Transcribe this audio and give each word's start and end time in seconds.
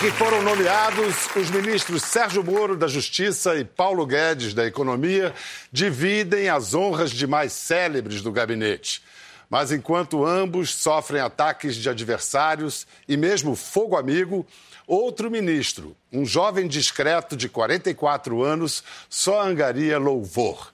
que 0.00 0.10
foram 0.12 0.40
nomeados, 0.40 1.28
os 1.36 1.50
ministros 1.50 2.02
Sérgio 2.02 2.42
Moro, 2.42 2.74
da 2.74 2.88
Justiça, 2.88 3.56
e 3.56 3.66
Paulo 3.66 4.06
Guedes, 4.06 4.54
da 4.54 4.64
Economia, 4.64 5.34
dividem 5.70 6.48
as 6.48 6.72
honras 6.72 7.10
de 7.10 7.26
mais 7.26 7.52
célebres 7.52 8.22
do 8.22 8.32
gabinete. 8.32 9.02
Mas 9.50 9.70
enquanto 9.70 10.24
ambos 10.24 10.74
sofrem 10.74 11.20
ataques 11.20 11.76
de 11.76 11.90
adversários 11.90 12.86
e 13.06 13.14
mesmo 13.14 13.54
fogo 13.54 13.94
amigo, 13.94 14.46
outro 14.86 15.30
ministro, 15.30 15.94
um 16.10 16.24
jovem 16.24 16.66
discreto 16.66 17.36
de 17.36 17.50
44 17.50 18.42
anos, 18.42 18.82
só 19.06 19.42
angaria 19.42 19.98
louvor. 19.98 20.72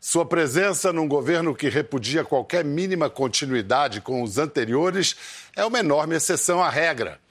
Sua 0.00 0.24
presença 0.24 0.94
num 0.94 1.06
governo 1.06 1.54
que 1.54 1.68
repudia 1.68 2.24
qualquer 2.24 2.64
mínima 2.64 3.10
continuidade 3.10 4.00
com 4.00 4.22
os 4.22 4.38
anteriores 4.38 5.14
é 5.54 5.62
uma 5.62 5.80
enorme 5.80 6.16
exceção 6.16 6.62
à 6.62 6.70
regra. 6.70 7.21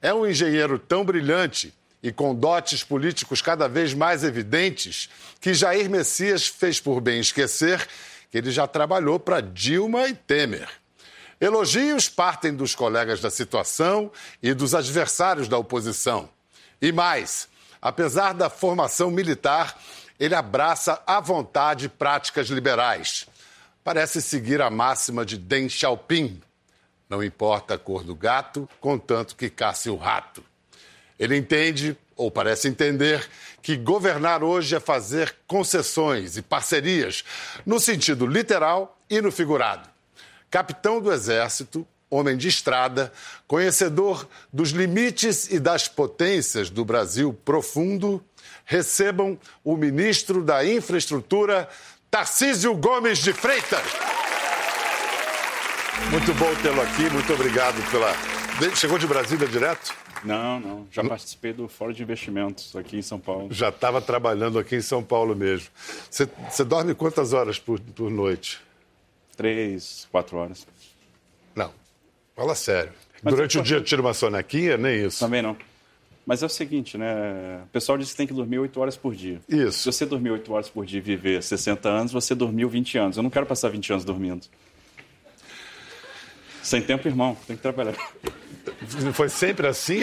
É 0.00 0.14
um 0.14 0.26
engenheiro 0.26 0.78
tão 0.78 1.04
brilhante 1.04 1.74
e 2.02 2.12
com 2.12 2.34
dotes 2.34 2.84
políticos 2.84 3.42
cada 3.42 3.68
vez 3.68 3.92
mais 3.92 4.22
evidentes 4.22 5.08
que 5.40 5.54
Jair 5.54 5.90
Messias 5.90 6.46
fez 6.46 6.80
por 6.80 7.00
bem 7.00 7.20
esquecer 7.20 7.86
que 8.30 8.38
ele 8.38 8.50
já 8.50 8.66
trabalhou 8.66 9.18
para 9.18 9.40
Dilma 9.40 10.08
e 10.08 10.14
Temer. 10.14 10.68
Elogios 11.40 12.08
partem 12.08 12.54
dos 12.54 12.74
colegas 12.74 13.20
da 13.20 13.30
situação 13.30 14.10
e 14.42 14.52
dos 14.52 14.74
adversários 14.74 15.48
da 15.48 15.56
oposição. 15.56 16.28
E 16.80 16.92
mais, 16.92 17.48
apesar 17.80 18.34
da 18.34 18.50
formação 18.50 19.10
militar, 19.10 19.80
ele 20.18 20.34
abraça 20.34 21.00
à 21.06 21.20
vontade 21.20 21.88
práticas 21.88 22.48
liberais. 22.48 23.26
Parece 23.84 24.20
seguir 24.20 24.60
a 24.60 24.68
máxima 24.68 25.24
de 25.24 25.38
Deng 25.38 25.68
Xiaoping, 25.68 26.40
não 27.08 27.22
importa 27.22 27.74
a 27.74 27.78
cor 27.78 28.04
do 28.04 28.14
gato, 28.14 28.68
contanto 28.80 29.36
que 29.36 29.48
casse 29.48 29.88
o 29.88 29.96
rato. 29.96 30.42
Ele 31.18 31.36
entende, 31.36 31.96
ou 32.16 32.30
parece 32.30 32.68
entender, 32.68 33.28
que 33.60 33.76
governar 33.76 34.42
hoje 34.42 34.76
é 34.76 34.80
fazer 34.80 35.34
concessões 35.46 36.36
e 36.36 36.42
parcerias, 36.42 37.24
no 37.66 37.80
sentido 37.80 38.26
literal 38.26 38.98
e 39.10 39.20
no 39.20 39.32
figurado. 39.32 39.88
Capitão 40.50 41.00
do 41.00 41.12
Exército, 41.12 41.86
homem 42.10 42.36
de 42.36 42.48
estrada, 42.48 43.12
conhecedor 43.46 44.26
dos 44.52 44.70
limites 44.70 45.50
e 45.50 45.58
das 45.58 45.88
potências 45.88 46.70
do 46.70 46.84
Brasil 46.84 47.32
profundo, 47.44 48.24
recebam 48.64 49.38
o 49.64 49.76
ministro 49.76 50.42
da 50.42 50.64
Infraestrutura, 50.64 51.68
Tarcísio 52.10 52.74
Gomes 52.74 53.18
de 53.18 53.32
Freitas. 53.32 53.82
Muito 56.10 56.32
bom 56.34 56.54
tê-lo 56.62 56.80
aqui, 56.80 57.10
muito 57.10 57.32
obrigado 57.32 57.90
pela. 57.90 58.14
Chegou 58.74 58.98
de 58.98 59.06
Brasília 59.06 59.46
direto? 59.46 59.94
Não, 60.24 60.58
não. 60.58 60.86
Já 60.90 61.04
participei 61.04 61.52
do 61.52 61.68
Fórum 61.68 61.92
de 61.92 62.02
Investimentos 62.02 62.74
aqui 62.74 62.96
em 62.96 63.02
São 63.02 63.20
Paulo. 63.20 63.48
Já 63.50 63.68
estava 63.68 64.00
trabalhando 64.00 64.58
aqui 64.58 64.76
em 64.76 64.80
São 64.80 65.02
Paulo 65.02 65.36
mesmo. 65.36 65.68
Você, 66.10 66.64
dorme 66.64 66.94
quantas 66.94 67.32
horas 67.32 67.58
por, 67.58 67.78
por 67.80 68.10
noite? 68.10 68.60
Três, 69.36 70.08
quatro 70.10 70.36
horas. 70.36 70.66
Não. 71.54 71.70
Fala 72.34 72.54
sério. 72.54 72.92
Mas 73.22 73.34
Durante 73.34 73.58
o 73.58 73.62
dia 73.62 73.80
tira 73.80 74.00
uma 74.00 74.14
sonequinha? 74.14 74.76
Nem 74.76 75.06
isso. 75.06 75.20
Também 75.20 75.42
não. 75.42 75.56
Mas 76.26 76.42
é 76.42 76.46
o 76.46 76.48
seguinte, 76.48 76.98
né? 76.98 77.62
O 77.64 77.68
pessoal 77.68 77.96
diz 77.96 78.10
que 78.10 78.16
tem 78.16 78.26
que 78.26 78.34
dormir 78.34 78.58
oito 78.58 78.78
horas 78.80 78.96
por 78.96 79.14
dia. 79.14 79.40
Isso. 79.48 79.78
Se 79.78 79.86
você 79.86 80.04
dormir 80.04 80.30
oito 80.30 80.52
horas 80.52 80.68
por 80.68 80.84
dia 80.84 80.98
e 80.98 81.00
viver 81.00 81.42
60 81.42 81.88
anos, 81.88 82.12
você 82.12 82.34
dormiu 82.34 82.68
20 82.68 82.98
anos. 82.98 83.16
Eu 83.16 83.22
não 83.22 83.30
quero 83.30 83.46
passar 83.46 83.70
20 83.70 83.92
anos 83.92 84.04
dormindo. 84.04 84.46
Sem 86.68 86.82
tempo, 86.82 87.08
irmão, 87.08 87.34
tem 87.46 87.56
que 87.56 87.62
trabalhar. 87.62 87.94
Foi 89.14 89.30
sempre 89.30 89.66
assim? 89.66 90.00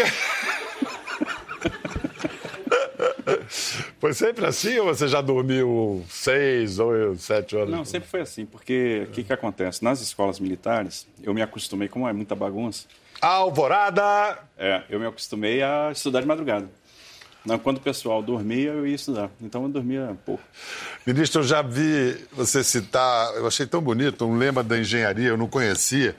Foi 4.00 4.14
sempre 4.14 4.48
assim 4.48 4.80
ou 4.80 4.88
você 4.88 5.08
já 5.08 5.22
dormiu 5.22 6.04
seis 6.10 6.80
ou 6.80 7.16
sete 7.18 7.56
horas? 7.56 7.70
Não, 7.70 7.86
sempre 7.86 8.10
foi 8.10 8.22
assim, 8.22 8.48
porque 8.48 9.06
o 9.08 9.12
que, 9.12 9.24
que 9.24 9.32
acontece? 9.32 9.84
Nas 9.84 10.02
escolas 10.02 10.40
militares, 10.40 11.08
eu 11.22 11.36
me 11.36 11.44
acostumei, 11.44 11.88
como 11.88 12.08
é 12.08 12.14
muita 12.14 12.34
bagunça. 12.34 12.88
Alvorada! 13.22 14.40
É, 14.58 14.82
eu 14.90 15.00
me 15.00 15.06
acostumei 15.06 15.62
a 15.62 15.92
estudar 15.92 16.22
de 16.22 16.26
madrugada. 16.28 16.68
Não, 17.46 17.60
quando 17.60 17.78
o 17.78 17.82
pessoal 17.82 18.24
dormia, 18.24 18.72
eu 18.72 18.88
ia 18.88 18.96
estudar. 18.96 19.30
Então 19.40 19.64
eu 19.64 19.70
dormia 19.70 20.18
pouco. 20.26 20.44
Ministro, 21.06 21.42
eu 21.42 21.48
já 21.48 21.62
vi 21.62 22.18
você 22.32 22.64
citar, 22.64 23.36
eu 23.36 23.46
achei 23.46 23.68
tão 23.68 23.82
bonito, 23.82 24.26
um 24.26 24.36
lema 24.36 24.64
da 24.64 24.78
engenharia, 24.80 25.28
eu 25.28 25.38
não 25.38 25.48
conhecia. 25.48 26.16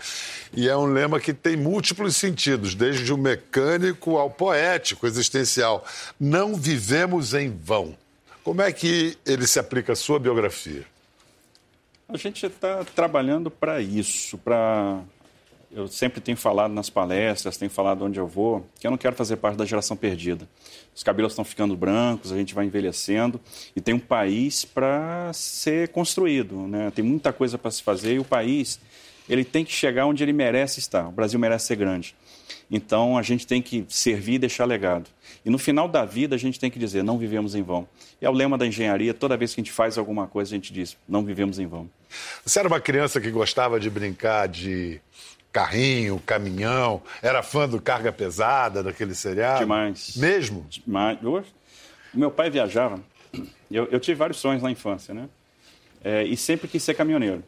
E 0.54 0.68
é 0.68 0.76
um 0.76 0.86
lema 0.86 1.18
que 1.18 1.34
tem 1.34 1.56
múltiplos 1.56 2.14
sentidos, 2.14 2.74
desde 2.76 3.12
o 3.12 3.18
mecânico 3.18 4.16
ao 4.16 4.30
poético, 4.30 5.06
existencial. 5.06 5.84
Não 6.18 6.54
vivemos 6.54 7.34
em 7.34 7.50
vão. 7.50 7.96
Como 8.44 8.62
é 8.62 8.70
que 8.70 9.18
ele 9.26 9.46
se 9.48 9.58
aplica 9.58 9.94
à 9.94 9.96
sua 9.96 10.20
biografia? 10.20 10.84
A 12.08 12.16
gente 12.16 12.46
está 12.46 12.84
trabalhando 12.84 13.50
para 13.50 13.80
isso, 13.80 14.38
para 14.38 15.00
eu 15.76 15.86
sempre 15.88 16.22
tenho 16.22 16.38
falado 16.38 16.72
nas 16.72 16.88
palestras, 16.88 17.58
tenho 17.58 17.70
falado 17.70 18.02
onde 18.02 18.18
eu 18.18 18.26
vou, 18.26 18.66
que 18.80 18.86
eu 18.86 18.90
não 18.90 18.96
quero 18.96 19.14
fazer 19.14 19.36
parte 19.36 19.58
da 19.58 19.64
geração 19.66 19.94
perdida. 19.94 20.48
Os 20.94 21.02
cabelos 21.02 21.32
estão 21.32 21.44
ficando 21.44 21.76
brancos, 21.76 22.32
a 22.32 22.36
gente 22.36 22.54
vai 22.54 22.64
envelhecendo 22.64 23.38
e 23.76 23.80
tem 23.80 23.94
um 23.94 23.98
país 23.98 24.64
para 24.64 25.30
ser 25.34 25.88
construído, 25.88 26.56
né? 26.66 26.90
Tem 26.92 27.04
muita 27.04 27.30
coisa 27.30 27.58
para 27.58 27.70
se 27.70 27.82
fazer 27.82 28.14
e 28.14 28.18
o 28.18 28.24
país 28.24 28.80
ele 29.28 29.44
tem 29.44 29.66
que 29.66 29.72
chegar 29.72 30.06
onde 30.06 30.22
ele 30.22 30.32
merece 30.32 30.78
estar. 30.78 31.08
O 31.08 31.12
Brasil 31.12 31.38
merece 31.38 31.66
ser 31.66 31.76
grande. 31.76 32.14
Então 32.70 33.18
a 33.18 33.22
gente 33.22 33.46
tem 33.46 33.60
que 33.60 33.84
servir 33.88 34.34
e 34.34 34.38
deixar 34.38 34.64
legado. 34.64 35.10
E 35.44 35.50
no 35.50 35.58
final 35.58 35.86
da 35.88 36.06
vida 36.06 36.36
a 36.36 36.38
gente 36.38 36.58
tem 36.58 36.70
que 36.70 36.78
dizer: 36.78 37.04
não 37.04 37.18
vivemos 37.18 37.54
em 37.54 37.62
vão. 37.62 37.86
E 38.20 38.24
é 38.24 38.30
o 38.30 38.32
lema 38.32 38.56
da 38.56 38.66
engenharia: 38.66 39.12
toda 39.12 39.36
vez 39.36 39.54
que 39.54 39.60
a 39.60 39.62
gente 39.62 39.72
faz 39.72 39.98
alguma 39.98 40.26
coisa, 40.26 40.54
a 40.54 40.56
gente 40.56 40.72
diz: 40.72 40.96
não 41.06 41.22
vivemos 41.22 41.58
em 41.58 41.66
vão. 41.66 41.90
Você 42.44 42.60
era 42.60 42.68
uma 42.68 42.80
criança 42.80 43.20
que 43.20 43.30
gostava 43.30 43.78
de 43.78 43.90
brincar 43.90 44.48
de 44.48 45.00
carrinho, 45.56 46.20
caminhão. 46.26 47.00
Era 47.22 47.42
fã 47.42 47.66
do 47.66 47.80
Carga 47.80 48.12
Pesada, 48.12 48.82
daquele 48.82 49.14
seriado? 49.14 49.60
Demais. 49.60 50.14
Mesmo? 50.14 50.66
Demais. 50.68 51.18
Meu 52.12 52.30
pai 52.30 52.50
viajava. 52.50 53.00
Eu, 53.70 53.86
eu, 53.86 53.98
tive 53.98 54.18
vários 54.18 54.38
sonhos 54.38 54.62
na 54.62 54.70
infância, 54.70 55.14
né? 55.14 55.30
É, 56.04 56.22
e 56.24 56.36
sempre 56.36 56.68
quis 56.68 56.82
ser 56.82 56.92
caminhoneiro. 56.92 57.42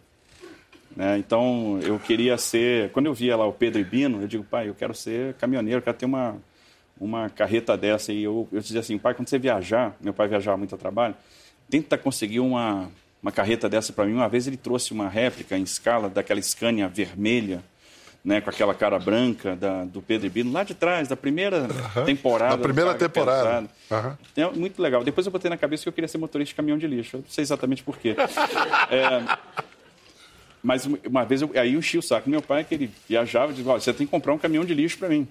Né? 0.97 1.19
Então, 1.19 1.79
eu 1.83 1.99
queria 1.99 2.39
ser... 2.39 2.91
Quando 2.93 3.07
eu 3.07 3.15
via 3.15 3.37
lá 3.37 3.47
o 3.47 3.53
Pedro 3.53 3.79
Ibino, 3.79 4.23
eu 4.23 4.27
digo, 4.27 4.43
pai, 4.43 4.71
eu 4.71 4.75
quero 4.75 4.95
ser 4.95 5.35
caminhoneiro, 5.35 5.83
quero 5.83 5.97
ter 5.99 6.07
uma, 6.07 6.37
uma 6.99 7.29
carreta 7.29 7.77
dessa. 7.77 8.11
E 8.11 8.23
eu, 8.23 8.49
eu 8.51 8.61
dizia 8.61 8.81
assim, 8.81 8.97
pai, 8.97 9.13
quando 9.13 9.29
você 9.29 9.39
viajar, 9.39 9.95
meu 10.01 10.15
pai 10.15 10.29
viajava 10.29 10.57
muito 10.57 10.75
a 10.75 10.79
trabalho, 10.79 11.15
tenta 11.69 11.99
conseguir 11.99 12.41
uma, 12.41 12.91
uma 13.23 13.31
carreta 13.31 13.69
dessa 13.69 13.93
para 13.93 14.07
mim. 14.07 14.15
Uma 14.15 14.31
vez 14.31 14.47
ele 14.47 14.57
trouxe 14.57 14.95
uma 14.95 15.11
réplica 15.11 15.59
em 15.59 15.63
escala 15.63 16.09
daquela 16.09 16.41
Scania 16.41 16.89
vermelha, 16.89 17.63
né, 18.28 18.43
com 18.43 18.50
aquela 18.50 18.75
cara 18.75 18.99
branca 18.99 19.56
da, 19.56 19.84
do 19.84 20.03
Pedro 20.03 20.27
Ibino, 20.27 20.53
lá 20.53 20.62
de 20.62 20.75
trás, 20.75 21.09
da 21.09 21.16
primeira 21.16 21.62
uhum. 21.97 22.05
temporada. 22.05 22.59
Da 22.59 22.62
primeira 22.62 22.94
temporada. 22.94 23.66
Uhum. 23.91 24.16
É 24.37 24.50
muito 24.50 24.83
legal. 24.83 25.03
Depois 25.03 25.27
eu 25.27 25.33
botei 25.33 25.49
na 25.49 25.56
cabeça 25.56 25.84
que 25.84 25.89
eu 25.89 25.93
queria 25.94 26.06
ser 26.06 26.19
motorista 26.19 26.50
de 26.50 26.55
caminhão 26.55 26.77
de 26.77 26.87
lixo. 26.87 27.16
Eu 27.16 27.21
não 27.21 27.31
sei 27.31 27.41
exatamente 27.41 27.83
por 27.83 27.97
quê. 27.97 28.15
é, 28.93 29.37
mas 30.62 30.84
uma 30.84 31.25
vez, 31.25 31.41
eu, 31.41 31.50
aí 31.55 31.72
eu 31.72 31.78
enchi 31.78 31.97
o 31.97 32.03
saco 32.03 32.28
meu 32.28 32.43
pai, 32.43 32.65
que 32.65 32.75
ele 32.75 32.91
viajava 33.09 33.50
e 33.50 33.55
dizia, 33.55 33.72
você 33.72 33.94
tem 33.94 34.06
que 34.06 34.11
comprar 34.11 34.34
um 34.34 34.39
caminhão 34.39 34.65
de 34.66 34.75
lixo 34.75 34.99
para 34.99 35.09
mim. 35.09 35.27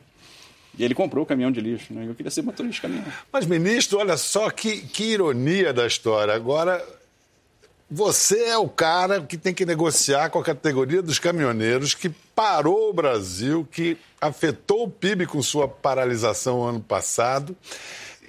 E 0.76 0.84
ele 0.84 0.96
comprou 0.96 1.24
o 1.24 1.28
caminhão 1.28 1.52
de 1.52 1.62
lixo, 1.62 1.94
né? 1.94 2.04
Eu 2.10 2.16
queria 2.16 2.32
ser 2.32 2.42
motorista 2.42 2.88
de 2.88 2.94
caminhão. 2.94 3.14
Mas, 3.32 3.46
ministro, 3.46 4.00
olha 4.00 4.18
só 4.18 4.50
que, 4.50 4.82
que 4.82 5.04
ironia 5.12 5.72
da 5.72 5.86
história. 5.86 6.34
Agora, 6.34 6.84
você 7.92 8.46
é 8.46 8.58
o 8.58 8.68
cara 8.68 9.22
que 9.22 9.38
tem 9.38 9.54
que 9.54 9.68
negociar 9.68 10.32
com 10.32 10.40
a 10.40 10.44
categoria 10.44 11.04
dos 11.04 11.20
caminhoneiros 11.20 11.94
que 11.94 12.12
parou 12.38 12.92
o 12.92 12.94
Brasil, 12.94 13.68
que 13.72 13.98
afetou 14.22 14.84
o 14.84 14.90
PIB 14.92 15.26
com 15.26 15.42
sua 15.42 15.68
paralisação 15.68 16.64
ano 16.64 16.80
passado. 16.80 17.58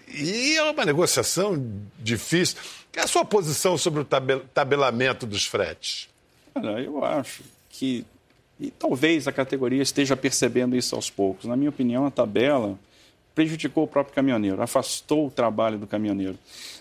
E 0.08 0.56
é 0.56 0.62
uma 0.62 0.86
negociação 0.86 1.62
difícil. 1.98 2.56
Qual 2.90 3.02
é 3.02 3.04
a 3.04 3.06
sua 3.06 3.22
posição 3.22 3.76
sobre 3.76 4.00
o 4.00 4.06
tabelamento 4.54 5.26
dos 5.26 5.44
fretes? 5.44 6.08
Olha, 6.54 6.80
eu 6.80 7.04
acho 7.04 7.42
que. 7.68 8.06
E 8.58 8.70
talvez 8.70 9.28
a 9.28 9.32
categoria 9.32 9.82
esteja 9.82 10.16
percebendo 10.16 10.74
isso 10.74 10.94
aos 10.96 11.10
poucos. 11.10 11.44
Na 11.44 11.54
minha 11.54 11.68
opinião, 11.68 12.06
a 12.06 12.10
tabela 12.10 12.78
prejudicou 13.38 13.84
o 13.84 13.86
próprio 13.86 14.12
caminhoneiro, 14.16 14.60
afastou 14.60 15.28
o 15.28 15.30
trabalho 15.30 15.78
do 15.78 15.86
caminhoneiro. 15.86 16.36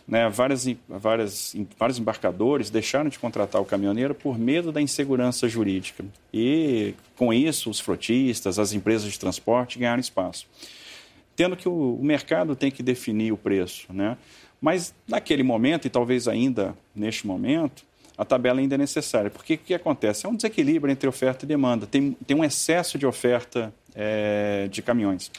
Né? 0.08 0.28
Várias, 0.28 0.68
várias, 0.90 1.56
vários 1.78 2.00
embarcadores 2.00 2.72
deixaram 2.72 3.12
de 3.12 3.20
contratar 3.20 3.62
o 3.62 3.66
caminhoneiro 3.66 4.16
por 4.16 4.40
medo 4.40 4.72
da 4.72 4.82
insegurança 4.82 5.48
jurídica. 5.48 6.04
E, 6.34 6.96
com 7.16 7.32
isso, 7.32 7.70
os 7.70 7.80
frotistas, 7.80 8.58
as 8.58 8.74
empresas 8.74 9.12
de 9.12 9.20
transporte 9.20 9.78
ganharam 9.78 10.00
espaço. 10.00 10.48
Tendo 11.36 11.56
que 11.56 11.70
o, 11.70 11.94
o 11.94 12.04
mercado 12.04 12.56
tem 12.56 12.72
que 12.72 12.82
definir 12.82 13.32
o 13.32 13.38
preço. 13.38 13.86
Né? 13.94 14.18
Mas, 14.60 14.96
naquele 15.08 15.44
momento, 15.44 15.86
e 15.86 15.92
talvez 15.92 16.28
ainda 16.28 16.76
neste 16.96 17.28
momento, 17.28 17.86
a 18.18 18.26
tabela 18.26 18.60
ainda 18.60 18.74
é 18.74 18.80
necessária. 18.80 19.30
Porque 19.30 19.54
o 19.54 19.58
que 19.60 19.76
acontece? 19.76 20.26
É 20.26 20.30
um 20.30 20.36
desequilíbrio 20.36 20.92
entre 20.92 21.08
oferta 21.08 21.46
e 21.46 21.48
demanda. 21.48 21.86
Tem, 21.86 22.18
tem 22.26 22.36
um 22.36 22.44
excesso 22.44 22.98
de 22.98 23.06
oferta 23.06 23.72
é, 23.94 24.68
de 24.72 24.82
caminhões. 24.82 25.30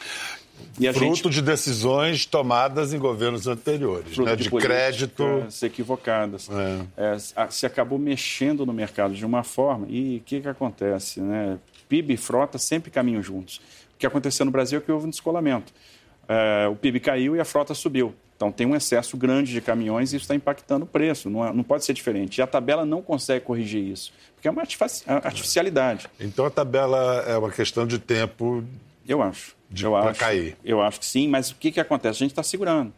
E 0.81 0.93
Fruto 0.93 1.15
gente... 1.15 1.31
de 1.31 1.43
decisões 1.43 2.25
tomadas 2.25 2.93
em 2.93 2.99
governos 2.99 3.47
anteriores, 3.47 4.17
né? 4.19 4.37
de, 4.37 4.45
de 4.45 4.51
crédito. 4.51 5.25
equivocadas. 5.63 6.49
É. 6.97 7.15
É, 7.15 7.49
se 7.51 7.67
acabou 7.67 7.99
mexendo 7.99 8.65
no 8.65 8.73
mercado 8.73 9.15
de 9.15 9.27
uma 9.27 9.43
forma, 9.43 9.87
e 9.89 10.19
o 10.19 10.21
que, 10.21 10.41
que 10.41 10.49
acontece? 10.49 11.21
Né? 11.21 11.59
PIB 11.89 12.15
e 12.15 12.17
frota 12.17 12.59
sempre 12.59 12.91
caminham 12.91 13.23
juntos. 13.23 13.57
O 13.95 13.99
que 13.99 14.07
aconteceu 14.07 14.47
no 14.47 14.53
Brasil 14.53 14.79
é 14.79 14.83
que 14.83 14.93
houve 14.93 15.07
um 15.07 15.11
descolamento. 15.11 15.73
É, 16.29 16.69
o 16.69 16.77
PIB 16.77 17.01
caiu 17.01 17.35
e 17.35 17.41
a 17.41 17.45
frota 17.45 17.75
subiu. 17.75 18.15
Então 18.37 18.53
tem 18.53 18.65
um 18.65 18.77
excesso 18.77 19.17
grande 19.17 19.53
de 19.53 19.61
caminhões 19.61 20.13
e 20.13 20.17
isso 20.17 20.23
está 20.23 20.35
impactando 20.35 20.85
o 20.85 20.87
preço. 20.87 21.29
Não, 21.29 21.45
é, 21.45 21.53
não, 21.53 21.65
pode 21.65 21.85
ser 21.85 21.93
diferente. 21.93 22.39
E 22.39 22.43
a 22.43 22.47
tabela 22.47 22.85
não 22.85 23.03
consegue 23.03 23.45
corrigir 23.45 23.83
isso, 23.83 24.13
porque 24.37 24.47
é 24.47 24.51
uma 24.51 24.63
artificialidade. 24.63 26.07
Então 26.21 26.47
a 26.47 26.51
tabela 26.51 27.25
é 27.27 27.37
uma 27.37 27.51
questão 27.51 27.85
de 27.85 27.99
tempo. 27.99 28.63
Eu 29.09 29.21
acho. 29.21 29.58
Para 30.03 30.15
cair. 30.15 30.56
Eu 30.65 30.81
acho 30.82 31.00
que 31.00 31.06
sim, 31.06 31.29
mas 31.29 31.50
o 31.50 31.56
que, 31.56 31.70
que 31.70 31.81
acontece? 31.81 32.17
A 32.17 32.25
gente 32.25 32.32
está 32.32 32.43
segurando. 32.43 32.93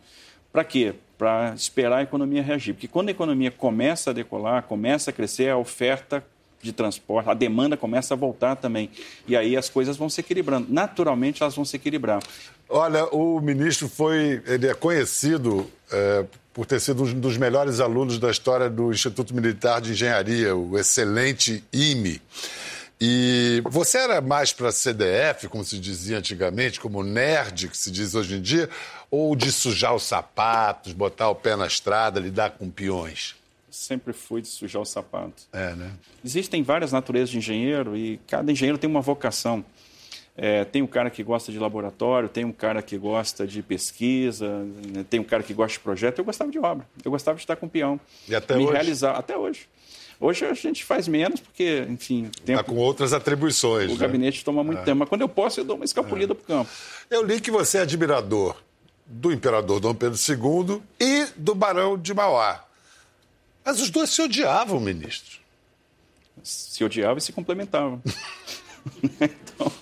Para 0.52 0.64
quê? 0.64 0.94
Para 1.19 1.52
esperar 1.55 1.99
a 1.99 2.02
economia 2.02 2.43
reagir. 2.43 2.75
Porque 2.75 2.88
quando 2.88 3.08
a 3.08 3.11
economia 3.12 3.50
começa 3.50 4.11
a 4.11 4.12
decolar, 4.12 4.62
começa 4.64 5.11
a 5.11 5.12
crescer, 5.12 5.50
a 5.50 5.56
oferta 5.56 6.25
de 6.62 6.72
transporte, 6.72 7.31
a 7.31 7.34
demanda 7.34 7.76
começa 7.76 8.14
a 8.14 8.17
voltar 8.17 8.56
também. 8.56 8.90
E 9.26 9.37
aí 9.37 9.56
as 9.56 9.69
coisas 9.69 9.96
vão 9.96 10.11
se 10.11 10.20
equilibrando. 10.20 10.67
Naturalmente 10.70 11.43
elas 11.43 11.55
vão 11.55 11.64
se 11.64 11.76
equilibrar. 11.76 12.22
Olha, 12.69 13.06
o 13.06 13.40
ministro 13.40 13.88
foi, 13.88 14.43
ele 14.46 14.66
é 14.66 14.75
conhecido 14.75 15.70
é, 15.90 16.25
por 16.52 16.66
ter 16.66 16.81
sido 16.81 17.02
um 17.02 17.19
dos 17.19 17.37
melhores 17.37 17.81
alunos 17.81 18.19
da 18.19 18.31
história 18.31 18.69
do 18.69 18.93
Instituto 18.93 19.34
Militar 19.34 19.81
de 19.81 19.93
Engenharia, 19.93 20.55
o 20.55 20.78
excelente 20.78 21.64
IME. 21.73 22.20
E 23.00 23.62
você 23.64 23.99
era 23.99 24.20
mais 24.20 24.52
para 24.52 24.70
CDF, 24.70 25.49
como 25.49 25.64
se 25.64 25.79
dizia 25.79 26.19
antigamente, 26.19 26.79
como 26.79 27.02
nerd, 27.02 27.69
que 27.69 27.76
se 27.76 27.91
diz 27.91 28.14
hoje 28.14 28.37
em 28.37 28.43
dia, 28.43 28.69
ou 29.11 29.35
de 29.35 29.50
sujar 29.50 29.94
os 29.94 30.02
sapatos, 30.02 30.93
botar 30.93 31.31
o 31.31 31.35
pé 31.35 31.56
na 31.56 31.67
estrada, 31.67 32.20
lidar 32.20 32.50
com 32.50 32.69
peões? 32.69 33.41
sempre 33.70 34.12
fui 34.12 34.43
de 34.43 34.49
sujar 34.49 34.82
o 34.82 34.85
sapato. 34.85 35.44
É, 35.52 35.75
né? 35.75 35.93
Existem 36.25 36.62
várias 36.62 36.93
naturezas 36.93 37.31
de 37.31 37.38
engenheiro 37.38 37.97
e 37.97 38.19
cada 38.26 38.50
engenheiro 38.50 38.76
tem 38.76 38.91
uma 38.91 39.00
vocação. 39.00 39.64
É, 40.37 40.64
tem 40.64 40.81
um 40.81 40.87
cara 40.87 41.11
que 41.11 41.23
gosta 41.23 41.52
de 41.52 41.58
laboratório, 41.58 42.29
tem 42.29 42.44
um 42.44 42.52
cara 42.52 42.82
que 42.82 42.97
gosta 42.97 43.47
de 43.47 43.62
pesquisa, 43.62 44.64
né? 44.94 45.05
tem 45.08 45.20
um 45.20 45.25
cara 45.25 45.43
que 45.43 45.52
gosta 45.52 45.75
de 45.75 45.81
projeto. 45.81 46.19
Eu 46.19 46.25
gostava 46.25 46.50
de 46.50 46.58
obra, 46.58 46.87
eu 47.05 47.11
gostava 47.11 47.37
de 47.37 47.43
estar 47.43 47.56
com 47.56 47.69
peão. 47.69 48.00
E 48.29 48.35
até 48.35 48.56
me 48.56 48.64
hoje? 48.64 48.73
realizar 48.73 49.12
até 49.12 49.37
hoje. 49.37 49.69
Hoje 50.20 50.44
a 50.44 50.52
gente 50.52 50.84
faz 50.84 51.08
menos 51.08 51.40
porque, 51.40 51.87
enfim, 51.88 52.31
tempo, 52.44 52.58
tá 52.58 52.62
com 52.62 52.76
outras 52.76 53.14
atribuições. 53.14 53.90
O 53.90 53.94
né? 53.94 54.00
gabinete 54.00 54.44
toma 54.44 54.62
muito 54.62 54.81
é. 54.81 54.84
tempo, 54.84 54.99
mas 54.99 55.08
quando 55.08 55.22
eu 55.22 55.28
posso 55.28 55.61
eu 55.61 55.64
dou 55.64 55.76
uma 55.76 55.84
escapulida 55.84 56.34
é. 56.34 56.37
para 56.37 56.43
o 56.43 56.46
campo. 56.46 56.70
Eu 57.08 57.25
li 57.25 57.40
que 57.40 57.50
você 57.50 57.78
é 57.78 57.81
admirador 57.81 58.55
do 59.06 59.32
imperador 59.32 59.81
Dom 59.81 59.94
Pedro 59.94 60.19
II 60.19 60.82
e 61.00 61.26
do 61.34 61.55
Barão 61.55 61.96
de 61.96 62.12
Mauá. 62.12 62.62
Mas 63.64 63.81
os 63.81 63.88
dois 63.88 64.11
se 64.11 64.20
odiavam, 64.20 64.78
ministro. 64.78 65.40
Se 66.43 66.84
odiavam 66.84 67.16
e 67.16 67.20
se 67.23 67.32
complementavam. 67.32 68.02
então, 69.02 69.73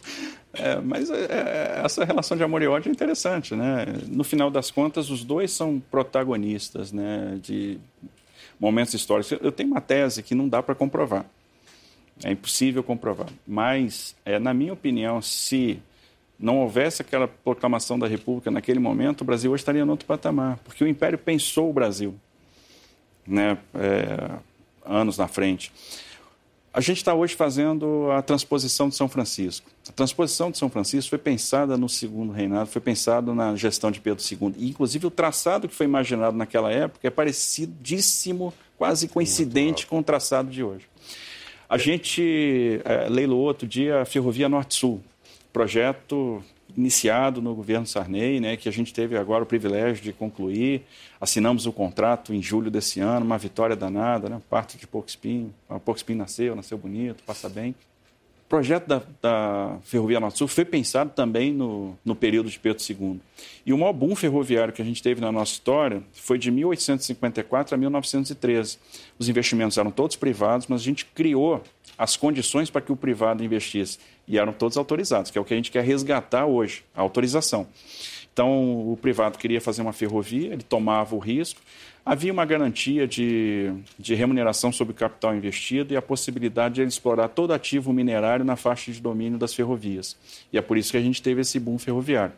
é, 0.52 0.76
mas 0.76 1.10
é, 1.10 1.24
é, 1.24 1.82
essa 1.84 2.04
relação 2.04 2.36
de 2.36 2.44
amor 2.44 2.62
e 2.62 2.68
ódio 2.68 2.88
é 2.88 2.92
interessante, 2.92 3.56
né? 3.56 3.86
No 4.06 4.22
final 4.22 4.50
das 4.50 4.70
contas, 4.70 5.10
os 5.10 5.24
dois 5.24 5.50
são 5.50 5.80
protagonistas, 5.90 6.92
né? 6.92 7.38
De 7.42 7.78
momentos 8.58 8.94
históricos. 8.94 9.38
Eu 9.40 9.52
tenho 9.52 9.70
uma 9.70 9.80
tese 9.80 10.22
que 10.22 10.34
não 10.34 10.48
dá 10.48 10.62
para 10.62 10.74
comprovar. 10.74 11.24
É 12.24 12.32
impossível 12.32 12.82
comprovar. 12.82 13.28
Mas, 13.46 14.16
é, 14.24 14.38
na 14.38 14.52
minha 14.52 14.72
opinião, 14.72 15.22
se 15.22 15.80
não 16.38 16.58
houvesse 16.58 17.02
aquela 17.02 17.28
proclamação 17.28 17.98
da 17.98 18.06
República 18.06 18.50
naquele 18.50 18.78
momento, 18.78 19.22
o 19.22 19.24
Brasil 19.24 19.50
hoje 19.52 19.60
estaria 19.60 19.82
em 19.82 19.88
outro 19.88 20.06
patamar. 20.06 20.58
Porque 20.64 20.82
o 20.82 20.88
Império 20.88 21.18
pensou 21.18 21.70
o 21.70 21.72
Brasil 21.72 22.14
né, 23.26 23.58
é, 23.74 24.38
anos 24.84 25.18
na 25.18 25.28
frente. 25.28 25.72
A 26.78 26.80
gente 26.80 26.98
está 26.98 27.12
hoje 27.12 27.34
fazendo 27.34 28.08
a 28.12 28.22
transposição 28.22 28.88
de 28.88 28.94
São 28.94 29.08
Francisco. 29.08 29.68
A 29.88 29.90
transposição 29.90 30.48
de 30.48 30.58
São 30.58 30.70
Francisco 30.70 31.10
foi 31.10 31.18
pensada 31.18 31.76
no 31.76 31.88
segundo 31.88 32.32
reinado, 32.32 32.70
foi 32.70 32.80
pensada 32.80 33.34
na 33.34 33.56
gestão 33.56 33.90
de 33.90 34.00
Pedro 34.00 34.22
II. 34.22 34.54
E, 34.56 34.68
inclusive, 34.68 35.04
o 35.04 35.10
traçado 35.10 35.68
que 35.68 35.74
foi 35.74 35.86
imaginado 35.86 36.36
naquela 36.36 36.70
época 36.70 37.04
é 37.04 37.10
parecidíssimo, 37.10 38.54
quase 38.76 39.08
coincidente 39.08 39.88
com 39.88 39.98
o 39.98 40.04
traçado 40.04 40.50
de 40.50 40.62
hoje. 40.62 40.86
A 41.68 41.76
gente 41.76 42.80
é, 42.84 43.08
leiloou 43.08 43.46
outro 43.46 43.66
dia 43.66 44.02
a 44.02 44.04
Ferrovia 44.04 44.48
Norte-Sul, 44.48 45.02
projeto 45.52 46.44
iniciado 46.76 47.40
no 47.40 47.54
governo 47.54 47.86
Sarney, 47.86 48.40
né, 48.40 48.56
que 48.56 48.68
a 48.68 48.72
gente 48.72 48.92
teve 48.92 49.16
agora 49.16 49.42
o 49.42 49.46
privilégio 49.46 50.02
de 50.02 50.12
concluir. 50.12 50.82
Assinamos 51.20 51.66
o 51.66 51.72
contrato 51.72 52.34
em 52.34 52.42
julho 52.42 52.70
desse 52.70 53.00
ano, 53.00 53.24
uma 53.24 53.38
vitória 53.38 53.74
danada, 53.74 54.28
né, 54.28 54.40
parte 54.48 54.76
de 54.76 54.86
Porco 54.86 55.08
Espinho. 55.08 55.52
A 55.68 55.78
Porco 55.78 55.96
Espinho 55.98 56.18
nasceu, 56.18 56.54
nasceu 56.54 56.78
bonito, 56.78 57.22
passa 57.24 57.48
bem. 57.48 57.74
O 58.48 58.56
projeto 58.58 58.86
da, 58.86 59.02
da 59.20 59.76
Ferrovia 59.82 60.18
Norte 60.18 60.38
Sul 60.38 60.48
foi 60.48 60.64
pensado 60.64 61.10
também 61.14 61.52
no, 61.52 61.94
no 62.02 62.16
período 62.16 62.48
de 62.48 62.58
Pedro 62.58 62.82
II. 62.82 63.20
E 63.66 63.74
o 63.74 63.76
maior 63.76 63.92
boom 63.92 64.16
ferroviário 64.16 64.72
que 64.72 64.80
a 64.80 64.84
gente 64.86 65.02
teve 65.02 65.20
na 65.20 65.30
nossa 65.30 65.52
história 65.52 66.02
foi 66.14 66.38
de 66.38 66.50
1854 66.50 67.74
a 67.74 67.76
1913. 67.76 68.78
Os 69.18 69.28
investimentos 69.28 69.76
eram 69.76 69.90
todos 69.90 70.16
privados, 70.16 70.66
mas 70.66 70.80
a 70.80 70.84
gente 70.84 71.04
criou 71.04 71.62
as 71.98 72.16
condições 72.16 72.70
para 72.70 72.80
que 72.80 72.90
o 72.90 72.96
privado 72.96 73.44
investisse. 73.44 73.98
E 74.26 74.38
eram 74.38 74.54
todos 74.54 74.78
autorizados, 74.78 75.30
que 75.30 75.36
é 75.36 75.40
o 75.42 75.44
que 75.44 75.52
a 75.52 75.56
gente 75.58 75.70
quer 75.70 75.84
resgatar 75.84 76.46
hoje, 76.46 76.84
a 76.96 77.02
autorização. 77.02 77.66
Então, 78.32 78.90
o 78.90 78.96
privado 78.96 79.36
queria 79.36 79.60
fazer 79.60 79.82
uma 79.82 79.92
ferrovia, 79.92 80.54
ele 80.54 80.62
tomava 80.62 81.14
o 81.14 81.18
risco, 81.18 81.60
havia 82.08 82.32
uma 82.32 82.46
garantia 82.46 83.06
de, 83.06 83.70
de 83.98 84.14
remuneração 84.14 84.72
sobre 84.72 84.92
o 84.92 84.96
capital 84.96 85.36
investido 85.36 85.92
e 85.92 85.96
a 85.96 86.00
possibilidade 86.00 86.76
de 86.76 86.80
ele 86.80 86.88
explorar 86.88 87.28
todo 87.28 87.52
ativo 87.52 87.92
minerário 87.92 88.46
na 88.46 88.56
faixa 88.56 88.90
de 88.90 88.98
domínio 88.98 89.38
das 89.38 89.52
ferrovias. 89.52 90.16
E 90.50 90.56
é 90.56 90.62
por 90.62 90.78
isso 90.78 90.90
que 90.90 90.96
a 90.96 91.02
gente 91.02 91.20
teve 91.20 91.42
esse 91.42 91.60
boom 91.60 91.78
ferroviário. 91.78 92.32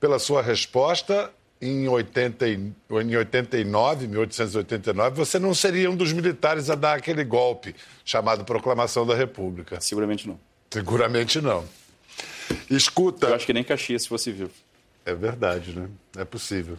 Pela 0.00 0.18
sua 0.18 0.42
resposta, 0.42 1.30
em, 1.62 1.86
80, 1.86 2.48
em 2.48 2.74
89, 2.90 4.08
1889, 4.08 5.16
você 5.16 5.38
não 5.38 5.54
seria 5.54 5.88
um 5.88 5.94
dos 5.94 6.12
militares 6.12 6.68
a 6.68 6.74
dar 6.74 6.94
aquele 6.94 7.22
golpe 7.22 7.72
chamado 8.04 8.44
Proclamação 8.44 9.06
da 9.06 9.14
República. 9.14 9.80
Seguramente 9.80 10.26
não. 10.26 10.40
Seguramente 10.72 11.40
não. 11.40 11.64
Escuta. 12.68 13.28
Eu 13.28 13.34
acho 13.36 13.46
que 13.46 13.52
nem 13.52 13.62
Caxias 13.62 14.02
se 14.02 14.08
fosse 14.08 14.32
vivo. 14.32 14.50
É 15.06 15.14
verdade, 15.14 15.72
né? 15.72 15.88
É 16.16 16.24
possível. 16.24 16.76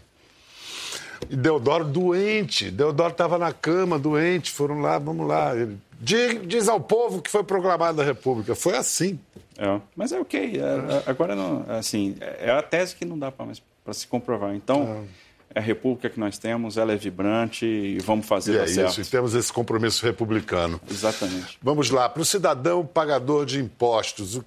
E 1.29 1.35
Deodoro 1.35 1.85
doente. 1.85 2.69
Deodoro 2.69 3.11
estava 3.11 3.37
na 3.37 3.51
cama, 3.51 3.97
doente. 3.97 4.51
Foram 4.51 4.81
lá, 4.81 4.97
vamos 4.97 5.27
lá. 5.27 5.55
Ele 5.55 5.77
diz, 5.99 6.47
diz 6.47 6.67
ao 6.67 6.79
povo 6.79 7.21
que 7.21 7.29
foi 7.29 7.43
proclamada 7.43 8.01
a 8.01 8.05
República. 8.05 8.55
Foi 8.55 8.75
assim. 8.75 9.19
É, 9.57 9.79
mas 9.95 10.11
é 10.11 10.19
ok. 10.19 10.39
É, 10.39 10.59
é, 10.59 11.03
agora, 11.05 11.35
não, 11.35 11.65
assim, 11.69 12.15
é 12.19 12.51
a 12.51 12.61
tese 12.61 12.95
que 12.95 13.05
não 13.05 13.17
dá 13.17 13.31
para 13.31 13.93
se 13.93 14.05
comprovar. 14.05 14.53
Então, 14.53 15.05
é. 15.53 15.55
é 15.55 15.59
a 15.59 15.61
República 15.61 16.09
que 16.09 16.19
nós 16.19 16.37
temos, 16.37 16.77
ela 16.77 16.91
é 16.91 16.97
vibrante 16.97 17.65
e 17.65 17.99
vamos 17.99 18.25
fazer 18.25 18.53
e 18.53 18.57
é 18.57 18.67
certo. 18.67 18.91
isso, 18.91 19.01
e 19.01 19.05
temos 19.05 19.33
esse 19.33 19.51
compromisso 19.51 20.05
republicano. 20.05 20.79
Exatamente. 20.89 21.57
Vamos 21.61 21.89
lá, 21.89 22.09
para 22.09 22.21
o 22.21 22.25
cidadão 22.25 22.85
pagador 22.85 23.45
de 23.45 23.59
impostos, 23.59 24.41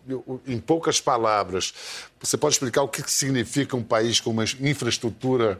em 0.47 0.59
poucas 0.59 1.01
palavras, 1.01 1.73
você 2.21 2.37
pode 2.37 2.57
explicar 2.57 2.83
o 2.83 2.89
que 2.89 3.11
significa 3.11 3.77
um 3.77 3.83
país 3.83 4.21
com 4.21 4.31
uma 4.31 4.45
infraestrutura 4.61 5.59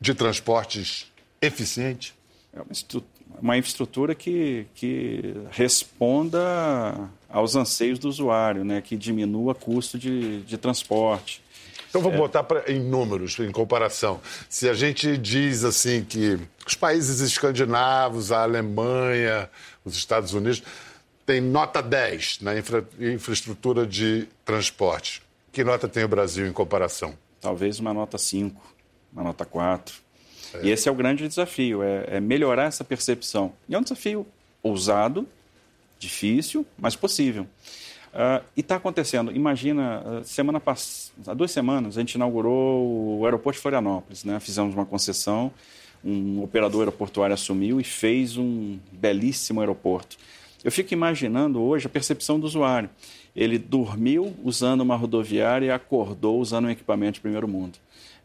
de 0.00 0.14
transportes 0.14 1.10
eficiente? 1.40 2.14
É 2.52 2.60
uma, 2.60 3.04
uma 3.40 3.56
infraestrutura 3.56 4.14
que, 4.14 4.66
que 4.74 5.34
responda 5.50 7.08
aos 7.28 7.54
anseios 7.56 7.98
do 7.98 8.08
usuário, 8.08 8.64
né? 8.64 8.80
que 8.80 8.96
diminua 8.96 9.52
o 9.52 9.54
custo 9.54 9.98
de, 9.98 10.42
de 10.42 10.56
transporte. 10.56 11.42
Então 11.88 12.02
vamos 12.02 12.16
é. 12.16 12.20
botar 12.20 12.44
pra, 12.44 12.70
em 12.70 12.80
números, 12.80 13.38
em 13.38 13.50
comparação. 13.50 14.20
Se 14.48 14.68
a 14.68 14.74
gente 14.74 15.16
diz 15.16 15.64
assim 15.64 16.04
que 16.04 16.38
os 16.66 16.74
países 16.74 17.20
escandinavos, 17.20 18.30
a 18.30 18.42
Alemanha, 18.42 19.48
os 19.84 19.96
Estados 19.96 20.34
Unidos, 20.34 20.62
têm 21.24 21.40
nota 21.40 21.82
10 21.82 22.40
na 22.40 22.58
infra, 22.58 22.86
infraestrutura 23.00 23.86
de 23.86 24.28
transporte. 24.44 25.22
Que 25.50 25.64
nota 25.64 25.88
tem 25.88 26.04
o 26.04 26.08
Brasil 26.08 26.46
em 26.46 26.52
comparação? 26.52 27.14
Talvez 27.40 27.78
uma 27.78 27.94
nota 27.94 28.18
5, 28.18 28.60
uma 29.12 29.22
nota 29.22 29.44
4. 29.44 29.94
É. 30.54 30.66
E 30.66 30.70
esse 30.70 30.88
é 30.88 30.92
o 30.92 30.94
grande 30.94 31.26
desafio, 31.26 31.82
é, 31.82 32.04
é 32.16 32.20
melhorar 32.20 32.64
essa 32.64 32.84
percepção. 32.84 33.52
E 33.68 33.74
é 33.74 33.78
um 33.78 33.82
desafio 33.82 34.26
ousado, 34.62 35.26
difícil, 35.98 36.66
mas 36.78 36.96
possível. 36.96 37.46
Uh, 38.08 38.42
e 38.56 38.60
está 38.60 38.76
acontecendo. 38.76 39.30
Imagina, 39.30 40.02
uh, 40.20 40.24
semana 40.24 40.58
pass... 40.58 41.12
há 41.26 41.34
duas 41.34 41.50
semanas 41.50 41.96
a 41.96 42.00
gente 42.00 42.14
inaugurou 42.14 43.18
o 43.18 43.24
aeroporto 43.24 43.58
de 43.58 43.62
Florianópolis. 43.62 44.24
Né? 44.24 44.40
Fizemos 44.40 44.74
uma 44.74 44.86
concessão, 44.86 45.52
um 46.04 46.42
operador 46.42 46.80
aeroportuário 46.80 47.34
assumiu 47.34 47.80
e 47.80 47.84
fez 47.84 48.36
um 48.36 48.78
belíssimo 48.90 49.60
aeroporto. 49.60 50.16
Eu 50.64 50.72
fico 50.72 50.92
imaginando 50.92 51.60
hoje 51.62 51.86
a 51.86 51.90
percepção 51.90 52.40
do 52.40 52.46
usuário. 52.46 52.90
Ele 53.36 53.58
dormiu 53.58 54.34
usando 54.42 54.80
uma 54.80 54.96
rodoviária 54.96 55.66
e 55.66 55.70
acordou 55.70 56.40
usando 56.40 56.64
um 56.64 56.70
equipamento 56.70 57.14
de 57.14 57.20
primeiro 57.20 57.46
mundo. 57.46 57.78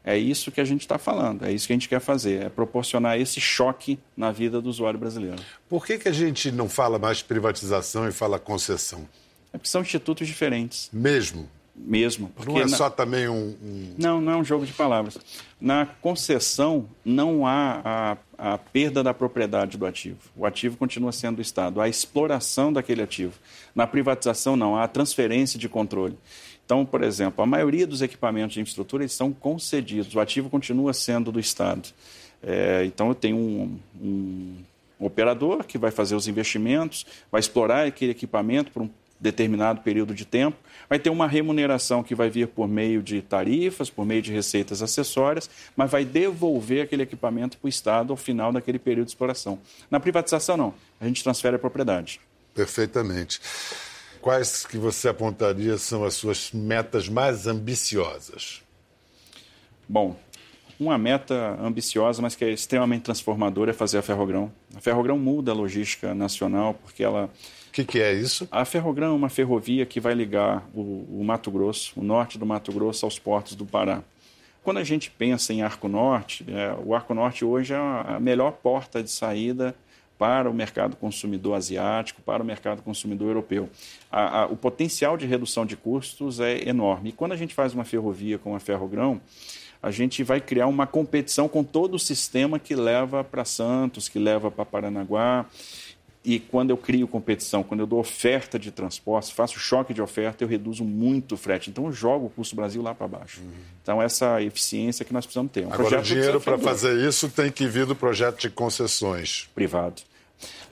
É 0.03 0.17
isso 0.17 0.51
que 0.51 0.60
a 0.60 0.65
gente 0.65 0.81
está 0.81 0.98
falando, 0.98 1.45
é 1.45 1.51
isso 1.51 1.65
que 1.65 1.74
a 1.74 1.75
gente 1.75 1.88
quer 1.88 2.01
fazer, 2.01 2.43
é 2.43 2.50
proporcionar 2.50 3.17
esse 3.17 3.39
choque 3.39 3.98
na 4.17 4.31
vida 4.31 4.62
do 4.62 4.69
usuário 4.69 5.00
brasileiro. 5.00 5.41
Por 5.69 5.86
que, 5.86 5.98
que 5.98 6.10
a 6.10 6.12
gente 6.12 6.51
não 6.51 6.67
fala 6.67 7.00
mais 7.00 7.22
privatização 7.22 8.07
e 8.07 8.12
fala 8.12 8.38
concessão? 8.38 9.07
É 9.53 9.57
porque 9.57 9.69
são 9.69 9.81
institutos 9.81 10.27
diferentes. 10.27 10.89
Mesmo? 10.91 11.48
Mesmo. 11.75 12.31
Não 12.45 12.57
é 12.57 12.65
na... 12.65 12.77
só 12.77 12.89
também 12.89 13.27
um, 13.27 13.55
um, 13.63 13.95
Não, 13.98 14.22
não 14.22 14.33
é 14.33 14.36
um 14.36 14.43
jogo 14.43 14.65
de 14.65 14.74
palavras. 14.74 15.17
Na 15.60 15.86
concessão, 15.86 16.88
não 17.03 17.48
há 17.48 18.17
a, 18.38 18.53
a 18.53 18.57
perda 18.60 19.01
da 19.01 19.13
propriedade 19.13 19.75
do 19.75 19.86
ativo. 19.86 20.19
O 20.36 20.45
ativo 20.45 20.77
continua 20.77 21.12
sendo 21.12 21.38
do 21.38 21.41
Estado. 21.41 21.81
Há 21.81 21.86
a 21.86 21.89
exploração 21.89 22.72
daquele 22.72 23.01
ativo. 23.01 23.33
Na 23.74 23.88
privatização, 23.88 24.55
não. 24.55 24.75
Há 24.75 24.83
a 24.83 24.88
transferência 24.88 25.57
de 25.57 25.67
controle. 25.67 26.15
Então, 26.65 26.86
por 26.86 27.03
exemplo, 27.03 27.43
a 27.43 27.46
maioria 27.46 27.86
dos 27.86 28.01
equipamentos 28.01 28.53
de 28.53 28.62
infraestrutura 28.62 29.03
eles 29.03 29.13
são 29.13 29.32
concedidos. 29.32 30.15
O 30.15 30.20
ativo 30.20 30.50
continua 30.50 30.93
sendo 30.93 31.32
do 31.32 31.39
Estado. 31.39 31.89
É, 32.41 32.84
então, 32.86 33.10
eu 33.10 33.15
tenho 33.15 33.38
um, 33.38 33.79
um 34.01 34.55
operador 35.00 35.63
que 35.63 35.77
vai 35.77 35.91
fazer 35.91 36.15
os 36.15 36.27
investimentos, 36.27 37.05
vai 37.32 37.39
explorar 37.39 37.86
aquele 37.86 38.12
equipamento 38.12 38.72
por 38.72 38.84
um 38.84 38.89
determinado 39.20 39.82
período 39.82 40.13
de 40.13 40.25
tempo, 40.25 40.58
vai 40.89 41.00
ter 41.00 41.10
uma 41.10 41.25
remuneração 41.25 42.03
que 42.03 42.13
vai 42.13 42.29
vir 42.29 42.48
por 42.48 42.67
meio 42.67 43.01
de 43.01 43.22
tarifas, 43.22 43.89
por 43.89 44.05
meio 44.05 44.22
de 44.22 44.34
receitas 44.34 44.82
acessórias, 44.82 45.50
mas 45.77 45.89
vai 45.89 46.03
devolver 46.03 46.84
aquele 46.84 47.03
equipamento 47.03 47.58
para 47.58 47.65
o 47.65 47.70
Estado 47.70 48.12
ao 48.12 48.17
final 48.17 48.51
daquele 48.51 48.77
período 48.77 49.05
de 49.05 49.12
exploração. 49.12 49.60
Na 49.89 50.00
privatização, 50.00 50.58
não. 50.58 50.74
A 51.00 51.08
gente 51.08 51.24
transfere 51.24 51.55
a 51.55 51.60
propriedade. 51.60 52.20
Perfeitamente. 52.53 53.39
Quais 54.24 54.65
que 54.65 54.77
você 54.77 55.10
apontaria 55.10 55.77
são 55.77 56.06
as 56.06 56.13
suas 56.13 56.53
metas 56.53 57.10
mais 57.10 57.46
ambiciosas? 57.46 58.63
Bom, 59.86 60.15
uma 60.80 60.98
meta 60.98 61.60
ambiciosa, 61.62 62.22
mas 62.22 62.34
que 62.34 62.46
é 62.46 62.50
extremamente 62.50 63.01
transformadora, 63.03 63.72
é 63.72 63.74
fazer 63.74 63.98
a 63.98 64.01
Ferrogrão. 64.01 64.50
A 64.74 64.80
Ferrogrão 64.80 65.20
muda 65.20 65.51
a 65.51 65.53
logística 65.53 66.15
nacional 66.15 66.74
porque 66.74 67.03
ela 67.03 67.30
o 67.68 67.72
que, 67.74 67.84
que, 67.84 68.00
é 68.00 68.13
isso? 68.13 68.48
A 68.50 68.63
Ferrogrão 68.63 69.08
é 69.08 69.12
uma 69.12 69.27
ferrovia 69.27 69.86
que 69.86 70.00
vai 70.00 70.13
ligar 70.13 70.65
o, 70.74 71.20
o, 71.20 71.22
Mato 71.25 71.51
Grosso, 71.51 71.92
o 72.00 72.03
norte 72.03 72.38
do 72.38 72.46
Mato 72.46 72.72
Grosso, 72.72 73.06
aos 73.06 73.20
portos 73.20 73.56
do 73.56 73.65
Pará. 73.65 74.03
Quando 74.63 74.77
a 74.77 74.86
gente 74.86 75.12
pensa 75.12 75.51
em 75.51 75.63
Arco 75.63 75.89
Norte, 75.89 76.46
é, 76.48 76.74
o 76.82 76.96
Arco 76.96 77.13
Norte 77.13 77.44
hoje 77.44 77.74
é 77.74 77.77
a 77.77 78.20
melhor 78.22 78.53
porta 78.53 79.03
de 79.03 79.12
saída 79.12 79.75
para 80.24 80.50
o 80.50 80.53
mercado 80.53 80.96
consumidor 80.96 81.58
asiático, 81.58 82.22
para 82.22 82.42
o 82.42 82.46
mercado 82.46 82.82
consumidor 82.82 83.27
europeu. 83.27 83.70
A, 84.10 84.44
a, 84.44 84.46
o 84.46 84.56
potencial 84.56 85.18
de 85.18 85.25
redução 85.25 85.65
de 85.65 85.75
custos 85.75 86.39
é 86.39 86.65
enorme. 86.65 87.10
E 87.10 87.12
quando 87.12 87.34
a 87.34 87.36
gente 87.36 87.53
faz 87.53 87.74
uma 87.74 87.84
ferrovia 87.84 88.38
com 88.38 88.56
a 88.56 88.60
Ferrogrão, 88.62 89.20
a 89.82 89.92
gente 89.92 90.24
vai 90.24 90.39
criar 90.39 90.68
uma 90.68 90.88
competição 90.88 91.50
com 91.50 91.62
todo 91.62 91.96
o 91.96 92.00
sistema 92.00 92.58
que 92.58 92.74
leva 92.74 93.22
para 93.22 93.44
Santos, 93.44 94.08
que 94.08 94.18
leva 94.18 94.50
para 94.50 94.63
Paranaguá. 94.63 95.46
E 96.24 96.39
quando 96.39 96.70
eu 96.70 96.77
crio 96.77 97.06
competição, 97.06 97.62
quando 97.62 97.82
eu 97.82 97.86
dou 97.86 98.00
oferta 98.00 98.58
de 98.58 98.72
transporte, 98.72 99.34
faço 99.34 99.60
choque 99.60 99.94
de 99.94 100.01
oferta, 100.01 100.42
eu 100.42 100.48
reduzo 100.48 100.86
muito 100.86 101.36
o 101.36 101.38
frete. 101.38 101.70
Então, 101.70 101.88
eu 101.88 101.92
jogo 101.92 102.27
o 102.27 102.30
custo 102.30 102.56
Brasil 102.56 102.82
lá 102.82 102.96
para 102.96 103.10
baixo. 103.10 103.42
Uhum. 103.42 103.51
Então, 103.82 104.01
essa 104.01 104.42
eficiência 104.42 105.03
que 105.03 105.12
nós 105.12 105.25
precisamos 105.25 105.51
ter. 105.51 105.68
Um 105.68 105.74
Agora, 105.74 106.00
o 106.00 106.01
dinheiro 106.01 106.39
para 106.39 106.58
fazer 106.58 106.98
isso 107.06 107.27
tem 107.27 107.51
que 107.51 107.68
vir 107.68 107.86
do 107.86 107.94
projeto 107.94 108.39
de 108.39 108.50
concessões. 108.50 109.50
Privado. 109.53 110.01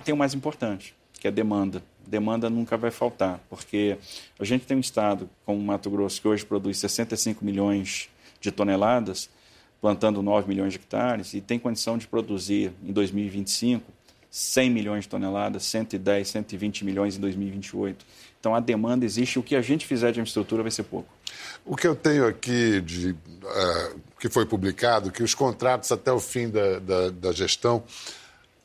Tem 0.03 0.13
o 0.13 0.17
mais 0.17 0.33
importante, 0.33 0.95
que 1.13 1.27
é 1.27 1.31
demanda. 1.31 1.83
Demanda 2.05 2.49
nunca 2.49 2.77
vai 2.77 2.91
faltar, 2.91 3.39
porque 3.49 3.97
a 4.39 4.43
gente 4.43 4.65
tem 4.65 4.75
um 4.75 4.81
estado 4.81 5.29
como 5.45 5.59
o 5.59 5.63
Mato 5.63 5.89
Grosso, 5.89 6.21
que 6.21 6.27
hoje 6.27 6.45
produz 6.45 6.77
65 6.77 7.45
milhões 7.45 8.09
de 8.39 8.51
toneladas, 8.51 9.29
plantando 9.79 10.21
9 10.21 10.47
milhões 10.47 10.73
de 10.73 10.79
hectares, 10.79 11.33
e 11.33 11.41
tem 11.41 11.57
condição 11.59 11.97
de 11.97 12.07
produzir 12.07 12.71
em 12.83 12.91
2025 12.91 14.01
100 14.31 14.69
milhões 14.69 15.03
de 15.03 15.09
toneladas, 15.09 15.65
110, 15.65 16.29
120 16.29 16.85
milhões 16.85 17.17
em 17.17 17.19
2028. 17.19 18.05
Então 18.39 18.55
a 18.55 18.61
demanda 18.61 19.03
existe, 19.03 19.37
o 19.37 19.43
que 19.43 19.55
a 19.57 19.61
gente 19.61 19.85
fizer 19.85 20.13
de 20.13 20.21
infraestrutura 20.21 20.63
vai 20.63 20.71
ser 20.71 20.83
pouco. 20.83 21.13
O 21.65 21.75
que 21.75 21.85
eu 21.85 21.93
tenho 21.93 22.25
aqui 22.25 22.79
de 22.79 23.11
uh, 23.11 23.99
que 24.17 24.29
foi 24.29 24.45
publicado, 24.45 25.11
que 25.11 25.21
os 25.21 25.35
contratos 25.35 25.91
até 25.91 26.11
o 26.11 26.19
fim 26.19 26.49
da, 26.49 26.79
da, 26.79 27.09
da 27.09 27.31
gestão 27.33 27.83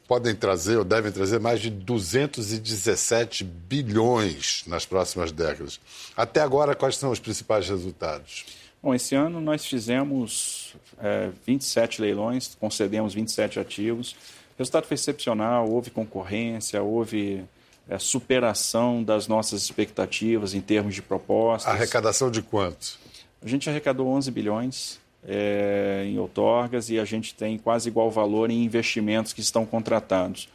podem 0.07 0.35
trazer 0.35 0.77
ou 0.77 0.85
devem 0.85 1.11
trazer 1.11 1.41
mais 1.41 1.61
de 1.61 1.71
217 1.71 3.45
bilhões 3.45 4.63
nas 4.67 4.87
próximas 4.87 5.33
décadas. 5.33 5.81
Até 6.17 6.41
agora, 6.41 6.75
quais 6.75 6.97
são 6.97 7.11
os 7.11 7.19
principais 7.19 7.69
resultados? 7.69 8.45
Bom, 8.83 8.95
esse 8.95 9.15
ano 9.15 9.41
nós 9.41 9.67
fizemos 9.67 10.75
é, 10.99 11.31
27 11.47 12.01
leilões, 12.01 12.55
concedemos 12.61 13.15
27 13.15 13.59
ativos. 13.59 14.13
O 14.13 14.59
resultado 14.59 14.87
foi 14.87 14.95
excepcional, 14.95 15.69
houve 15.69 15.91
concorrência, 15.91 16.83
houve 16.83 17.45
é, 17.89 17.99
superação 17.99 19.03
das 19.03 19.27
nossas 19.27 19.63
expectativas 19.63 20.55
em 20.55 20.61
termos 20.61 20.95
de 20.95 21.03
propostas. 21.03 21.73
Arrecadação 21.73 22.31
de 22.31 22.43
quanto? 22.43 22.99
A 23.43 23.49
gente 23.49 23.69
arrecadou 23.69 24.09
11 24.09 24.31
bilhões 24.31 24.99
é, 25.27 26.05
em 26.07 26.19
outorgas 26.19 26.89
e 26.89 26.99
a 26.99 27.05
gente 27.05 27.35
tem 27.35 27.59
quase 27.59 27.89
igual 27.89 28.11
valor 28.11 28.51
em 28.51 28.65
investimentos 28.65 29.33
que 29.33 29.41
estão 29.41 29.67
contratados. 29.67 30.49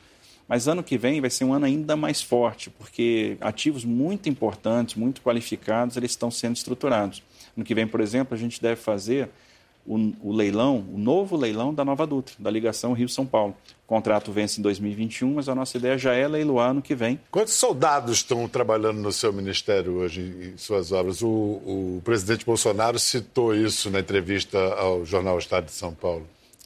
Mas 0.48 0.68
ano 0.68 0.84
que 0.84 0.98
vem 0.98 1.22
vai 1.22 1.30
ser 1.30 1.46
um 1.46 1.54
ano 1.54 1.66
ainda 1.66 1.96
mais 1.96 2.22
forte, 2.22 2.70
porque 2.70 3.38
ativos 3.40 3.86
muito 3.86 4.28
importantes, 4.28 4.96
muito 4.96 5.22
qualificados, 5.22 5.96
eles 5.96 6.12
estão 6.12 6.30
sendo 6.30 6.56
estruturados. 6.56 7.24
Ano 7.56 7.66
que 7.66 7.76
vem, 7.76 7.88
por 7.88 8.02
exemplo, 8.02 8.34
a 8.34 8.38
gente 8.38 8.62
deve 8.62 8.76
fazer 8.76 9.30
o, 9.86 10.14
o, 10.22 10.32
leilão, 10.32 10.86
o 10.94 10.98
novo 10.98 11.36
leilão 11.36 11.74
da 11.74 11.84
Nova 11.84 12.06
Dutra, 12.06 12.36
da 12.38 12.50
ligação 12.50 12.94
Rio-São 12.94 13.26
Paulo. 13.26 13.56
O 13.86 13.88
contrato 13.88 14.32
vence 14.32 14.60
em 14.60 14.64
2021, 14.64 15.36
mas 15.36 15.50
a 15.50 15.56
nossa 15.56 15.78
ideia 15.78 15.98
já 15.98 16.14
é 16.14 16.28
leiloar 16.28 16.72
ano 16.72 16.82
que 16.82 16.96
vem. 16.96 17.20
Quantos 17.30 17.54
soldados 17.54 18.18
estão 18.18 18.48
trabalhando 18.48 19.00
no 19.00 19.12
seu 19.12 19.34
ministério 19.34 19.98
hoje 19.98 20.54
em 20.54 20.58
suas 20.58 20.92
obras? 20.92 21.22
O, 21.22 21.28
o 21.28 22.02
presidente 22.04 22.46
Bolsonaro 22.46 23.00
citou 23.00 23.56
isso 23.56 23.90
na 23.90 24.00
entrevista 24.00 24.58
ao 24.76 25.06
jornal 25.06 25.38
Estado 25.38 25.66
de 25.66 25.72
São 25.72 25.94
Paulo. 25.94 26.26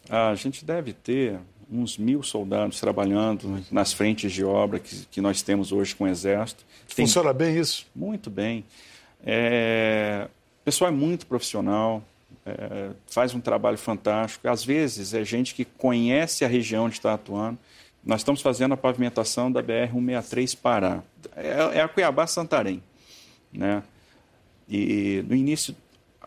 A 0.10 0.36
gente 0.36 0.64
deve 0.64 0.94
ter 0.94 1.40
uns 1.72 1.98
mil 1.98 2.22
soldados 2.22 2.80
trabalhando 2.80 3.64
nas 3.72 3.92
frentes 3.92 4.32
de 4.32 4.44
obra 4.44 4.80
que, 4.80 5.06
que 5.08 5.22
nós 5.22 5.42
temos 5.42 5.72
hoje 5.72 5.96
com 5.96 6.04
o 6.04 6.08
Exército. 6.08 6.64
Tem... 6.96 7.06
Funciona 7.06 7.34
bem 7.34 7.58
isso? 7.58 7.88
Muito 7.96 8.30
bem. 8.30 8.64
É... 9.26 10.28
O 10.62 10.66
pessoal 10.66 10.90
é 10.90 10.94
muito 10.94 11.26
profissional, 11.26 12.04
é, 12.46 12.92
faz 13.08 13.34
um 13.34 13.40
trabalho 13.40 13.78
fantástico. 13.78 14.48
Às 14.48 14.64
vezes 14.64 15.14
é 15.14 15.24
gente 15.24 15.54
que 15.54 15.66
conhece 15.66 16.44
a 16.44 16.48
região 16.48 16.86
onde 16.86 16.96
está 16.96 17.14
atuando. 17.14 17.58
Nós 18.04 18.22
estamos 18.22 18.42
fazendo 18.42 18.74
a 18.74 18.78
pavimentação 18.78 19.52
da 19.52 19.64
BR-163 19.64 20.58
Pará. 20.58 21.04
É, 21.36 21.78
é 21.78 21.82
a 21.82 21.88
Cuiabá-Santarém. 21.88 22.82
Né? 23.52 23.82
E 24.70 25.24
no 25.28 25.36
início, 25.36 25.76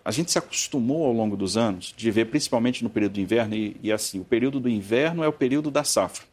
a 0.05 0.11
gente 0.11 0.33
se 0.33 0.39
acostumou 0.39 1.05
ao 1.05 1.13
longo 1.13 1.37
dos 1.37 1.57
anos 1.57 1.95
de 1.97 2.11
ver, 2.11 2.27
principalmente 2.27 2.83
no 2.83 2.91
período 2.91 3.13
do 3.13 3.21
inverno, 3.21 3.55
e, 3.55 3.77
e 3.83 3.93
assim, 3.93 4.19
o 4.19 4.25
período 4.25 4.59
do 4.59 4.69
inverno 4.69 5.23
é 5.23 5.29
o 5.29 5.33
período 5.33 5.71
da 5.71 5.85
safra. 5.85 6.25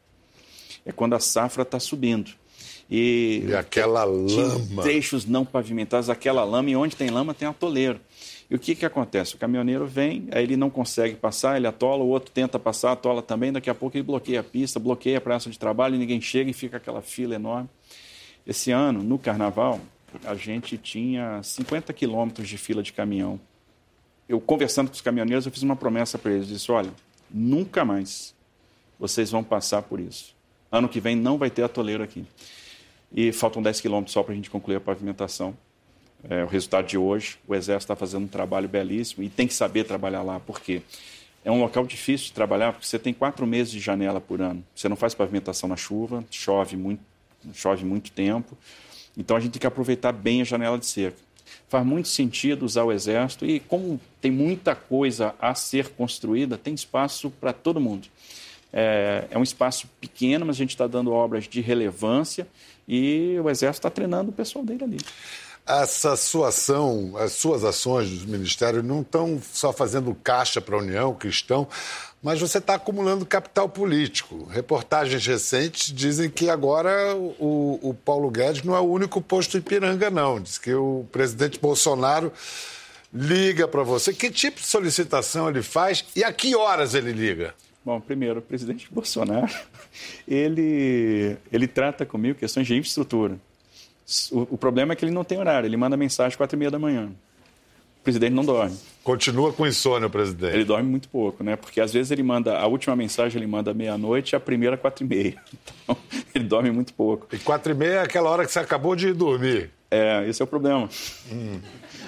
É 0.85 0.91
quando 0.91 1.13
a 1.13 1.19
safra 1.19 1.63
está 1.63 1.79
subindo. 1.79 2.31
E, 2.89 3.43
e 3.47 3.55
aquela 3.55 4.03
lama. 4.03 4.83
Trechos 4.83 5.25
não 5.25 5.43
pavimentados, 5.43 6.09
aquela 6.09 6.43
lama, 6.43 6.69
e 6.69 6.75
onde 6.75 6.95
tem 6.95 7.09
lama 7.09 7.33
tem 7.33 7.47
atoleiro. 7.47 7.99
E 8.49 8.55
o 8.55 8.59
que, 8.59 8.75
que 8.75 8.85
acontece? 8.85 9.35
O 9.35 9.37
caminhoneiro 9.37 9.87
vem, 9.87 10.27
aí 10.31 10.43
ele 10.43 10.55
não 10.55 10.69
consegue 10.69 11.15
passar, 11.15 11.57
ele 11.57 11.65
atola, 11.65 12.03
o 12.03 12.07
outro 12.07 12.31
tenta 12.31 12.59
passar, 12.59 12.91
atola 12.91 13.21
também, 13.21 13.51
daqui 13.51 13.69
a 13.69 13.75
pouco 13.75 13.97
ele 13.97 14.03
bloqueia 14.03 14.41
a 14.41 14.43
pista, 14.43 14.79
bloqueia 14.79 15.17
a 15.17 15.21
praça 15.21 15.49
de 15.49 15.57
trabalho, 15.57 15.97
ninguém 15.97 16.21
chega 16.21 16.49
e 16.49 16.53
fica 16.53 16.77
aquela 16.77 17.01
fila 17.01 17.35
enorme. 17.35 17.67
Esse 18.45 18.71
ano, 18.71 19.01
no 19.01 19.17
carnaval, 19.17 19.81
a 20.23 20.35
gente 20.35 20.77
tinha 20.77 21.41
50 21.41 21.91
quilômetros 21.93 22.47
de 22.47 22.57
fila 22.57 22.83
de 22.83 22.93
caminhão. 22.93 23.39
Eu, 24.29 24.39
conversando 24.39 24.89
com 24.89 24.93
os 24.93 25.01
caminhoneiros, 25.01 25.47
eu 25.47 25.51
fiz 25.51 25.63
uma 25.63 25.75
promessa 25.75 26.17
para 26.19 26.31
eles. 26.31 26.47
Disse, 26.47 26.71
olha, 26.71 26.91
nunca 27.29 27.83
mais 27.83 28.35
vocês 28.99 29.31
vão 29.31 29.43
passar 29.43 29.81
por 29.81 29.99
isso. 29.99 30.35
Ano 30.71 30.87
que 30.87 30.99
vem 30.99 31.15
não 31.15 31.37
vai 31.37 31.49
ter 31.49 31.63
atoleiro 31.63 32.03
aqui. 32.03 32.25
E 33.11 33.31
faltam 33.31 33.61
10 33.61 33.81
quilômetros 33.81 34.13
só 34.13 34.21
para 34.21 34.33
a 34.33 34.35
gente 34.35 34.49
concluir 34.49 34.75
a 34.75 34.81
pavimentação 34.81 35.55
é, 36.29 36.43
o 36.43 36.47
resultado 36.47 36.87
de 36.87 36.97
hoje. 36.97 37.37
O 37.47 37.55
Exército 37.55 37.91
está 37.91 37.95
fazendo 37.95 38.23
um 38.23 38.27
trabalho 38.27 38.67
belíssimo 38.67 39.23
e 39.23 39.29
tem 39.29 39.47
que 39.47 39.53
saber 39.53 39.83
trabalhar 39.83 40.21
lá, 40.21 40.39
por 40.39 40.59
quê? 40.59 40.81
É 41.43 41.51
um 41.51 41.59
local 41.59 41.85
difícil 41.85 42.27
de 42.27 42.33
trabalhar 42.33 42.73
porque 42.73 42.87
você 42.87 42.97
tem 42.97 43.13
quatro 43.13 43.45
meses 43.45 43.71
de 43.71 43.79
janela 43.79 44.19
por 44.19 44.41
ano. 44.41 44.63
Você 44.75 44.89
não 44.89 44.95
faz 44.95 45.13
pavimentação 45.13 45.69
na 45.69 45.75
chuva, 45.75 46.23
chove 46.31 46.75
muito, 46.75 47.01
chove 47.53 47.85
muito 47.85 48.11
tempo. 48.11 48.57
Então 49.15 49.37
a 49.37 49.39
gente 49.39 49.53
tem 49.53 49.59
que 49.59 49.67
aproveitar 49.67 50.11
bem 50.11 50.41
a 50.41 50.43
janela 50.43 50.77
de 50.77 50.87
seca. 50.87 51.17
Faz 51.69 51.85
muito 51.85 52.07
sentido 52.07 52.65
usar 52.65 52.83
o 52.83 52.91
Exército 52.91 53.45
e, 53.45 53.59
como 53.59 53.99
tem 54.19 54.31
muita 54.31 54.75
coisa 54.75 55.35
a 55.39 55.53
ser 55.53 55.89
construída, 55.89 56.57
tem 56.57 56.73
espaço 56.73 57.29
para 57.29 57.53
todo 57.53 57.79
mundo. 57.79 58.07
É, 58.73 59.25
é 59.29 59.37
um 59.37 59.43
espaço 59.43 59.87
pequeno, 60.01 60.45
mas 60.45 60.55
a 60.55 60.59
gente 60.59 60.71
está 60.71 60.87
dando 60.87 61.11
obras 61.11 61.47
de 61.47 61.61
relevância 61.61 62.47
e 62.87 63.37
o 63.41 63.49
Exército 63.49 63.87
está 63.87 63.89
treinando 63.89 64.31
o 64.31 64.33
pessoal 64.33 64.65
dele 64.65 64.83
ali. 64.83 64.97
Essa 65.67 66.15
sua 66.15 66.49
ação, 66.49 67.13
as 67.17 67.33
suas 67.33 67.63
ações 67.63 68.09
do 68.09 68.27
Ministério 68.27 68.83
não 68.83 69.01
estão 69.01 69.41
só 69.41 69.73
fazendo 69.73 70.13
caixa 70.23 70.61
para 70.61 70.75
a 70.75 70.79
União, 70.79 71.13
cristão, 71.15 71.67
mas 72.21 72.39
você 72.39 72.59
está 72.59 72.75
acumulando 72.75 73.25
capital 73.25 73.67
político. 73.67 74.45
Reportagens 74.45 75.25
recentes 75.25 75.91
dizem 75.91 76.29
que 76.29 76.49
agora 76.49 77.15
o, 77.15 77.79
o 77.81 77.93
Paulo 77.93 78.29
Guedes 78.29 78.61
não 78.61 78.75
é 78.75 78.79
o 78.79 78.83
único 78.83 79.19
posto 79.21 79.57
Ipiranga, 79.57 80.11
não. 80.11 80.39
Diz 80.39 80.59
que 80.59 80.73
o 80.73 81.05
presidente 81.11 81.59
Bolsonaro 81.59 82.31
liga 83.11 83.67
para 83.67 83.81
você. 83.81 84.13
Que 84.13 84.29
tipo 84.29 84.59
de 84.59 84.67
solicitação 84.67 85.49
ele 85.49 85.63
faz 85.63 86.05
e 86.15 86.23
a 86.23 86.31
que 86.31 86.55
horas 86.55 86.93
ele 86.93 87.11
liga? 87.11 87.55
Bom, 87.83 88.01
primeiro, 88.01 88.39
o 88.39 88.41
presidente 88.41 88.87
Bolsonaro, 88.93 89.53
ele, 90.27 91.37
ele 91.51 91.67
trata 91.67 92.05
comigo 92.05 92.37
questões 92.37 92.65
de 92.67 92.75
infraestrutura. 92.75 93.39
O, 94.31 94.41
o, 94.51 94.57
problema 94.57 94.93
é 94.93 94.95
que 94.95 95.03
ele 95.03 95.11
não 95.11 95.23
tem 95.23 95.39
horário, 95.39 95.67
ele 95.67 95.77
manda 95.77 95.97
mensagem 95.97 96.29
às 96.29 96.35
quatro 96.35 96.55
e 96.55 96.59
meia 96.59 96.69
da 96.69 96.77
manhã. 96.77 97.09
O 97.99 98.03
presidente 98.05 98.33
não 98.33 98.45
dorme. 98.45 98.77
Continua 99.03 99.51
com 99.51 99.65
insônia 99.65 100.07
o 100.07 100.11
presidente. 100.11 100.53
Ele 100.53 100.63
dorme 100.65 100.87
muito 100.87 101.09
pouco, 101.09 101.43
né? 101.43 101.55
Porque 101.55 101.81
às 101.81 101.91
vezes 101.91 102.11
ele 102.11 102.21
manda, 102.21 102.55
a 102.55 102.67
última 102.67 102.95
mensagem 102.95 103.39
ele 103.39 103.47
manda 103.47 103.73
meia-noite 103.73 104.33
e 104.33 104.35
a 104.35 104.39
primeira 104.39 104.77
quatro 104.77 105.03
e 105.03 105.07
meia. 105.07 105.35
Então, 105.85 105.97
ele 106.33 106.45
dorme 106.45 106.71
muito 106.71 106.93
pouco. 106.93 107.27
E 107.31 107.37
quatro 107.37 107.71
e 107.71 107.75
meia 107.75 107.93
é 107.93 107.99
aquela 107.99 108.29
hora 108.29 108.43
que 108.43 108.51
você 108.51 108.57
acabou 108.57 108.95
de 108.95 109.13
dormir. 109.13 109.69
É, 109.89 110.27
esse 110.27 110.41
é 110.41 110.45
o 110.45 110.47
problema. 110.47 110.89
Hum. 111.31 111.59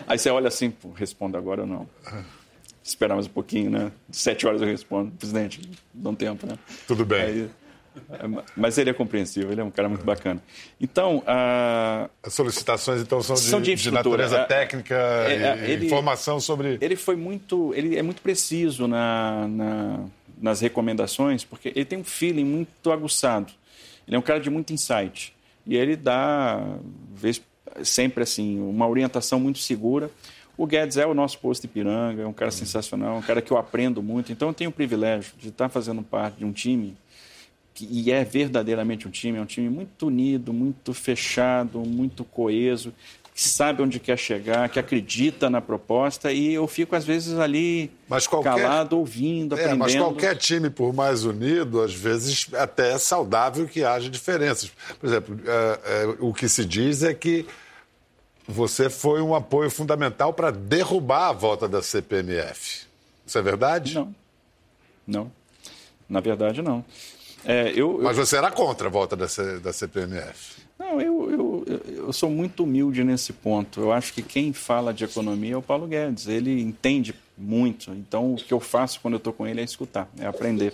Aí 0.08 0.18
você 0.18 0.30
olha 0.30 0.48
assim, 0.48 0.74
responde 0.96 1.38
agora 1.38 1.62
ou 1.62 1.68
não. 1.68 1.88
Esperar 2.84 3.16
mais 3.16 3.28
um 3.28 3.30
pouquinho, 3.30 3.70
né? 3.70 3.92
Sete 4.12 4.48
horas 4.48 4.62
eu 4.62 4.68
respondo. 4.68 5.12
Presidente, 5.12 5.62
dá 5.94 6.10
um 6.10 6.16
tempo, 6.16 6.48
né? 6.48 6.58
Tudo 6.88 7.06
bem. 7.06 7.22
Aí, 7.22 7.50
mas 8.56 8.78
ele 8.78 8.90
é 8.90 8.94
compreensível, 8.94 9.52
ele 9.52 9.62
é 9.62 9.64
um 9.64 9.72
cara 9.72 9.90
muito 9.90 10.06
bacana. 10.06 10.42
Então, 10.80 11.24
a... 11.26 12.10
as 12.24 12.34
solicitações 12.34 13.02
então 13.02 13.22
são 13.22 13.36
de, 13.36 13.42
são 13.42 13.62
de, 13.62 13.76
de 13.76 13.92
natureza 13.92 14.38
é, 14.38 14.46
técnica 14.46 14.96
é, 14.96 15.68
e 15.68 15.72
ele, 15.72 15.86
informação 15.86 16.40
sobre. 16.40 16.78
Ele 16.82 16.96
foi 16.96 17.16
muito, 17.16 17.74
ele 17.74 17.98
é 17.98 18.02
muito 18.02 18.22
preciso 18.22 18.88
na, 18.88 19.48
na, 19.48 20.00
nas 20.40 20.62
recomendações, 20.62 21.44
porque 21.44 21.72
ele 21.76 21.86
tem 21.86 22.00
um 22.00 22.04
feeling 22.04 22.46
muito 22.46 22.92
aguçado. 22.92 23.52
Ele 24.08 24.16
é 24.16 24.20
um 24.20 24.24
cara 24.24 24.40
de 24.40 24.50
muito 24.50 24.72
insight 24.72 25.34
e 25.66 25.76
ele 25.76 25.96
dá 25.96 26.78
vez, 27.14 27.42
sempre 27.84 28.24
assim 28.24 28.60
uma 28.60 28.88
orientação 28.88 29.40
muito 29.40 29.60
segura. 29.60 30.10
O 30.58 30.66
Guedes 30.66 30.98
é 30.98 31.06
o 31.06 31.14
nosso 31.14 31.38
posto 31.38 31.62
de 31.64 31.68
Piranga, 31.68 32.24
é 32.24 32.26
um 32.26 32.34
cara 32.34 32.50
sensacional, 32.50 33.18
um 33.18 33.22
cara 33.22 33.42
que 33.42 33.52
eu 33.52 33.58
aprendo 33.58 34.02
muito. 34.02 34.32
Então 34.32 34.48
eu 34.48 34.54
tenho 34.54 34.72
o 34.72 34.74
privilégio 34.74 35.34
de 35.38 35.50
estar 35.50 35.70
fazendo 35.70 36.02
parte 36.02 36.40
de 36.40 36.46
um 36.46 36.52
time 36.52 36.98
e 37.86 38.12
é 38.12 38.24
verdadeiramente 38.24 39.08
um 39.08 39.12
time, 39.12 39.38
é 39.38 39.42
um 39.42 39.46
time 39.46 39.70
muito 39.70 40.08
unido, 40.08 40.54
muito 40.54 40.94
fechado, 40.94 41.80
muito 41.80 42.24
coeso, 42.24 42.94
que 43.38 43.48
sabe 43.48 43.84
onde 43.84 44.00
quer 44.00 44.18
chegar, 44.18 44.68
que 44.68 44.80
acredita 44.80 45.48
na 45.48 45.62
proposta 45.62 46.32
e 46.32 46.56
eu 46.56 46.68
fico 46.68 46.96
às 46.96 47.06
vezes 47.06 47.38
ali 47.38 47.92
qualquer... 48.28 48.56
calado, 48.56 48.98
ouvindo, 48.98 49.54
aprendendo. 49.54 49.76
É, 49.76 49.78
mas 49.78 49.96
qualquer 49.96 50.36
time, 50.36 50.72
por 50.72 50.92
mais 50.92 51.24
unido, 51.24 51.82
às 51.82 51.94
vezes 51.94 52.48
até 52.56 52.94
é 52.94 52.98
saudável 52.98 53.68
que 53.68 53.84
haja 53.84 54.10
diferenças. 54.10 54.72
Por 55.00 55.08
exemplo, 55.08 55.40
é, 55.46 55.80
é, 55.86 56.18
o 56.20 56.34
que 56.34 56.50
se 56.50 56.66
diz 56.66 57.04
é 57.04 57.14
que 57.14 57.46
você 58.48 58.90
foi 58.90 59.22
um 59.22 59.36
apoio 59.36 59.70
fundamental 59.70 60.34
para 60.34 60.50
derrubar 60.50 61.30
a 61.30 61.34
volta 61.34 61.68
da 61.68 61.84
CPMF. 61.84 62.88
Isso 63.24 63.38
é 63.38 63.42
verdade? 63.44 63.94
Não. 63.94 64.16
Não. 65.06 65.32
Na 66.10 66.22
verdade, 66.22 66.64
não. 66.64 66.84
É, 67.46 67.72
eu, 67.76 68.00
Mas 68.02 68.18
você 68.18 68.38
era 68.38 68.52
contra 68.52 68.88
a 68.88 68.92
volta 68.92 69.16
da, 69.16 69.28
C, 69.28 69.60
da 69.60 69.72
CPMF? 69.72 70.68
Não, 70.78 71.02
eu, 71.02 71.32
eu, 71.32 71.82
eu 72.06 72.14
sou 72.14 72.30
muito 72.30 72.64
humilde 72.64 73.04
nesse 73.04 73.34
ponto. 73.34 73.82
Eu 73.82 73.92
acho 73.92 74.14
que 74.14 74.22
quem 74.22 74.54
fala 74.54 74.94
de 74.94 75.04
economia 75.04 75.54
é 75.54 75.58
o 75.58 75.62
Paulo 75.62 75.88
Guedes. 75.88 76.28
Ele 76.28 76.62
entende 76.62 77.16
muito. 77.38 77.92
Então, 77.92 78.34
o 78.34 78.38
que 78.38 78.54
eu 78.54 78.60
faço 78.60 79.00
quando 79.02 79.16
eu 79.16 79.18
estou 79.18 79.34
com 79.34 79.48
ele 79.48 79.62
é 79.62 79.64
escutar, 79.64 80.08
é 80.20 80.26
aprender. 80.26 80.74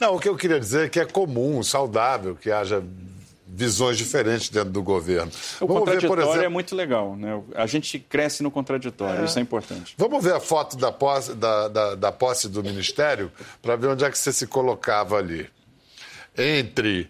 Não, 0.00 0.16
o 0.16 0.18
que 0.18 0.28
eu 0.28 0.36
queria 0.36 0.58
dizer 0.58 0.86
é 0.86 0.88
que 0.88 0.98
é 0.98 1.04
comum, 1.04 1.62
saudável, 1.62 2.34
que 2.34 2.50
haja 2.50 2.82
visões 3.46 3.98
diferentes 3.98 4.48
dentro 4.48 4.70
do 4.70 4.82
governo. 4.82 5.30
O 5.60 5.66
Vamos 5.66 5.84
contraditório 5.84 6.22
ver, 6.24 6.30
exemplo... 6.30 6.44
é 6.46 6.48
muito 6.48 6.74
legal. 6.74 7.14
Né? 7.14 7.42
A 7.54 7.66
gente 7.66 7.98
cresce 7.98 8.42
no 8.42 8.50
contraditório, 8.50 9.20
é. 9.20 9.24
isso 9.26 9.38
é 9.38 9.42
importante. 9.42 9.94
Vamos 9.98 10.24
ver 10.24 10.34
a 10.34 10.40
foto 10.40 10.76
da 10.76 10.90
posse, 10.90 11.34
da, 11.34 11.68
da, 11.68 11.94
da 11.94 12.10
posse 12.10 12.48
do 12.48 12.62
Ministério 12.62 13.30
para 13.60 13.76
ver 13.76 13.88
onde 13.88 14.04
é 14.04 14.10
que 14.10 14.16
você 14.16 14.32
se 14.32 14.46
colocava 14.46 15.16
ali 15.16 15.48
entre 16.36 17.08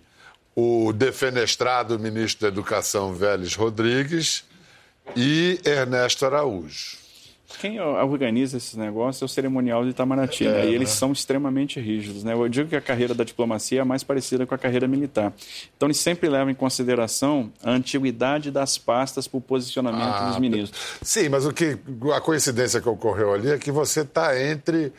o 0.55 0.93
defenestrado 0.93 1.99
ministro 1.99 2.43
da 2.43 2.49
Educação 2.49 3.15
Vélez 3.15 3.55
Rodrigues 3.55 4.45
e 5.17 5.61
Ernesto 5.65 6.27
Araújo. 6.27 7.03
Quem 7.61 7.81
organiza 7.81 8.57
esses 8.57 8.75
negócios 8.75 9.23
é 9.23 9.25
o 9.25 9.29
cerimonial 9.29 9.85
de 9.85 9.91
Itamaraty, 9.91 10.45
né? 10.45 10.51
é, 10.51 10.65
né? 10.65 10.71
e 10.71 10.75
eles 10.75 10.91
são 10.91 11.13
extremamente 11.13 11.79
rígidos. 11.81 12.25
Né? 12.25 12.33
Eu 12.33 12.49
digo 12.49 12.69
que 12.69 12.77
a 12.77 12.81
carreira 12.81 13.15
da 13.15 13.25
diplomacia 13.25 13.83
é 13.83 13.85
mais 13.85 14.03
parecida 14.03 14.47
com 14.47 14.55
a 14.55 14.59
carreira 14.59 14.89
militar. 14.89 15.33
Então, 15.77 15.87
eles 15.87 15.99
sempre 15.99 16.29
levam 16.29 16.51
em 16.51 16.55
consideração 16.55 17.53
a 17.63 17.71
antiguidade 17.71 18.51
das 18.51 18.79
pastas 18.79 19.29
para 19.29 19.39
o 19.39 19.41
posicionamento 19.41 20.03
ah, 20.03 20.31
dos 20.31 20.39
ministros. 20.39 20.99
Sim, 21.03 21.29
mas 21.29 21.45
o 21.47 21.53
que 21.53 21.79
a 22.15 22.21
coincidência 22.21 22.81
que 22.81 22.89
ocorreu 22.89 23.33
ali 23.33 23.51
é 23.51 23.59
que 23.59 23.71
você 23.71 24.01
está 24.01 24.41
entre 24.41 24.93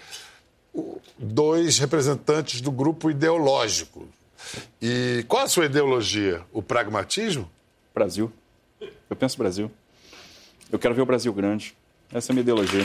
dois 1.17 1.77
representantes 1.77 2.61
do 2.61 2.71
grupo 2.71 3.09
ideológico. 3.09 4.07
E 4.81 5.23
qual 5.27 5.43
a 5.43 5.47
sua 5.47 5.65
ideologia? 5.65 6.41
O 6.51 6.61
pragmatismo? 6.61 7.49
Brasil. 7.93 8.31
Eu 9.09 9.15
penso 9.15 9.37
Brasil. 9.37 9.71
Eu 10.71 10.79
quero 10.79 10.93
ver 10.93 11.01
o 11.01 11.05
Brasil 11.05 11.31
grande. 11.33 11.75
Essa 12.11 12.31
é 12.31 12.33
a 12.33 12.35
minha 12.35 12.41
ideologia. 12.41 12.83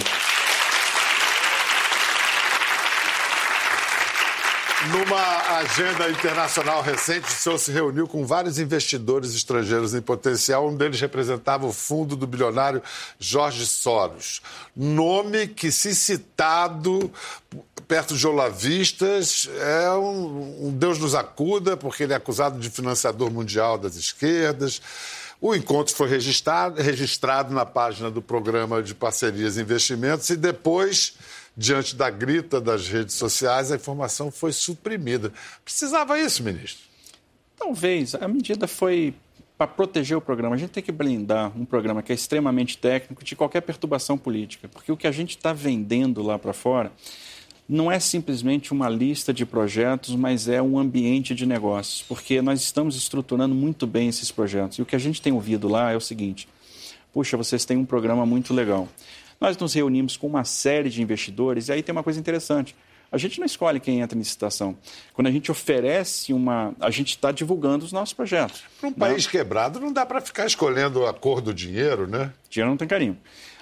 Numa 4.92 5.27
agenda 5.58 6.08
internacional 6.08 6.82
recente, 6.82 7.26
o 7.26 7.30
senhor 7.30 7.58
se 7.58 7.72
reuniu 7.72 8.06
com 8.06 8.24
vários 8.24 8.58
investidores 8.58 9.34
estrangeiros 9.34 9.94
em 9.94 10.00
potencial. 10.00 10.68
Um 10.68 10.76
deles 10.76 11.00
representava 11.00 11.66
o 11.66 11.72
fundo 11.72 12.16
do 12.16 12.26
bilionário 12.26 12.82
Jorge 13.18 13.66
Soros. 13.66 14.40
Nome 14.74 15.48
que, 15.48 15.70
se 15.70 15.94
citado 15.94 17.12
perto 17.86 18.16
de 18.16 18.26
olavistas, 18.26 19.48
é 19.60 19.90
um, 19.90 20.68
um 20.68 20.70
Deus 20.70 20.98
nos 20.98 21.14
acuda, 21.14 21.76
porque 21.76 22.02
ele 22.02 22.12
é 22.12 22.16
acusado 22.16 22.58
de 22.58 22.68
financiador 22.70 23.30
mundial 23.30 23.78
das 23.78 23.96
esquerdas. 23.96 24.80
O 25.40 25.54
encontro 25.54 25.94
foi 25.94 26.08
registrado, 26.08 26.82
registrado 26.82 27.54
na 27.54 27.64
página 27.64 28.10
do 28.10 28.20
Programa 28.20 28.82
de 28.82 28.94
Parcerias 28.94 29.56
e 29.56 29.60
Investimentos 29.60 30.28
e 30.30 30.36
depois 30.36 31.14
diante 31.58 31.96
da 31.96 32.08
grita 32.08 32.60
das 32.60 32.86
redes 32.86 33.16
sociais, 33.16 33.72
a 33.72 33.76
informação 33.76 34.30
foi 34.30 34.52
suprimida. 34.52 35.32
Precisava 35.64 36.16
isso, 36.16 36.40
ministro? 36.44 36.86
Talvez. 37.58 38.14
A 38.14 38.28
medida 38.28 38.68
foi 38.68 39.12
para 39.58 39.66
proteger 39.66 40.16
o 40.16 40.20
programa. 40.20 40.54
A 40.54 40.58
gente 40.58 40.70
tem 40.70 40.82
que 40.82 40.92
blindar 40.92 41.50
um 41.58 41.64
programa 41.64 42.00
que 42.00 42.12
é 42.12 42.14
extremamente 42.14 42.78
técnico 42.78 43.24
de 43.24 43.34
qualquer 43.34 43.60
perturbação 43.62 44.16
política, 44.16 44.68
porque 44.68 44.92
o 44.92 44.96
que 44.96 45.08
a 45.08 45.10
gente 45.10 45.30
está 45.30 45.52
vendendo 45.52 46.22
lá 46.22 46.38
para 46.38 46.52
fora 46.52 46.92
não 47.68 47.90
é 47.90 47.98
simplesmente 47.98 48.72
uma 48.72 48.88
lista 48.88 49.34
de 49.34 49.44
projetos, 49.44 50.14
mas 50.14 50.46
é 50.46 50.62
um 50.62 50.78
ambiente 50.78 51.34
de 51.34 51.44
negócios, 51.44 52.02
porque 52.02 52.40
nós 52.40 52.62
estamos 52.62 52.96
estruturando 52.96 53.54
muito 53.54 53.84
bem 53.84 54.08
esses 54.08 54.30
projetos. 54.30 54.78
E 54.78 54.82
o 54.82 54.86
que 54.86 54.94
a 54.94 54.98
gente 54.98 55.20
tem 55.20 55.32
ouvido 55.32 55.66
lá 55.66 55.90
é 55.90 55.96
o 55.96 56.00
seguinte: 56.00 56.48
puxa, 57.12 57.36
vocês 57.36 57.64
têm 57.64 57.76
um 57.76 57.84
programa 57.84 58.24
muito 58.24 58.54
legal. 58.54 58.88
Nós 59.40 59.56
nos 59.56 59.74
reunimos 59.74 60.16
com 60.16 60.26
uma 60.26 60.44
série 60.44 60.90
de 60.90 61.02
investidores 61.02 61.68
e 61.68 61.72
aí 61.72 61.82
tem 61.82 61.92
uma 61.92 62.02
coisa 62.02 62.18
interessante. 62.18 62.74
A 63.10 63.16
gente 63.16 63.38
não 63.38 63.46
escolhe 63.46 63.80
quem 63.80 64.00
entra 64.00 64.16
em 64.16 64.20
licitação. 64.20 64.76
Quando 65.14 65.28
a 65.28 65.30
gente 65.30 65.50
oferece 65.50 66.32
uma. 66.32 66.74
A 66.78 66.90
gente 66.90 67.10
está 67.10 67.32
divulgando 67.32 67.84
os 67.84 67.92
nossos 67.92 68.12
projetos. 68.12 68.62
Para 68.78 68.88
um 68.88 68.90
né? 68.90 68.96
país 68.98 69.26
quebrado, 69.26 69.80
não 69.80 69.92
dá 69.92 70.04
para 70.04 70.20
ficar 70.20 70.46
escolhendo 70.46 71.06
a 71.06 71.14
cor 71.14 71.40
do 71.40 71.54
dinheiro, 71.54 72.06
né? 72.06 72.32
Dinheiro 72.50 72.70
não 72.70 72.76
tem 72.76 72.86
carinho. 72.86 73.16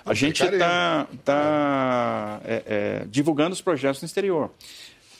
Não 0.05 0.13
a 0.13 0.15
gente 0.15 0.43
está 0.43 1.07
tá, 1.25 2.41
é, 2.45 2.63
é, 2.67 3.07
divulgando 3.09 3.53
os 3.53 3.61
projetos 3.61 4.03
no 4.03 4.07
exterior. 4.07 4.51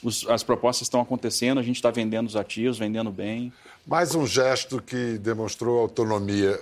Os, 0.03 0.27
as 0.29 0.43
propostas 0.43 0.85
estão 0.85 1.01
acontecendo, 1.01 1.59
a 1.59 1.63
gente 1.63 1.77
está 1.77 1.89
vendendo 1.89 2.27
os 2.27 2.35
ativos, 2.35 2.77
vendendo 2.77 3.11
bem. 3.11 3.51
Mais 3.85 4.13
um 4.13 4.27
gesto 4.27 4.81
que 4.81 5.17
demonstrou 5.17 5.79
autonomia 5.79 6.59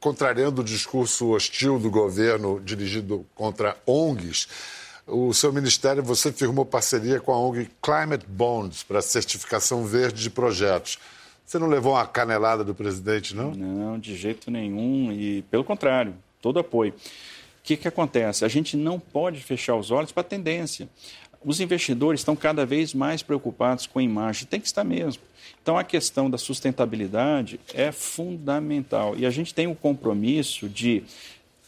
contrariando 0.00 0.60
o 0.60 0.64
discurso 0.64 1.30
hostil 1.30 1.78
do 1.78 1.90
governo 1.90 2.60
dirigido 2.60 3.26
contra 3.34 3.76
ONGs, 3.86 4.48
o 5.06 5.32
seu 5.32 5.52
ministério, 5.52 6.02
você 6.02 6.30
firmou 6.30 6.66
parceria 6.66 7.18
com 7.18 7.32
a 7.32 7.38
ONG 7.38 7.70
Climate 7.82 8.26
Bonds 8.26 8.82
para 8.82 9.00
certificação 9.00 9.84
verde 9.86 10.22
de 10.22 10.28
projetos. 10.28 10.98
Você 11.46 11.58
não 11.58 11.66
levou 11.66 11.94
uma 11.94 12.06
canelada 12.06 12.62
do 12.62 12.74
presidente, 12.74 13.34
não? 13.34 13.52
Não, 13.52 13.98
de 13.98 14.14
jeito 14.14 14.50
nenhum. 14.50 15.10
E, 15.10 15.40
pelo 15.50 15.64
contrário, 15.64 16.14
todo 16.42 16.58
apoio. 16.58 16.92
O 16.92 17.62
que, 17.62 17.74
que 17.76 17.88
acontece? 17.88 18.44
A 18.44 18.48
gente 18.48 18.76
não 18.76 19.00
pode 19.00 19.40
fechar 19.40 19.76
os 19.76 19.90
olhos 19.90 20.12
para 20.12 20.20
a 20.20 20.24
tendência. 20.24 20.88
Os 21.44 21.60
investidores 21.60 22.20
estão 22.20 22.34
cada 22.34 22.66
vez 22.66 22.92
mais 22.92 23.22
preocupados 23.22 23.86
com 23.86 23.98
a 23.98 24.02
imagem, 24.02 24.46
tem 24.46 24.60
que 24.60 24.66
estar 24.66 24.84
mesmo. 24.84 25.22
Então, 25.62 25.78
a 25.78 25.84
questão 25.84 26.28
da 26.28 26.38
sustentabilidade 26.38 27.60
é 27.72 27.92
fundamental. 27.92 29.14
E 29.16 29.24
a 29.24 29.30
gente 29.30 29.54
tem 29.54 29.66
o 29.66 29.70
um 29.70 29.74
compromisso 29.74 30.68
de 30.68 31.04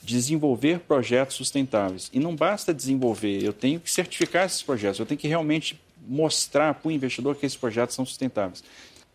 desenvolver 0.03 0.81
projetos 0.81 1.37
sustentáveis. 1.37 2.11
E 2.13 2.19
não 2.19 2.35
basta 2.35 2.73
desenvolver, 2.73 3.43
eu 3.43 3.53
tenho 3.53 3.79
que 3.79 3.91
certificar 3.91 4.47
esses 4.47 4.63
projetos, 4.63 4.99
eu 4.99 5.07
tenho 5.07 5.21
que 5.21 5.29
realmente 5.29 5.79
mostrar 6.09 6.75
para 6.75 6.89
o 6.89 6.93
investidor 6.93 7.37
que 7.37 7.45
esses 7.45 7.59
projetos 7.59 7.95
são 7.95 8.05
sustentáveis. 8.07 8.65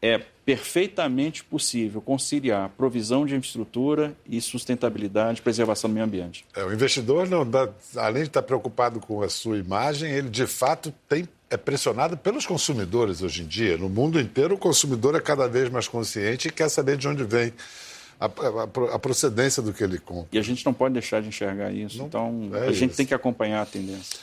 É 0.06 0.22
perfeitamente 0.46 1.44
possível 1.44 2.00
conciliar 2.00 2.70
provisão 2.78 3.26
de 3.26 3.36
infraestrutura 3.36 4.16
e 4.30 4.40
sustentabilidade, 4.40 5.42
preservação 5.42 5.90
do 5.90 5.94
meio 5.94 6.06
ambiente. 6.06 6.46
É, 6.56 6.64
o 6.64 6.72
investidor, 6.72 7.28
não 7.28 7.50
dá, 7.50 7.68
além 7.96 8.22
de 8.22 8.30
estar 8.30 8.44
preocupado 8.44 9.00
com 9.00 9.24
a 9.24 9.30
sua 9.30 9.58
imagem, 9.58 10.12
ele 10.12 10.30
de 10.30 10.46
fato 10.46 10.94
tem, 11.10 11.28
é 11.50 11.58
pressionado 11.58 12.16
pelos 12.16 12.46
consumidores 12.46 13.24
hoje 13.24 13.42
em 13.42 13.48
dia. 13.48 13.76
No 13.78 13.90
mundo 13.90 14.20
inteiro, 14.20 14.54
o 14.54 14.58
consumidor 14.58 15.16
é 15.16 15.20
cada 15.20 15.48
vez 15.48 15.70
mais 15.70 15.88
consciente 15.88 16.50
e 16.50 16.52
quer 16.52 16.70
saber 16.70 16.98
de 16.98 17.08
onde 17.08 17.24
vem 17.24 17.52
a, 18.20 18.26
a, 18.26 18.96
a, 18.96 19.00
procedência 19.00 19.64
do 19.64 19.74
que 19.74 19.84
ele 19.84 19.98
compra. 19.98 20.28
E 20.32 20.38
a 20.38 20.44
gente 20.44 20.64
não 20.64 20.74
pode 20.74 20.94
deixar 20.94 21.22
de 21.24 21.28
enxergar 21.28 21.72
isso. 21.72 21.98
Não, 21.98 22.06
então, 22.06 22.52
é 22.54 22.68
a 22.68 22.72
gente 22.72 22.96
tem 22.96 23.06
que 23.06 23.14
acompanhar 23.16 23.64
a 23.64 23.66
tendência. 23.66 24.20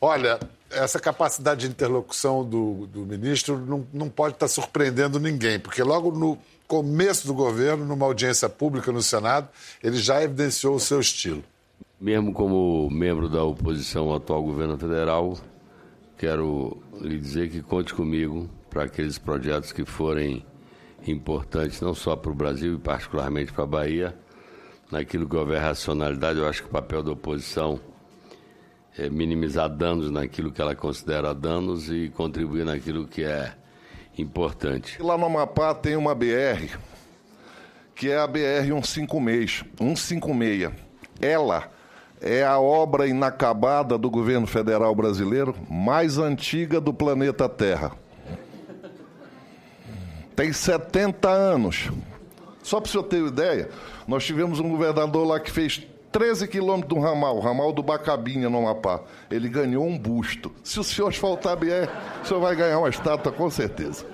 Olha, 0.00 0.38
essa 0.70 0.98
capacidade 1.00 1.62
de 1.62 1.68
interlocução 1.68 2.44
do, 2.44 2.86
do 2.86 3.00
ministro 3.06 3.58
não, 3.58 3.86
não 3.92 4.08
pode 4.08 4.34
estar 4.34 4.48
surpreendendo 4.48 5.18
ninguém, 5.18 5.58
porque 5.58 5.82
logo 5.82 6.10
no 6.10 6.38
começo 6.66 7.26
do 7.26 7.34
governo, 7.34 7.84
numa 7.84 8.04
audiência 8.06 8.48
pública 8.48 8.92
no 8.92 9.02
Senado, 9.02 9.48
ele 9.82 9.96
já 9.96 10.22
evidenciou 10.22 10.74
o 10.74 10.80
seu 10.80 11.00
estilo. 11.00 11.42
Mesmo 12.00 12.32
como 12.32 12.90
membro 12.90 13.28
da 13.28 13.42
oposição 13.42 14.08
ao 14.08 14.16
atual 14.16 14.42
governo 14.42 14.76
federal, 14.76 15.38
quero 16.18 16.76
lhe 17.00 17.18
dizer 17.18 17.50
que 17.50 17.62
conte 17.62 17.94
comigo 17.94 18.50
para 18.68 18.84
aqueles 18.84 19.16
projetos 19.16 19.72
que 19.72 19.84
forem 19.84 20.44
importantes 21.06 21.80
não 21.80 21.94
só 21.94 22.16
para 22.16 22.30
o 22.30 22.34
Brasil 22.34 22.74
e 22.74 22.78
particularmente 22.78 23.52
para 23.52 23.64
a 23.64 23.66
Bahia. 23.66 24.16
Naquilo 24.90 25.28
que 25.28 25.34
houver 25.34 25.60
racionalidade, 25.60 26.38
eu 26.38 26.46
acho 26.46 26.62
que 26.62 26.68
o 26.68 26.72
papel 26.72 27.02
da 27.02 27.12
oposição 27.12 27.80
minimizar 29.10 29.68
danos 29.68 30.10
naquilo 30.10 30.50
que 30.50 30.60
ela 30.60 30.74
considera 30.74 31.34
danos 31.34 31.90
e 31.90 32.10
contribuir 32.14 32.64
naquilo 32.64 33.06
que 33.06 33.24
é 33.24 33.52
importante. 34.16 35.00
Lá 35.02 35.18
no 35.18 35.26
Amapá 35.26 35.74
tem 35.74 35.96
uma 35.96 36.14
BR, 36.14 36.76
que 37.94 38.10
é 38.10 38.18
a 38.18 38.26
BR 38.26 38.66
156. 38.82 39.64
156. 39.78 40.72
Ela 41.20 41.70
é 42.20 42.44
a 42.44 42.58
obra 42.58 43.06
inacabada 43.06 43.98
do 43.98 44.10
governo 44.10 44.46
federal 44.46 44.94
brasileiro 44.94 45.54
mais 45.70 46.18
antiga 46.18 46.80
do 46.80 46.92
planeta 46.92 47.48
Terra 47.48 47.92
tem 50.36 50.52
70 50.52 51.28
anos. 51.28 51.90
Só 52.62 52.78
para 52.78 52.88
o 52.88 52.90
senhor 52.90 53.04
ter 53.04 53.24
ideia, 53.24 53.70
nós 54.06 54.24
tivemos 54.24 54.60
um 54.60 54.68
governador 54.68 55.26
lá 55.26 55.40
que 55.40 55.50
fez 55.50 55.86
13 56.12 56.48
quilômetros 56.48 56.94
do 56.94 57.00
ramal, 57.00 57.38
ramal 57.40 57.72
do 57.72 57.82
Bacabinha, 57.82 58.48
no 58.48 58.58
Amapá. 58.58 59.00
Ele 59.30 59.48
ganhou 59.48 59.86
um 59.86 59.98
busto. 59.98 60.52
Se 60.62 60.80
o 60.80 60.84
senhor 60.84 61.08
asfaltar 61.08 61.52
a 61.52 61.56
BR, 61.56 61.88
o 62.22 62.26
senhor 62.26 62.40
vai 62.40 62.56
ganhar 62.56 62.78
uma 62.78 62.88
estátua, 62.88 63.32
com 63.32 63.50
certeza. 63.50 64.06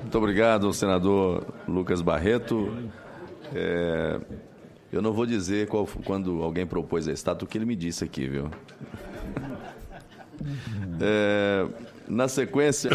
Muito 0.00 0.18
obrigado, 0.18 0.72
senador 0.72 1.46
Lucas 1.66 2.02
Barreto. 2.02 2.90
É, 3.54 4.20
eu 4.92 5.00
não 5.00 5.12
vou 5.12 5.24
dizer 5.24 5.68
qual, 5.68 5.86
quando 6.04 6.42
alguém 6.42 6.66
propôs 6.66 7.08
a 7.08 7.12
estátua 7.12 7.46
o 7.46 7.48
que 7.48 7.56
ele 7.56 7.64
me 7.64 7.76
disse 7.76 8.04
aqui, 8.04 8.26
viu? 8.26 8.50
É, 11.00 11.66
na 12.08 12.26
sequência. 12.26 12.90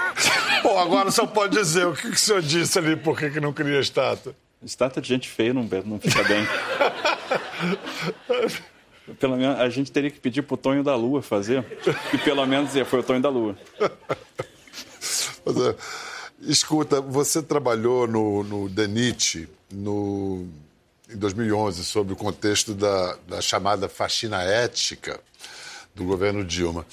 Bom, 0.62 0.78
agora 0.78 1.10
só 1.10 1.26
pode 1.26 1.56
dizer 1.56 1.86
o 1.86 1.92
que, 1.92 2.08
que 2.08 2.16
o 2.16 2.18
senhor 2.18 2.40
disse 2.40 2.78
ali, 2.78 2.96
por 2.96 3.18
que, 3.18 3.30
que 3.30 3.40
não 3.40 3.52
queria 3.52 3.78
estátua? 3.78 4.34
Estátua 4.62 5.00
de 5.00 5.08
gente 5.08 5.28
feia 5.28 5.54
não, 5.54 5.62
não 5.62 6.00
fica 6.00 6.22
bem. 6.24 6.46
pelo 9.18 9.36
menos 9.36 9.58
a 9.58 9.68
gente 9.68 9.90
teria 9.90 10.10
que 10.10 10.20
pedir 10.20 10.42
pro 10.42 10.56
Tonho 10.56 10.82
da 10.82 10.94
Lua 10.94 11.22
fazer, 11.22 11.64
e 12.12 12.18
pelo 12.18 12.44
menos 12.46 12.68
dizer, 12.68 12.84
foi 12.84 13.00
o 13.00 13.02
Tonho 13.02 13.22
da 13.22 13.28
Lua. 13.28 13.56
É, 15.46 15.74
escuta, 16.40 17.00
você 17.00 17.42
trabalhou 17.42 18.06
no, 18.06 18.44
no 18.44 18.68
DENIT 18.68 19.48
no, 19.72 20.46
em 21.08 21.16
2011 21.16 21.84
sobre 21.84 22.12
o 22.12 22.16
contexto 22.16 22.74
da, 22.74 23.16
da 23.26 23.40
chamada 23.40 23.88
faxina 23.88 24.42
ética 24.42 25.18
do 25.94 26.04
governo 26.04 26.44
Dilma 26.44 26.84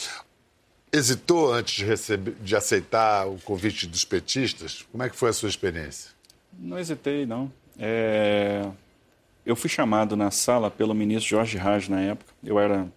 hesitou 0.95 1.54
antes 1.54 1.75
de, 1.75 1.86
receber, 1.86 2.36
de 2.41 2.56
aceitar 2.56 3.28
o 3.28 3.38
convite 3.39 3.86
dos 3.86 4.06
petistas? 4.06 4.86
Como 4.91 5.04
é 5.04 5.10
que 5.10 5.15
foi 5.15 5.30
a 5.30 5.34
sua 5.34 5.49
experiência? 5.49 6.14
Não 6.57 6.79
hesitei, 6.79 7.25
não. 7.25 7.51
É... 7.79 8.65
Eu 9.45 9.55
fui 9.55 9.69
chamado 9.69 10.15
na 10.15 10.31
sala 10.31 10.71
pelo 10.71 10.93
ministro 10.95 11.29
Jorge 11.29 11.57
Raj 11.57 11.87
na 11.87 12.01
época. 12.01 12.33
Eu 12.43 12.59
era 12.59 12.87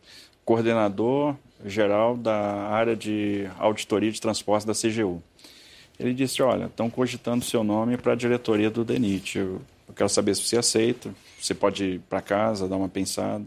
coordenador 0.44 1.36
geral 1.64 2.16
da 2.16 2.34
área 2.68 2.96
de 2.96 3.48
auditoria 3.58 4.10
de 4.10 4.20
transporte 4.20 4.66
da 4.66 4.72
CGU. 4.72 5.22
Ele 5.98 6.14
disse: 6.14 6.42
Olha, 6.42 6.66
estão 6.66 6.88
cogitando 6.88 7.44
seu 7.44 7.62
nome 7.62 7.96
para 7.96 8.12
a 8.12 8.16
diretoria 8.16 8.70
do 8.70 8.84
DENIT. 8.84 9.38
Eu, 9.38 9.60
eu 9.88 9.94
quero 9.94 10.08
saber 10.08 10.34
se 10.36 10.42
você 10.42 10.56
aceita. 10.56 11.14
Você 11.38 11.54
pode 11.54 11.84
ir 11.84 12.00
para 12.08 12.20
casa, 12.20 12.68
dar 12.68 12.76
uma 12.76 12.88
pensada. 12.88 13.44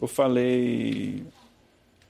Eu 0.00 0.08
falei: 0.08 1.22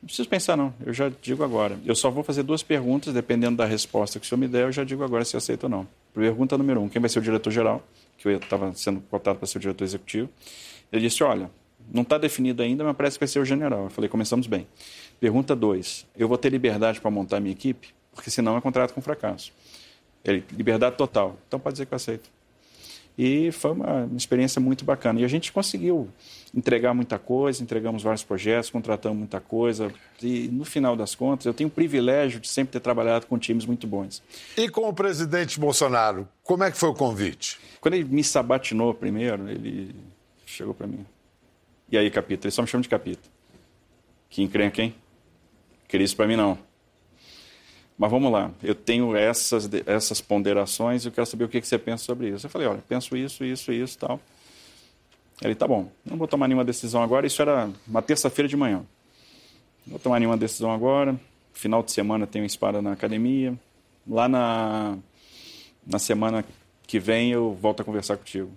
não 0.04 0.06
preciso 0.06 0.28
pensar, 0.28 0.56
não. 0.56 0.72
Eu 0.84 0.92
já 0.92 1.10
digo 1.22 1.42
agora. 1.42 1.78
Eu 1.84 1.94
só 1.94 2.10
vou 2.10 2.22
fazer 2.22 2.42
duas 2.42 2.62
perguntas, 2.62 3.14
dependendo 3.14 3.56
da 3.56 3.64
resposta 3.64 4.20
que 4.20 4.26
o 4.26 4.28
senhor 4.28 4.38
me 4.38 4.46
der, 4.46 4.64
eu 4.64 4.72
já 4.72 4.84
digo 4.84 5.02
agora 5.02 5.24
se 5.24 5.36
aceita 5.36 5.66
ou 5.66 5.70
não. 5.70 5.88
Pergunta 6.14 6.57
número 6.57 6.81
um: 6.81 6.88
quem 6.88 7.00
vai 7.00 7.11
ser 7.11 7.18
o 7.18 7.22
diretor-geral? 7.22 7.83
Que 8.16 8.29
eu 8.29 8.37
estava 8.37 8.72
sendo 8.72 9.00
cotado 9.00 9.38
para 9.38 9.46
ser 9.46 9.59
o 9.59 9.61
diretor 9.61 9.85
executivo. 9.85 10.31
Ele 10.92 11.03
disse: 11.03 11.22
olha, 11.24 11.50
não 11.92 12.03
está 12.03 12.16
definido 12.16 12.62
ainda, 12.62 12.85
mas 12.85 12.96
parece 12.96 13.18
que 13.18 13.24
vai 13.24 13.29
ser 13.29 13.40
o 13.40 13.44
general. 13.44 13.85
Eu 13.85 13.90
falei: 13.90 14.09
começamos 14.09 14.46
bem. 14.46 14.66
Pergunta 15.18 15.57
dois: 15.57 16.07
eu 16.16 16.29
vou 16.29 16.38
ter 16.38 16.50
liberdade 16.50 17.00
para 17.00 17.11
montar 17.11 17.40
minha 17.40 17.53
equipe? 17.53 17.88
Porque 18.12 18.31
senão 18.31 18.57
é 18.57 18.61
contrato 18.61 18.94
com 18.94 19.03
fracasso. 19.03 19.53
Ele: 20.24 20.44
liberdade 20.53 20.96
total. 20.96 21.37
Então 21.48 21.59
pode 21.59 21.74
dizer 21.74 21.87
que 21.87 21.92
eu 21.92 21.96
aceito. 21.96 22.31
E 23.16 23.53
foi 23.53 23.72
uma 23.72 24.09
experiência 24.16 24.61
muito 24.61 24.85
bacana. 24.85 25.20
E 25.20 25.24
a 25.24 25.29
gente 25.29 25.53
conseguiu 25.53 26.09
entregar 26.55 26.94
muita 26.94 27.18
coisa, 27.18 27.62
entregamos 27.62 28.03
vários 28.03 28.24
projetos, 28.24 28.70
contratamos 28.70 29.18
muita 29.18 29.40
coisa. 29.40 29.92
E 30.22 30.48
no 30.48 30.64
final 30.64 30.96
das 30.96 31.14
contas, 31.14 31.46
eu 31.46 31.55
tenho 31.55 31.68
o 31.68 31.70
privilégio 31.70 32.40
de 32.40 32.48
sempre 32.48 32.72
ter 32.72 32.81
trabalhado 32.81 33.27
com 33.27 33.38
times 33.38 33.66
muito 33.66 33.87
bons. 33.87 34.22
E 34.57 34.68
com 34.68 34.88
o 34.88 34.92
presidente 34.92 35.59
Bolsonaro, 35.59 36.29
como 36.42 36.64
é 36.64 36.70
que 36.70 36.77
foi 36.77 36.88
o 36.88 36.94
convite? 36.94 37.59
Quando 37.81 37.94
ele 37.94 38.05
me 38.05 38.24
sabatinou 38.24 38.92
primeiro, 38.94 39.48
ele 39.48 39.94
chegou 40.44 40.74
para 40.74 40.87
mim. 40.87 41.05
E 41.90 41.98
aí, 41.98 42.11
Capita? 42.11 42.46
Ele 42.46 42.53
só 42.53 42.62
me 42.62 42.68
chama 42.68 42.83
de 42.83 42.88
Capita. 42.88 43.29
Que 44.29 44.42
encrenca, 44.42 44.83
hein? 44.83 44.94
Queria 45.87 46.05
isso 46.05 46.16
para 46.16 46.27
mim, 46.27 46.35
não. 46.37 46.59
Mas 47.96 48.11
vamos 48.11 48.33
lá, 48.33 48.50
eu 48.62 48.74
tenho 48.74 49.14
essas, 49.14 49.70
essas 49.87 50.20
ponderações 50.20 51.04
e 51.04 51.09
eu 51.09 51.12
quero 51.12 51.26
saber 51.26 51.44
o 51.44 51.48
que, 51.48 51.61
que 51.61 51.66
você 51.66 51.78
pensa 51.78 52.04
sobre 52.04 52.28
isso. 52.28 52.46
Eu 52.46 52.50
falei, 52.50 52.66
olha, 52.66 52.83
penso 52.88 53.16
isso, 53.16 53.44
isso, 53.44 53.72
isso 53.72 53.98
tal. 53.98 54.20
Ele, 55.42 55.54
tá 55.54 55.66
bom, 55.66 55.88
não 56.04 56.16
vou 56.16 56.26
tomar 56.26 56.48
nenhuma 56.48 56.64
decisão 56.64 57.02
agora. 57.02 57.26
Isso 57.26 57.40
era 57.40 57.70
uma 57.87 58.02
terça-feira 58.02 58.48
de 58.48 58.57
manhã. 58.57 58.85
Não 59.87 59.92
vou 59.92 59.98
tomar 59.98 60.18
nenhuma 60.18 60.37
decisão 60.37 60.72
agora. 60.72 61.18
Final 61.52 61.83
de 61.83 61.92
semana 61.92 62.26
tenho 62.26 62.44
espada 62.44 62.83
na 62.83 62.92
academia. 62.92 63.54
Lá 64.09 64.28
na, 64.28 64.98
na 65.87 65.98
semana 65.98 66.44
que 66.87 66.98
vem 66.98 67.30
eu 67.30 67.54
volto 67.61 67.80
a 67.80 67.85
conversar 67.85 68.16
contigo. 68.16 68.50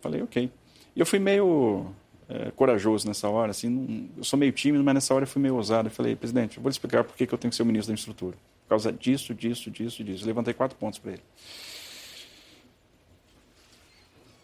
Falei, 0.00 0.22
ok. 0.22 0.50
E 0.94 1.00
eu 1.00 1.06
fui 1.06 1.18
meio 1.18 1.86
é, 2.28 2.50
corajoso 2.50 3.06
nessa 3.08 3.28
hora. 3.28 3.50
Assim, 3.50 3.68
não, 3.68 4.08
eu 4.18 4.24
sou 4.24 4.38
meio 4.38 4.52
tímido, 4.52 4.84
mas 4.84 4.94
nessa 4.94 5.14
hora 5.14 5.24
eu 5.24 5.28
fui 5.28 5.40
meio 5.40 5.54
ousado. 5.54 5.88
Eu 5.88 5.92
falei, 5.92 6.14
presidente, 6.16 6.56
eu 6.58 6.62
vou 6.62 6.68
lhe 6.68 6.74
explicar 6.74 7.02
por 7.04 7.16
que, 7.16 7.26
que 7.26 7.34
eu 7.34 7.38
tenho 7.38 7.50
que 7.50 7.56
ser 7.56 7.62
o 7.62 7.66
ministro 7.66 7.88
da 7.88 7.94
infraestrutura. 7.94 8.36
Por 8.64 8.70
causa 8.70 8.92
disso, 8.92 9.34
disso, 9.34 9.70
disso, 9.70 10.02
disso. 10.02 10.26
Levantei 10.26 10.54
quatro 10.54 10.76
pontos 10.76 10.98
para 10.98 11.12
ele. 11.12 11.22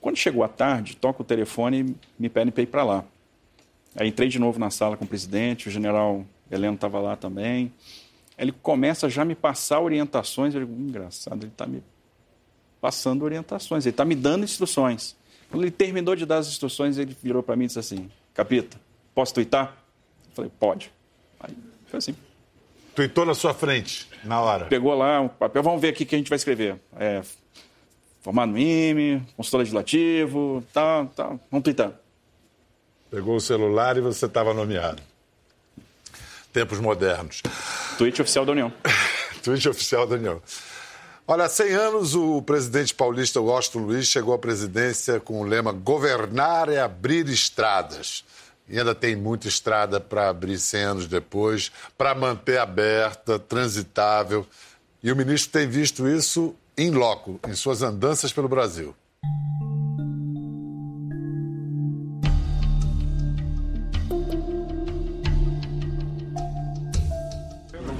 Quando 0.00 0.16
chegou 0.16 0.42
a 0.42 0.48
tarde, 0.48 0.96
toca 0.96 1.22
o 1.22 1.24
telefone 1.24 1.80
e 1.80 1.96
me 2.18 2.28
pedem 2.28 2.52
para 2.52 2.62
ir 2.62 2.66
para 2.66 2.84
lá. 2.84 3.04
Aí 3.94 4.08
entrei 4.08 4.28
de 4.28 4.38
novo 4.38 4.58
na 4.58 4.70
sala 4.70 4.96
com 4.96 5.04
o 5.04 5.08
presidente, 5.08 5.68
o 5.68 5.70
general 5.70 6.24
Heleno 6.50 6.74
estava 6.74 7.00
lá 7.00 7.16
também. 7.16 7.72
Ele 8.38 8.52
começa 8.52 9.08
já 9.10 9.22
a 9.22 9.24
me 9.24 9.34
passar 9.34 9.80
orientações. 9.80 10.54
Eu 10.54 10.60
digo, 10.60 10.72
hum, 10.72 10.88
engraçado, 10.88 11.42
ele 11.42 11.52
está 11.52 11.66
me 11.66 11.82
passando 12.80 13.22
orientações, 13.22 13.84
ele 13.84 13.92
está 13.92 14.04
me 14.04 14.14
dando 14.14 14.44
instruções. 14.44 15.14
Quando 15.50 15.64
ele 15.64 15.70
terminou 15.70 16.16
de 16.16 16.24
dar 16.24 16.38
as 16.38 16.48
instruções, 16.48 16.96
ele 16.96 17.14
virou 17.22 17.42
para 17.42 17.56
mim 17.56 17.64
e 17.64 17.66
disse 17.66 17.78
assim: 17.78 18.10
Capita, 18.32 18.80
posso 19.14 19.34
twittar? 19.34 19.76
Eu 20.30 20.34
falei, 20.34 20.50
pode. 20.58 20.92
Aí 21.40 21.54
foi 21.86 21.98
assim. 21.98 22.14
Tuitou 22.94 23.24
na 23.24 23.34
sua 23.34 23.54
frente, 23.54 24.08
na 24.24 24.40
hora. 24.40 24.66
Pegou 24.66 24.94
lá 24.94 25.20
o 25.20 25.24
um 25.24 25.28
papel, 25.28 25.62
vamos 25.62 25.80
ver 25.80 25.88
aqui 25.88 26.04
o 26.04 26.06
que 26.06 26.14
a 26.14 26.18
gente 26.18 26.28
vai 26.28 26.36
escrever. 26.36 26.76
É, 26.98 27.22
formado 28.20 28.52
no 28.52 28.58
IME, 28.58 29.22
consultor 29.36 29.60
legislativo, 29.60 30.64
tá, 30.72 31.06
tá, 31.16 31.38
vamos 31.50 31.64
tuitar. 31.64 31.92
Pegou 33.10 33.36
o 33.36 33.40
celular 33.40 33.96
e 33.96 34.00
você 34.00 34.26
estava 34.26 34.54
nomeado. 34.54 35.02
tempos 36.52 36.78
modernos. 36.78 37.42
Tweet 37.98 38.20
oficial 38.22 38.44
da 38.44 38.52
União. 38.52 38.72
Tweet 39.42 39.68
oficial 39.68 40.06
da 40.06 40.16
União. 40.16 40.42
Olha, 41.26 41.44
há 41.44 41.48
100 41.48 41.72
anos 41.74 42.14
o 42.14 42.42
presidente 42.42 42.92
paulista 42.92 43.40
Washington 43.40 43.80
Luiz 43.80 44.06
chegou 44.06 44.34
à 44.34 44.38
presidência 44.38 45.20
com 45.20 45.40
o 45.40 45.44
lema 45.44 45.70
governar 45.70 46.68
é 46.68 46.80
abrir 46.80 47.28
estradas. 47.28 48.24
E 48.70 48.78
ainda 48.78 48.94
tem 48.94 49.16
muita 49.16 49.48
estrada 49.48 49.98
para 49.98 50.28
abrir 50.28 50.58
100 50.58 50.82
anos 50.82 51.06
depois, 51.08 51.72
para 51.98 52.14
manter 52.14 52.58
aberta, 52.58 53.36
transitável. 53.36 54.46
E 55.02 55.10
o 55.10 55.16
ministro 55.16 55.50
tem 55.50 55.68
visto 55.68 56.06
isso 56.06 56.54
em 56.78 56.90
loco, 56.90 57.40
em 57.48 57.54
suas 57.54 57.82
andanças 57.82 58.32
pelo 58.32 58.48
Brasil. 58.48 58.94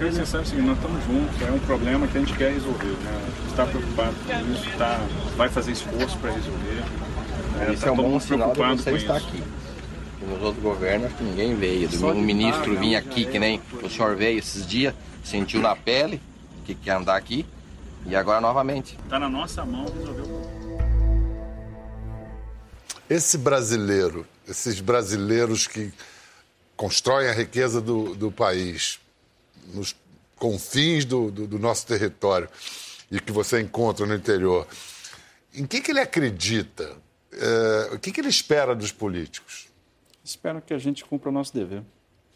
queria 0.00 0.12
dizer 0.12 0.38
o 0.38 0.44
seguinte, 0.46 0.66
nós 0.66 0.76
estamos 0.78 1.04
juntos, 1.04 1.42
é 1.42 1.50
um 1.52 1.58
problema 1.58 2.06
que 2.06 2.16
a 2.16 2.20
gente 2.20 2.34
quer 2.34 2.52
resolver. 2.54 2.86
Né? 2.86 3.20
A 3.22 3.40
gente 3.40 3.50
está 3.50 3.66
preocupado 3.66 4.14
com 4.14 4.52
isso, 4.52 4.78
tá, 4.78 4.98
vai 5.36 5.48
fazer 5.50 5.72
esforço 5.72 6.16
para 6.18 6.30
resolver. 6.30 6.82
É, 7.60 7.72
Isso 7.72 7.82
tá 7.82 7.88
é 7.88 7.92
um 7.92 7.96
bom 7.96 8.18
sinal 8.18 8.52
de 8.54 8.82
você 8.82 8.92
estar 8.92 9.16
aqui. 9.16 9.42
Nos 10.30 10.42
outros 10.42 10.62
governos, 10.62 11.08
acho 11.08 11.16
que 11.16 11.24
ninguém 11.24 11.56
veio. 11.56 11.88
O 12.02 12.14
ministro 12.14 12.78
vinha 12.78 13.00
aqui, 13.00 13.26
que 13.26 13.38
nem 13.38 13.60
o 13.82 13.90
senhor 13.90 14.14
veio 14.14 14.38
esses 14.38 14.64
dias, 14.64 14.94
sentiu 15.24 15.60
na 15.60 15.74
pele 15.74 16.22
que 16.64 16.74
quer 16.74 16.92
andar 16.92 17.16
aqui, 17.16 17.44
e 18.06 18.14
agora 18.14 18.40
novamente. 18.40 18.96
Está 19.04 19.18
na 19.18 19.28
nossa 19.28 19.64
mão 19.64 19.84
resolver 19.86 20.22
o 20.22 20.50
Esse 23.08 23.36
brasileiro, 23.36 24.24
esses 24.48 24.80
brasileiros 24.80 25.66
que 25.66 25.92
constroem 26.76 27.28
a 27.28 27.32
riqueza 27.32 27.80
do, 27.80 28.14
do 28.14 28.30
país, 28.30 29.00
nos 29.74 29.96
confins 30.36 31.04
do, 31.04 31.30
do, 31.30 31.46
do, 31.46 31.58
nosso 31.58 31.86
território 31.86 32.48
e 33.10 33.20
que 33.20 33.32
você 33.32 33.60
encontra 33.60 34.06
no 34.06 34.14
interior, 34.14 34.66
em 35.52 35.66
que, 35.66 35.80
que 35.80 35.90
ele 35.90 36.00
acredita? 36.00 36.96
É, 37.32 37.94
o 37.94 37.98
que, 37.98 38.10
que 38.10 38.20
ele 38.20 38.28
espera 38.28 38.74
dos 38.74 38.92
políticos? 38.92 39.69
Espero 40.30 40.62
que 40.62 40.72
a 40.72 40.78
gente 40.78 41.04
cumpra 41.04 41.28
o 41.28 41.32
nosso 41.32 41.52
dever. 41.52 41.82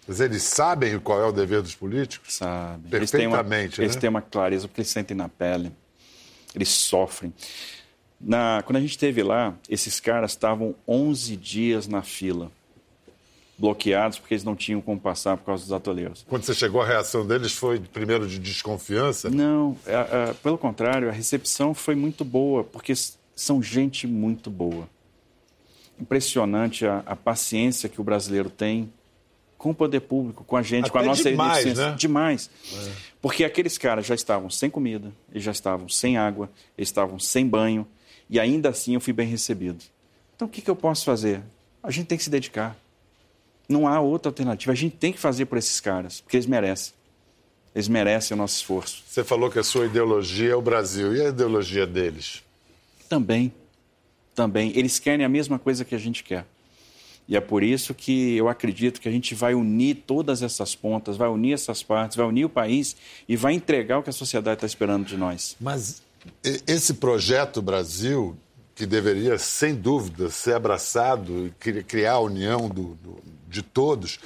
Mas 0.07 0.21
eles 0.21 0.43
sabem 0.43 0.99
qual 0.99 1.21
é 1.21 1.27
o 1.27 1.33
dever 1.33 1.63
dos 1.63 1.75
políticos? 1.75 2.35
Sabem. 2.35 2.91
Perfeitamente, 2.91 2.97
eles 2.97 3.11
têm 3.11 3.27
uma, 3.29 3.43
né? 3.43 3.85
Eles 3.85 3.97
têm 3.97 4.11
uma 4.11 4.21
clareza, 4.21 4.67
porque 4.67 4.81
eles 4.81 4.91
sentem 4.91 5.17
na 5.17 5.29
pele. 5.29 5.73
Eles 6.55 6.69
sofrem. 6.69 7.33
Na, 8.21 8.63
quando 8.67 8.77
a 8.77 8.81
gente 8.81 8.91
esteve 8.91 9.23
lá, 9.23 9.55
esses 9.69 10.01
caras 10.01 10.33
estavam 10.33 10.75
11 10.89 11.37
dias 11.37 11.87
na 11.87 12.03
fila 12.03 12.51
bloqueados 13.57 14.19
porque 14.19 14.35
eles 14.35 14.43
não 14.43 14.57
tinham 14.57 14.81
como 14.81 15.01
passar 15.01 15.37
por 15.37 15.45
causa 15.45 15.63
dos 15.63 15.73
atoleiros. 15.73 16.27
Quando 16.29 16.43
você 16.43 16.55
chegou, 16.55 16.83
a 16.83 16.87
reação 16.87 17.25
deles 17.25 17.53
foi 17.53 17.79
primeiro 17.79 18.27
de 18.27 18.41
desconfiança? 18.41 19.31
Não, 19.31 19.77
é, 19.87 19.93
é, 19.93 20.33
pelo 20.43 20.59
contrário, 20.59 21.09
a 21.09 21.13
recepção 21.13 21.73
foi 21.73 21.95
muito 21.95 22.25
boa, 22.25 22.65
porque 22.65 22.93
são 23.37 23.63
gente 23.63 24.09
muito 24.09 24.51
boa. 24.51 24.89
Impressionante 26.01 26.87
a, 26.87 27.03
a 27.07 27.17
paciência 27.17 27.89
que 27.89 28.01
o 28.01 28.05
brasileiro 28.05 28.51
tem 28.51 28.93
com 29.57 29.71
o 29.71 29.75
poder 29.75 30.01
público, 30.01 30.45
com 30.45 30.57
a 30.57 30.63
gente, 30.63 30.85
Até 30.85 30.91
com 30.91 30.99
a 30.99 31.03
nossa 31.03 31.31
demais. 31.31 31.79
Né? 31.79 31.95
Demais. 31.99 32.51
É. 32.71 32.91
Porque 33.23 33.45
aqueles 33.45 33.79
caras 33.79 34.05
já 34.05 34.15
estavam 34.15 34.51
sem 34.51 34.69
comida, 34.69 35.11
eles 35.31 35.43
já 35.43 35.53
estavam 35.53 35.89
sem 35.89 36.19
água, 36.19 36.51
eles 36.77 36.89
estavam 36.89 37.19
sem 37.19 37.47
banho, 37.47 37.87
e 38.29 38.39
ainda 38.39 38.69
assim 38.69 38.95
eu 38.95 39.01
fui 39.01 39.13
bem 39.15 39.27
recebido. 39.27 39.83
Então 40.37 40.47
o 40.47 40.51
que, 40.51 40.61
que 40.61 40.71
eu 40.71 40.77
posso 40.77 41.05
fazer? 41.05 41.43
A 41.83 41.91
gente 41.91 42.07
tem 42.07 42.19
que 42.19 42.25
se 42.25 42.31
dedicar. 42.31 42.77
Não 43.67 43.89
há 43.89 44.01
outra 44.01 44.29
alternativa. 44.29 44.73
A 44.73 44.75
gente 44.75 44.97
tem 44.97 45.13
que 45.13 45.19
fazer 45.19 45.47
por 45.47 45.57
esses 45.57 45.81
caras, 45.81 46.21
porque 46.21 46.37
eles 46.37 46.47
merecem. 46.47 46.93
Eles 47.75 47.89
merecem 47.89 48.35
o 48.35 48.39
nosso 48.39 48.57
esforço. 48.57 49.03
Você 49.07 49.25
falou 49.25 49.51
que 49.51 49.59
a 49.59 49.65
sua 49.65 49.87
ideologia 49.87 50.53
é 50.53 50.55
o 50.55 50.63
Brasil. 50.63 51.17
E 51.17 51.21
a 51.23 51.29
ideologia 51.29 51.87
deles? 51.87 52.43
Também. 53.09 53.53
Também. 54.35 54.73
Eles 54.75 54.99
querem 54.99 55.25
a 55.25 55.29
mesma 55.29 55.59
coisa 55.59 55.85
que 55.85 55.95
a 55.95 55.99
gente 55.99 56.25
quer. 56.25 56.45
E 57.27 57.37
é 57.37 57.41
por 57.41 57.63
isso 57.63 57.95
que 57.95 58.37
eu 58.37 58.49
acredito 58.49 59.01
que 59.01 59.09
a 59.09 59.13
gente 59.13 59.35
vai 59.35 59.55
unir 59.55 60.03
todas 60.07 60.43
essas 60.43 60.75
pontas, 60.75 61.17
vai 61.17 61.29
unir 61.29 61.55
essas 61.55 61.83
partes, 61.83 62.17
vai 62.17 62.27
unir 62.27 62.45
o 62.45 62.51
país 62.51 62.97
e 63.27 63.35
vai 63.35 63.55
entregar 63.55 63.99
o 63.99 64.03
que 64.03 64.11
a 64.11 64.13
sociedade 64.13 64.57
está 64.57 64.67
esperando 64.67 65.07
de 65.07 65.17
nós. 65.17 65.57
Mas 65.59 66.03
esse 66.67 66.95
projeto 66.95 67.63
Brasil, 67.63 68.37
que 68.75 68.85
deveria, 68.85 69.39
sem 69.39 69.75
dúvida, 69.75 70.29
ser 70.29 70.55
abraçado 70.55 71.47
e 71.47 71.83
criar 71.83 72.13
a 72.13 72.21
união 72.21 72.69
do, 72.69 72.95
do, 72.97 73.23
de 73.49 73.63
todos, 73.63 74.19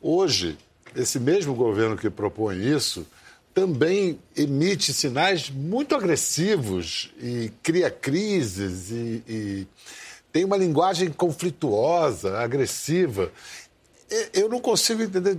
hoje, 0.00 0.58
esse 0.94 1.18
mesmo 1.18 1.54
governo 1.54 1.96
que 1.96 2.10
propõe 2.10 2.56
isso 2.58 3.06
também 3.54 4.18
emite 4.36 4.92
sinais 4.92 5.48
muito 5.48 5.94
agressivos 5.94 7.14
e 7.22 7.52
cria 7.62 7.88
crises 7.88 8.90
e, 8.90 9.22
e 9.28 9.66
tem 10.32 10.44
uma 10.44 10.56
linguagem 10.56 11.10
conflituosa, 11.10 12.36
agressiva. 12.38 13.30
Eu 14.32 14.48
não 14.48 14.60
consigo 14.60 15.02
entender 15.02 15.38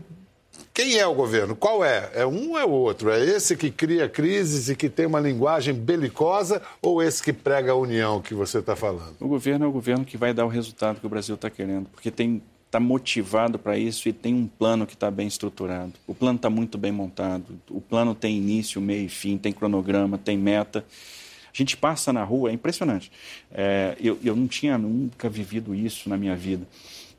quem 0.74 0.98
é 0.98 1.06
o 1.06 1.14
governo? 1.14 1.56
Qual 1.56 1.84
é? 1.84 2.10
É 2.14 2.26
um 2.26 2.52
ou 2.52 2.58
é 2.58 2.66
outro? 2.66 3.10
É 3.10 3.20
esse 3.20 3.56
que 3.56 3.70
cria 3.70 4.10
crises 4.10 4.70
e 4.70 4.76
que 4.76 4.90
tem 4.90 5.06
uma 5.06 5.20
linguagem 5.20 5.74
belicosa 5.74 6.62
ou 6.82 7.02
esse 7.04 7.22
que 7.22 7.34
prega 7.34 7.72
a 7.72 7.76
união 7.76 8.22
que 8.22 8.34
você 8.34 8.60
está 8.60 8.76
falando? 8.76 9.16
O 9.20 9.28
governo 9.28 9.66
é 9.66 9.68
o 9.68 9.72
governo 9.72 10.06
que 10.06 10.18
vai 10.18 10.34
dar 10.34 10.46
o 10.46 10.50
resultado 10.50 11.00
que 11.00 11.06
o 11.06 11.10
Brasil 11.10 11.36
está 11.36 11.50
querendo, 11.50 11.88
porque 11.90 12.12
tem 12.12 12.42
está 12.76 12.80
motivado 12.80 13.58
para 13.58 13.78
isso 13.78 14.10
e 14.10 14.14
tem 14.14 14.34
um 14.34 14.48
plano 14.48 14.86
que 14.86 14.96
está 14.96 15.10
bem 15.10 15.28
estruturado. 15.28 15.94
O 16.06 16.14
plano 16.14 16.36
está 16.36 16.50
muito 16.50 16.78
bem 16.78 16.92
montado. 16.92 17.58
O 17.70 17.80
plano 17.80 18.14
tem 18.14 18.36
início, 18.36 18.82
meio 18.82 19.06
e 19.06 19.10
fim, 19.10 19.38
tem 19.38 19.54
cronograma, 19.54 20.18
tem 20.18 20.38
meta. 20.38 20.86
A 21.54 21.58
gente 21.58 21.78
passa 21.78 22.12
na 22.12 22.22
rua, 22.24 22.50
é 22.50 22.54
impressionante. 22.54 23.10
É, 23.50 23.96
eu, 24.02 24.20
eu 24.22 24.36
não 24.36 24.46
tinha 24.46 24.78
nunca 24.78 25.30
vivido 25.30 25.74
isso 25.74 26.10
na 26.10 26.18
minha 26.18 26.36
vida. 26.36 26.68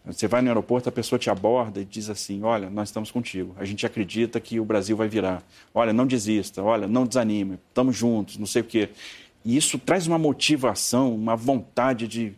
Você 0.05 0.29
vai 0.29 0.43
no 0.43 0.49
aeroporto, 0.49 0.91
a 0.91 0.93
pessoa 0.93 1.19
te 1.19 1.31
aborda 1.31 1.81
e 1.81 1.85
diz 1.85 2.11
assim: 2.11 2.43
Olha, 2.43 2.69
nós 2.69 2.91
estamos 2.91 3.11
contigo. 3.11 3.57
A 3.59 3.65
gente 3.65 3.87
acredita 3.87 4.39
que 4.39 4.61
o 4.61 4.65
Brasil 4.65 4.95
vai 4.95 5.09
virar. 5.09 5.43
Olha, 5.75 5.93
não 5.93 6.07
desista. 6.07 6.63
Olha, 6.63 6.87
não 6.87 7.07
desanime. 7.07 7.59
Estamos 7.69 7.97
juntos. 7.97 8.37
Não 8.37 8.47
sei 8.47 8.61
o 8.61 8.65
quê. 8.65 8.91
E 9.43 9.57
isso 9.57 9.79
traz 9.79 10.07
uma 10.07 10.19
motivação, 10.19 11.15
uma 11.15 11.35
vontade 11.35 12.07
de, 12.07 12.35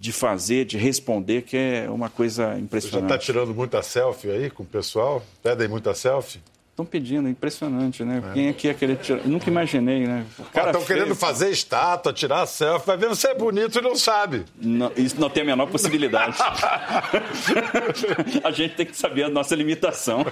de 0.00 0.12
fazer, 0.12 0.64
de 0.64 0.78
responder, 0.78 1.42
que 1.42 1.58
é 1.58 1.90
uma 1.90 2.08
coisa 2.08 2.58
impressionante. 2.58 2.82
Você 2.82 3.00
já 3.00 3.16
está 3.16 3.18
tirando 3.18 3.54
muita 3.54 3.82
selfie 3.82 4.30
aí 4.30 4.48
com 4.48 4.62
o 4.62 4.66
pessoal? 4.66 5.22
Pedem 5.42 5.68
muita 5.68 5.92
selfie? 5.92 6.40
Estão 6.70 6.86
pedindo, 6.86 7.28
impressionante, 7.28 8.02
né? 8.02 8.22
É. 8.30 8.32
Quem 8.32 8.48
aqui 8.48 8.68
ia 8.68 8.72
querer 8.72 8.96
tirar? 8.96 9.26
Nunca 9.26 9.50
imaginei, 9.50 10.06
né? 10.06 10.24
Estão 10.38 10.82
querendo 10.82 11.14
fazer 11.14 11.50
estátua, 11.50 12.14
tirar 12.14 12.46
selfie, 12.46 12.86
vai 12.86 12.96
ver 12.96 13.10
você 13.10 13.28
é 13.28 13.34
bonito 13.34 13.78
e 13.78 13.82
não 13.82 13.94
sabe. 13.94 14.46
Não, 14.56 14.90
isso 14.96 15.20
não 15.20 15.28
tem 15.28 15.42
a 15.42 15.46
menor 15.46 15.66
possibilidade. 15.66 16.38
a 18.42 18.50
gente 18.52 18.76
tem 18.76 18.86
que 18.86 18.96
saber 18.96 19.24
a 19.24 19.28
nossa 19.28 19.54
limitação. 19.54 20.24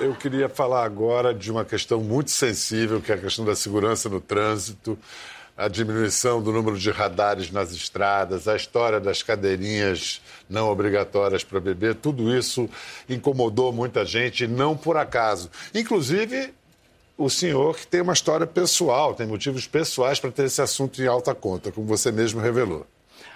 Eu 0.00 0.14
queria 0.14 0.48
falar 0.48 0.82
agora 0.82 1.34
de 1.34 1.50
uma 1.50 1.66
questão 1.66 2.00
muito 2.00 2.30
sensível, 2.30 3.02
que 3.02 3.12
é 3.12 3.16
a 3.16 3.18
questão 3.18 3.44
da 3.44 3.54
segurança 3.54 4.08
no 4.08 4.22
trânsito 4.22 4.98
a 5.56 5.68
diminuição 5.68 6.42
do 6.42 6.52
número 6.52 6.78
de 6.78 6.90
radares 6.90 7.50
nas 7.50 7.72
estradas, 7.72 8.48
a 8.48 8.56
história 8.56 8.98
das 8.98 9.22
cadeirinhas 9.22 10.20
não 10.50 10.68
obrigatórias 10.68 11.44
para 11.44 11.60
beber, 11.60 11.94
tudo 11.94 12.36
isso 12.36 12.68
incomodou 13.08 13.72
muita 13.72 14.04
gente, 14.04 14.46
não 14.46 14.76
por 14.76 14.96
acaso. 14.96 15.50
Inclusive, 15.72 16.52
o 17.16 17.30
senhor 17.30 17.76
que 17.76 17.86
tem 17.86 18.00
uma 18.00 18.12
história 18.12 18.46
pessoal, 18.46 19.14
tem 19.14 19.26
motivos 19.26 19.66
pessoais 19.66 20.18
para 20.18 20.32
ter 20.32 20.44
esse 20.46 20.60
assunto 20.60 21.00
em 21.00 21.06
alta 21.06 21.34
conta, 21.34 21.70
como 21.70 21.86
você 21.86 22.10
mesmo 22.10 22.40
revelou. 22.40 22.86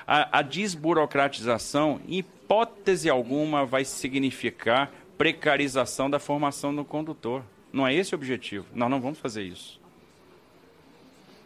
A, 0.06 0.38
a 0.38 0.42
desburocratização, 0.42 2.00
em 2.08 2.18
hipótese 2.18 3.08
alguma, 3.08 3.64
vai 3.64 3.84
significar 3.84 4.90
precarização 5.16 6.10
da 6.10 6.18
formação 6.18 6.74
do 6.74 6.84
condutor. 6.84 7.42
Não 7.72 7.86
é 7.86 7.94
esse 7.94 8.14
o 8.14 8.16
objetivo. 8.16 8.66
Nós 8.74 8.90
não 8.90 9.00
vamos 9.00 9.18
fazer 9.18 9.42
isso. 9.42 9.77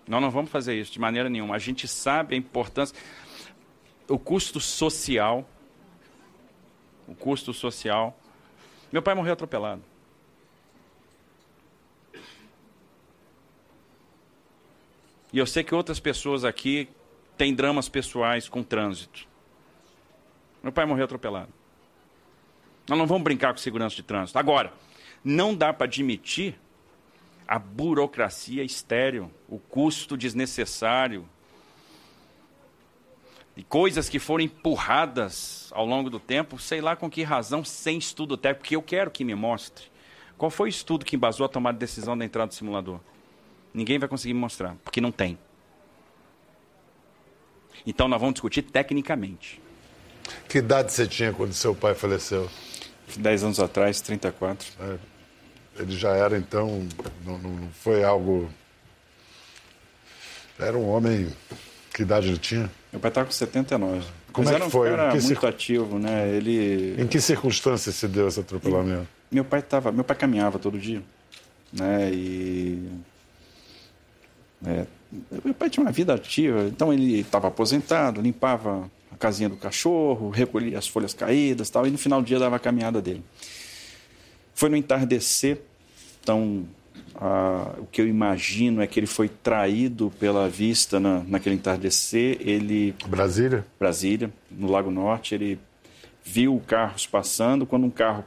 Nós 0.06 0.20
não 0.20 0.30
vamos 0.30 0.50
fazer 0.50 0.74
isso 0.74 0.92
de 0.92 1.00
maneira 1.00 1.28
nenhuma. 1.28 1.54
A 1.54 1.58
gente 1.58 1.86
sabe 1.86 2.34
a 2.34 2.38
importância, 2.38 2.96
o 4.08 4.18
custo 4.18 4.60
social. 4.60 5.48
O 7.06 7.14
custo 7.14 7.52
social. 7.52 8.18
Meu 8.90 9.02
pai 9.02 9.14
morreu 9.14 9.32
atropelado. 9.32 9.82
E 15.32 15.38
eu 15.38 15.46
sei 15.46 15.64
que 15.64 15.74
outras 15.74 15.98
pessoas 15.98 16.44
aqui 16.44 16.88
têm 17.38 17.54
dramas 17.54 17.88
pessoais 17.88 18.48
com 18.48 18.62
trânsito. 18.62 19.26
Meu 20.62 20.70
pai 20.70 20.84
morreu 20.84 21.06
atropelado. 21.06 21.52
Nós 22.88 22.98
não 22.98 23.06
vamos 23.06 23.22
brincar 23.22 23.52
com 23.52 23.58
segurança 23.58 23.96
de 23.96 24.02
trânsito. 24.02 24.38
Agora, 24.38 24.72
não 25.24 25.54
dá 25.54 25.72
para 25.72 25.86
admitir 25.86 26.58
a 27.46 27.58
burocracia 27.58 28.62
estéril, 28.62 29.30
o 29.48 29.58
custo 29.58 30.16
desnecessário. 30.16 31.28
e 33.54 33.62
coisas 33.62 34.08
que 34.08 34.18
foram 34.18 34.44
empurradas 34.44 35.70
ao 35.72 35.84
longo 35.84 36.08
do 36.08 36.18
tempo, 36.18 36.58
sei 36.58 36.80
lá 36.80 36.96
com 36.96 37.10
que 37.10 37.22
razão, 37.22 37.62
sem 37.62 37.98
estudo 37.98 38.36
técnico, 38.36 38.60
porque 38.60 38.76
eu 38.76 38.82
quero 38.82 39.10
que 39.10 39.24
me 39.24 39.34
mostre. 39.34 39.92
Qual 40.38 40.50
foi 40.50 40.68
o 40.68 40.70
estudo 40.70 41.04
que 41.04 41.16
embasou 41.16 41.44
a 41.44 41.48
tomada 41.48 41.76
de 41.76 41.80
decisão 41.80 42.16
da 42.16 42.24
entrada 42.24 42.48
do 42.48 42.54
simulador? 42.54 42.98
Ninguém 43.74 43.98
vai 43.98 44.08
conseguir 44.08 44.32
me 44.34 44.40
mostrar, 44.40 44.74
porque 44.82 45.00
não 45.00 45.12
tem. 45.12 45.38
Então 47.86 48.08
nós 48.08 48.20
vamos 48.20 48.34
discutir 48.34 48.62
tecnicamente. 48.62 49.60
Que 50.48 50.58
idade 50.58 50.92
você 50.92 51.06
tinha 51.06 51.32
quando 51.32 51.52
seu 51.52 51.74
pai 51.74 51.94
faleceu? 51.94 52.48
Dez 53.16 53.42
anos 53.42 53.60
atrás, 53.60 54.00
34. 54.00 54.66
É, 54.80 54.98
ele 55.78 55.96
já 55.96 56.10
era, 56.10 56.36
então, 56.38 56.86
não, 57.24 57.38
não 57.38 57.68
foi 57.72 58.02
algo. 58.04 58.48
Era 60.58 60.76
um 60.76 60.88
homem. 60.88 61.28
Que 61.94 62.02
idade 62.02 62.28
ele 62.28 62.38
tinha? 62.38 62.70
Meu 62.90 63.00
pai 63.00 63.10
estava 63.10 63.26
com 63.26 63.32
79. 63.32 64.02
Como 64.32 64.46
Mas 64.46 64.52
é 64.54 64.56
era 64.56 64.64
que 64.64 64.70
foi? 64.70 64.88
Em 64.88 64.96
que 64.96 65.02
muito 65.24 65.40
cir- 65.40 65.44
ativo, 65.46 65.98
né? 65.98 66.28
Ele. 66.28 66.94
Em 67.00 67.06
que 67.06 67.20
circunstâncias 67.20 67.94
se 67.94 68.08
deu 68.08 68.28
esse 68.28 68.40
atropelamento? 68.40 69.06
Meu 69.30 69.44
pai 69.44 69.60
tava, 69.62 69.92
meu 69.92 70.04
pai 70.04 70.16
caminhava 70.16 70.58
todo 70.58 70.78
dia, 70.78 71.02
né? 71.72 72.10
E 72.12 72.88
é, 74.64 74.86
meu 75.44 75.54
pai 75.54 75.68
tinha 75.68 75.84
uma 75.84 75.92
vida 75.92 76.14
ativa, 76.14 76.64
então 76.64 76.92
ele 76.92 77.20
estava 77.20 77.48
aposentado, 77.48 78.20
limpava 78.20 78.90
a 79.10 79.16
casinha 79.16 79.48
do 79.48 79.56
cachorro, 79.56 80.30
recolhia 80.30 80.78
as 80.78 80.86
folhas 80.86 81.12
caídas, 81.14 81.68
tal, 81.68 81.86
e 81.86 81.90
no 81.90 81.98
final 81.98 82.22
do 82.22 82.26
dia 82.26 82.38
dava 82.38 82.56
a 82.56 82.58
caminhada 82.58 83.00
dele. 83.02 83.22
Foi 84.54 84.68
no 84.68 84.76
entardecer, 84.76 85.60
então 86.22 86.64
ah, 87.16 87.74
o 87.78 87.86
que 87.86 88.00
eu 88.00 88.06
imagino 88.08 88.80
é 88.82 88.86
que 88.86 88.98
ele 89.00 89.06
foi 89.06 89.28
traído 89.28 90.12
pela 90.18 90.48
vista 90.48 90.98
na, 91.00 91.22
naquele 91.26 91.54
entardecer. 91.56 92.36
Ele 92.40 92.94
Brasília? 93.06 93.64
Brasília, 93.78 94.32
no 94.50 94.70
Lago 94.70 94.90
Norte, 94.90 95.34
ele 95.34 95.58
viu 96.24 96.60
carros 96.66 97.06
passando. 97.06 97.66
Quando 97.66 97.84
um 97.84 97.90
carro, 97.90 98.24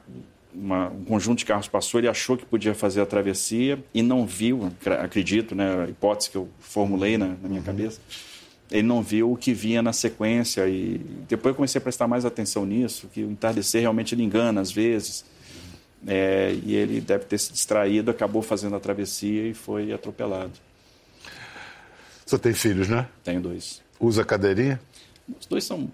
uma- 0.54 0.90
um 0.90 1.04
conjunto 1.06 1.40
de 1.40 1.46
carros 1.46 1.68
passou, 1.68 2.00
ele 2.00 2.08
achou 2.08 2.36
que 2.38 2.46
podia 2.46 2.74
fazer 2.74 3.02
a 3.02 3.06
travessia 3.06 3.80
e 3.94 4.02
não 4.02 4.26
viu, 4.26 4.72
acredito, 5.02 5.56
né, 5.56 5.84
a 5.86 5.90
hipótese 5.90 6.30
que 6.30 6.38
eu 6.38 6.50
formulei 6.60 7.18
na, 7.18 7.30
na 7.42 7.48
minha 7.50 7.62
cabeça, 7.62 8.00
ele 8.72 8.84
não 8.88 9.02
viu 9.02 9.32
o 9.32 9.38
que 9.38 9.54
vinha 9.54 9.82
na 9.82 9.94
sequência 9.94 10.68
e 10.68 11.00
depois 11.30 11.52
eu 11.52 11.56
comecei 11.56 11.80
a 11.80 11.82
prestar 11.82 12.08
mais 12.08 12.26
atenção 12.26 12.66
nisso, 12.66 13.08
que 13.14 13.24
o 13.24 13.30
entardecer 13.32 13.82
realmente 13.82 14.16
ele 14.16 14.24
engana 14.24 14.60
às 14.60 14.72
vezes. 14.72 15.24
É, 16.08 16.56
e 16.64 16.76
ele 16.76 17.02
deve 17.02 17.26
ter 17.26 17.38
se 17.38 17.52
distraído, 17.52 18.12
acabou 18.12 18.42
fazendo 18.42 18.76
a 18.76 18.80
travessia 18.80 19.48
e 19.48 19.54
foi 19.54 19.92
atropelado. 19.92 20.54
Você 22.26 22.38
tem 22.38 22.54
filhos, 22.54 22.88
né? 22.88 23.08
Tenho 23.24 23.42
dois. 23.42 23.82
Usa 24.00 24.24
cadeirinha? 24.24 24.80
Os 25.40 25.46
dois 25.46 25.64
são 25.64 25.92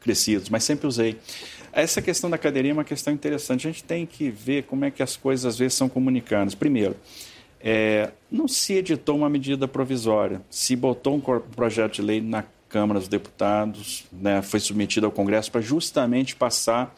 crescidos, 0.00 0.48
mas 0.48 0.64
sempre 0.64 0.86
usei. 0.86 1.18
Essa 1.72 2.02
questão 2.02 2.28
da 2.28 2.36
cadeirinha 2.36 2.72
é 2.72 2.76
uma 2.76 2.84
questão 2.84 3.12
interessante. 3.12 3.66
A 3.66 3.70
gente 3.70 3.84
tem 3.84 4.04
que 4.04 4.30
ver 4.30 4.64
como 4.64 4.84
é 4.84 4.90
que 4.90 5.02
as 5.02 5.16
coisas 5.16 5.46
às 5.46 5.58
vezes 5.58 5.74
são 5.74 5.88
comunicadas. 5.88 6.54
Primeiro, 6.54 6.96
é, 7.60 8.10
não 8.30 8.48
se 8.48 8.74
editou 8.74 9.16
uma 9.16 9.28
medida 9.28 9.68
provisória, 9.68 10.42
se 10.50 10.74
botou 10.74 11.14
um 11.14 11.20
projeto 11.20 11.94
de 11.94 12.02
lei 12.02 12.20
na 12.20 12.44
Câmara 12.68 12.98
dos 12.98 13.08
Deputados, 13.08 14.04
né, 14.10 14.42
foi 14.42 14.58
submetido 14.58 15.06
ao 15.06 15.12
Congresso 15.12 15.52
para 15.52 15.60
justamente 15.60 16.34
passar 16.34 16.94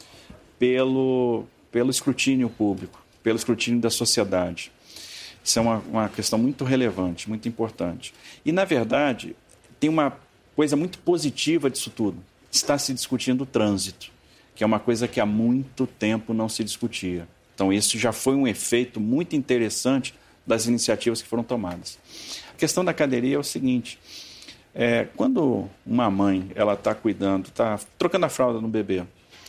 pelo, 0.58 1.44
pelo 1.74 1.90
escrutínio 1.90 2.48
público, 2.48 3.04
pelo 3.20 3.36
escrutínio 3.36 3.80
da 3.80 3.90
sociedade. 3.90 4.70
Isso 5.42 5.58
é 5.58 5.62
uma, 5.62 5.78
uma 5.90 6.08
questão 6.08 6.38
muito 6.38 6.62
relevante, 6.62 7.28
muito 7.28 7.48
importante. 7.48 8.14
E, 8.44 8.52
na 8.52 8.64
verdade, 8.64 9.34
tem 9.80 9.90
uma 9.90 10.16
coisa 10.54 10.76
muito 10.76 11.00
positiva 11.00 11.68
disso 11.68 11.90
tudo. 11.90 12.22
Está 12.52 12.78
se 12.78 12.94
discutindo 12.94 13.40
o 13.40 13.46
trânsito, 13.46 14.12
que 14.54 14.62
é 14.62 14.66
uma 14.66 14.78
coisa 14.78 15.08
que 15.08 15.18
há 15.18 15.26
muito 15.26 15.84
tempo 15.84 16.32
não 16.32 16.48
se 16.48 16.62
discutia. 16.62 17.26
Então, 17.56 17.72
isso 17.72 17.98
já 17.98 18.12
foi 18.12 18.36
um 18.36 18.46
efeito 18.46 19.00
muito 19.00 19.34
interessante 19.34 20.14
das 20.46 20.66
iniciativas 20.66 21.20
que 21.20 21.26
foram 21.26 21.42
tomadas. 21.42 21.98
A 22.54 22.56
questão 22.56 22.84
da 22.84 22.94
cadeirinha 22.94 23.34
é 23.34 23.38
o 23.38 23.42
seguinte: 23.42 23.98
é, 24.72 25.08
quando 25.16 25.68
uma 25.84 26.08
mãe 26.08 26.52
ela 26.54 26.74
está 26.74 26.94
cuidando, 26.94 27.48
está 27.48 27.80
trocando 27.98 28.26
a 28.26 28.28
fralda 28.28 28.60
no 28.60 28.68
bebê, 28.68 29.04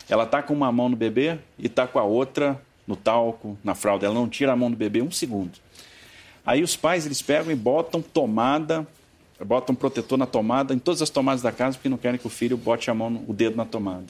ela 0.08 0.24
está 0.24 0.42
com 0.42 0.54
uma 0.54 0.70
mão 0.70 0.88
no 0.88 0.96
bebê 0.96 1.38
e 1.58 1.66
está 1.66 1.86
com 1.86 1.98
a 1.98 2.04
outra 2.04 2.60
no 2.86 2.94
talco, 2.94 3.58
na 3.64 3.74
fralda, 3.74 4.06
ela 4.06 4.14
não 4.14 4.28
tira 4.28 4.52
a 4.52 4.56
mão 4.56 4.70
do 4.70 4.76
bebê 4.76 5.02
um 5.02 5.10
segundo. 5.10 5.52
Aí 6.44 6.62
os 6.62 6.76
pais 6.76 7.04
eles 7.04 7.20
pegam 7.20 7.50
e 7.50 7.56
botam 7.56 8.00
tomada, 8.00 8.86
botam 9.44 9.74
protetor 9.74 10.16
na 10.16 10.26
tomada, 10.26 10.72
em 10.72 10.78
todas 10.78 11.02
as 11.02 11.10
tomadas 11.10 11.42
da 11.42 11.50
casa, 11.50 11.76
porque 11.76 11.88
não 11.88 11.98
querem 11.98 12.18
que 12.18 12.26
o 12.26 12.30
filho 12.30 12.56
bote 12.56 12.88
a 12.88 12.94
mão, 12.94 13.24
o 13.26 13.34
dedo 13.34 13.56
na 13.56 13.64
tomada. 13.64 14.04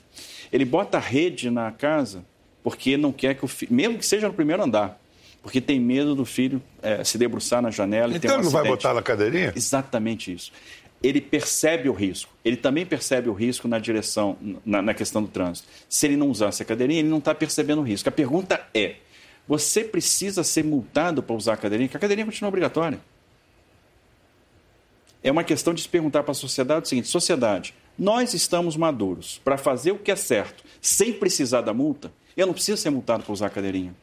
Ele 0.53 0.65
bota 0.65 0.99
a 0.99 1.01
rede 1.01 1.51
na 1.51 1.73
casa 1.73 2.23
porque 2.63 2.97
não 2.97 3.13
quer 3.13 3.35
que 3.35 3.45
o 3.45 3.49
filho, 3.49 3.73
mesmo 3.73 3.97
que 3.97 4.05
seja 4.05 4.29
no 4.29 4.35
primeiro 4.35 4.63
andar, 4.63 5.01
porque 5.41 5.61
tem 5.61 5.81
medo 5.81 6.15
do 6.15 6.25
filho 6.25 6.61
eh, 6.83 7.05
se 7.05 7.17
debruçar 7.17 7.63
na 7.63 7.71
janela 7.71 8.15
e 8.15 8.19
ter 8.19 8.27
Então 8.27 8.41
um 8.41 8.43
não 8.43 8.51
vai 8.51 8.65
botar 8.67 8.93
na 8.93 9.01
cadeirinha? 9.01 9.53
Exatamente 9.55 10.33
isso. 10.33 10.53
Ele 11.03 11.21
percebe 11.21 11.89
o 11.89 11.93
risco. 11.93 12.33
Ele 12.45 12.57
também 12.57 12.87
percebe 12.87 13.29
o 13.29 13.33
risco 13.33 13.69
na 13.69 13.79
direção, 13.79 14.37
na, 14.65 14.81
na 14.81 14.95
questão 14.95 15.23
do 15.23 15.29
trânsito. 15.29 15.69
Se 15.89 16.07
ele 16.07 16.17
não 16.17 16.31
usasse 16.31 16.63
a 16.63 16.67
cadeirinha, 16.67 17.01
ele 17.01 17.09
não 17.09 17.19
está 17.19 17.35
percebendo 17.35 17.81
o 17.81 17.85
risco. 17.85 18.09
A 18.09 18.13
pergunta 18.13 18.67
é: 18.75 18.97
você 19.47 19.85
precisa 19.85 20.43
ser 20.43 20.65
multado 20.65 21.23
para 21.23 21.37
usar 21.37 21.55
a 21.55 21.57
cadeirinha? 21.57 21.89
Porque 21.89 21.99
a 21.99 22.01
cadeirinha 22.01 22.27
continua 22.27 22.49
obrigatória. 22.49 23.01
É 25.23 25.31
uma 25.31 25.45
questão 25.45 25.75
de 25.75 25.83
se 25.83 25.89
perguntar 25.89 26.23
para 26.23 26.33
a 26.33 26.35
sociedade 26.35 26.87
o 26.87 26.89
seguinte: 26.89 27.09
sociedade, 27.09 27.75
nós 27.99 28.35
estamos 28.35 28.77
maduros 28.77 29.41
para 29.45 29.57
fazer 29.57 29.93
o 29.93 29.99
que 29.99 30.11
é 30.11 30.17
certo, 30.17 30.65
sem 30.81 31.13
precisar 31.13 31.61
da 31.61 31.75
multa. 31.75 32.13
Eu 32.37 32.47
não 32.47 32.55
preciso 32.55 32.81
ser 32.81 32.91
multado 32.91 33.25
para 33.25 33.33
usar 33.33 33.47
a 33.47 33.51
cadeirinha. 33.51 33.95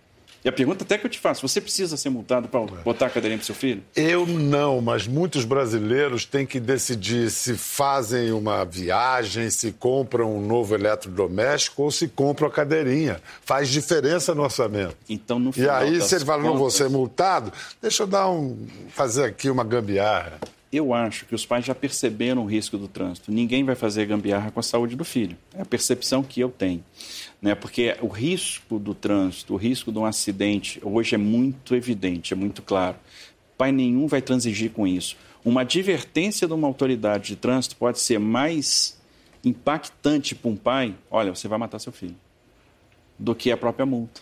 E 0.43 0.49
a 0.49 0.51
pergunta 0.51 0.83
até 0.83 0.97
que 0.97 1.05
eu 1.05 1.09
te 1.09 1.19
faço: 1.19 1.47
você 1.47 1.61
precisa 1.61 1.95
ser 1.95 2.09
multado 2.09 2.47
para 2.47 2.59
botar 2.59 3.07
a 3.07 3.09
cadeirinha 3.09 3.37
para 3.37 3.45
seu 3.45 3.55
filho? 3.55 3.81
Eu 3.95 4.25
não, 4.25 4.81
mas 4.81 5.07
muitos 5.07 5.45
brasileiros 5.45 6.25
têm 6.25 6.45
que 6.45 6.59
decidir 6.59 7.31
se 7.31 7.55
fazem 7.55 8.31
uma 8.31 8.65
viagem, 8.65 9.49
se 9.49 9.71
compram 9.71 10.35
um 10.35 10.45
novo 10.45 10.75
eletrodoméstico 10.75 11.83
ou 11.83 11.91
se 11.91 12.07
compram 12.07 12.47
a 12.47 12.51
cadeirinha. 12.51 13.21
Faz 13.43 13.69
diferença 13.69 14.35
no 14.35 14.43
orçamento. 14.43 14.97
Então, 15.07 15.39
no 15.39 15.51
E 15.55 15.69
aí, 15.69 16.01
se 16.01 16.15
ele 16.15 16.25
fala, 16.25 16.43
não 16.43 16.57
vou 16.57 16.69
ser 16.69 16.89
multado, 16.89 17.51
deixa 17.81 18.03
eu 18.03 18.07
dar 18.07 18.29
um, 18.29 18.57
fazer 18.89 19.25
aqui 19.25 19.49
uma 19.49 19.63
gambiarra. 19.63 20.39
Eu 20.71 20.91
acho 20.91 21.25
que 21.25 21.35
os 21.35 21.45
pais 21.45 21.63
já 21.63 21.75
perceberam 21.75 22.41
o 22.41 22.45
risco 22.47 22.79
do 22.79 22.87
trânsito. 22.87 23.31
Ninguém 23.31 23.63
vai 23.63 23.75
fazer 23.75 24.07
gambiarra 24.07 24.49
com 24.49 24.59
a 24.59 24.63
saúde 24.63 24.95
do 24.95 25.05
filho. 25.05 25.37
É 25.55 25.61
a 25.61 25.65
percepção 25.65 26.23
que 26.23 26.41
eu 26.41 26.49
tenho. 26.49 26.83
Né? 27.43 27.53
Porque 27.53 27.97
o 27.99 28.07
risco 28.07 28.79
do 28.79 28.95
trânsito, 28.95 29.53
o 29.53 29.57
risco 29.57 29.91
de 29.91 29.99
um 29.99 30.05
acidente, 30.05 30.79
hoje 30.81 31.15
é 31.15 31.17
muito 31.17 31.75
evidente, 31.75 32.31
é 32.31 32.37
muito 32.37 32.61
claro. 32.61 32.95
Pai 33.57 33.69
nenhum 33.69 34.07
vai 34.07 34.21
transigir 34.21 34.71
com 34.71 34.87
isso. 34.87 35.17
Uma 35.43 35.61
advertência 35.61 36.47
de 36.47 36.53
uma 36.53 36.65
autoridade 36.65 37.27
de 37.27 37.35
trânsito 37.35 37.75
pode 37.75 37.99
ser 37.99 38.17
mais 38.17 38.97
impactante 39.43 40.33
para 40.33 40.49
um 40.49 40.55
pai: 40.55 40.95
olha, 41.11 41.35
você 41.35 41.49
vai 41.49 41.59
matar 41.59 41.79
seu 41.79 41.91
filho, 41.91 42.15
do 43.19 43.35
que 43.35 43.51
a 43.51 43.57
própria 43.57 43.85
multa. 43.85 44.21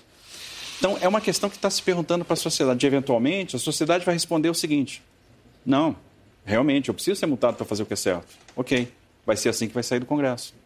Então, 0.80 0.98
é 1.00 1.08
uma 1.08 1.22
questão 1.22 1.48
que 1.48 1.56
está 1.56 1.70
se 1.70 1.84
perguntando 1.84 2.26
para 2.26 2.34
a 2.34 2.38
sociedade. 2.38 2.88
Eventualmente, 2.88 3.56
a 3.56 3.60
sociedade 3.60 4.04
vai 4.04 4.16
responder 4.16 4.50
o 4.50 4.56
seguinte: 4.56 5.04
não, 5.64 5.96
realmente, 6.44 6.90
eu 6.90 6.94
preciso 6.96 7.20
ser 7.20 7.28
multado 7.28 7.56
para 7.56 7.68
fazer 7.68 7.84
o 7.84 7.86
que 7.86 7.94
é 7.94 7.98
certo. 7.98 8.36
Ok, 8.56 8.92
vai 9.24 9.38
ser 9.38 9.50
assim 9.50 9.68
que 9.68 9.76
vai 9.76 9.84
sair 9.84 10.00
do 10.00 10.08
Congresso. 10.08 10.60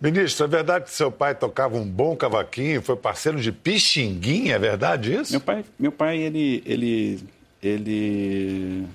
Ministro, 0.00 0.44
é 0.44 0.48
verdade 0.48 0.84
que 0.84 0.92
seu 0.92 1.10
pai 1.10 1.34
tocava 1.34 1.76
um 1.76 1.84
bom 1.84 2.14
cavaquinho, 2.14 2.80
foi 2.80 2.94
parceiro 2.94 3.40
de 3.40 3.50
Pixinguinha, 3.50 4.54
é 4.54 4.58
verdade 4.58 5.12
isso? 5.12 5.32
Meu 5.32 5.40
pai, 5.40 5.64
meu 5.76 5.90
pai 5.90 6.18
ele, 6.18 6.62
ele, 6.64 7.20
ele 7.60 8.86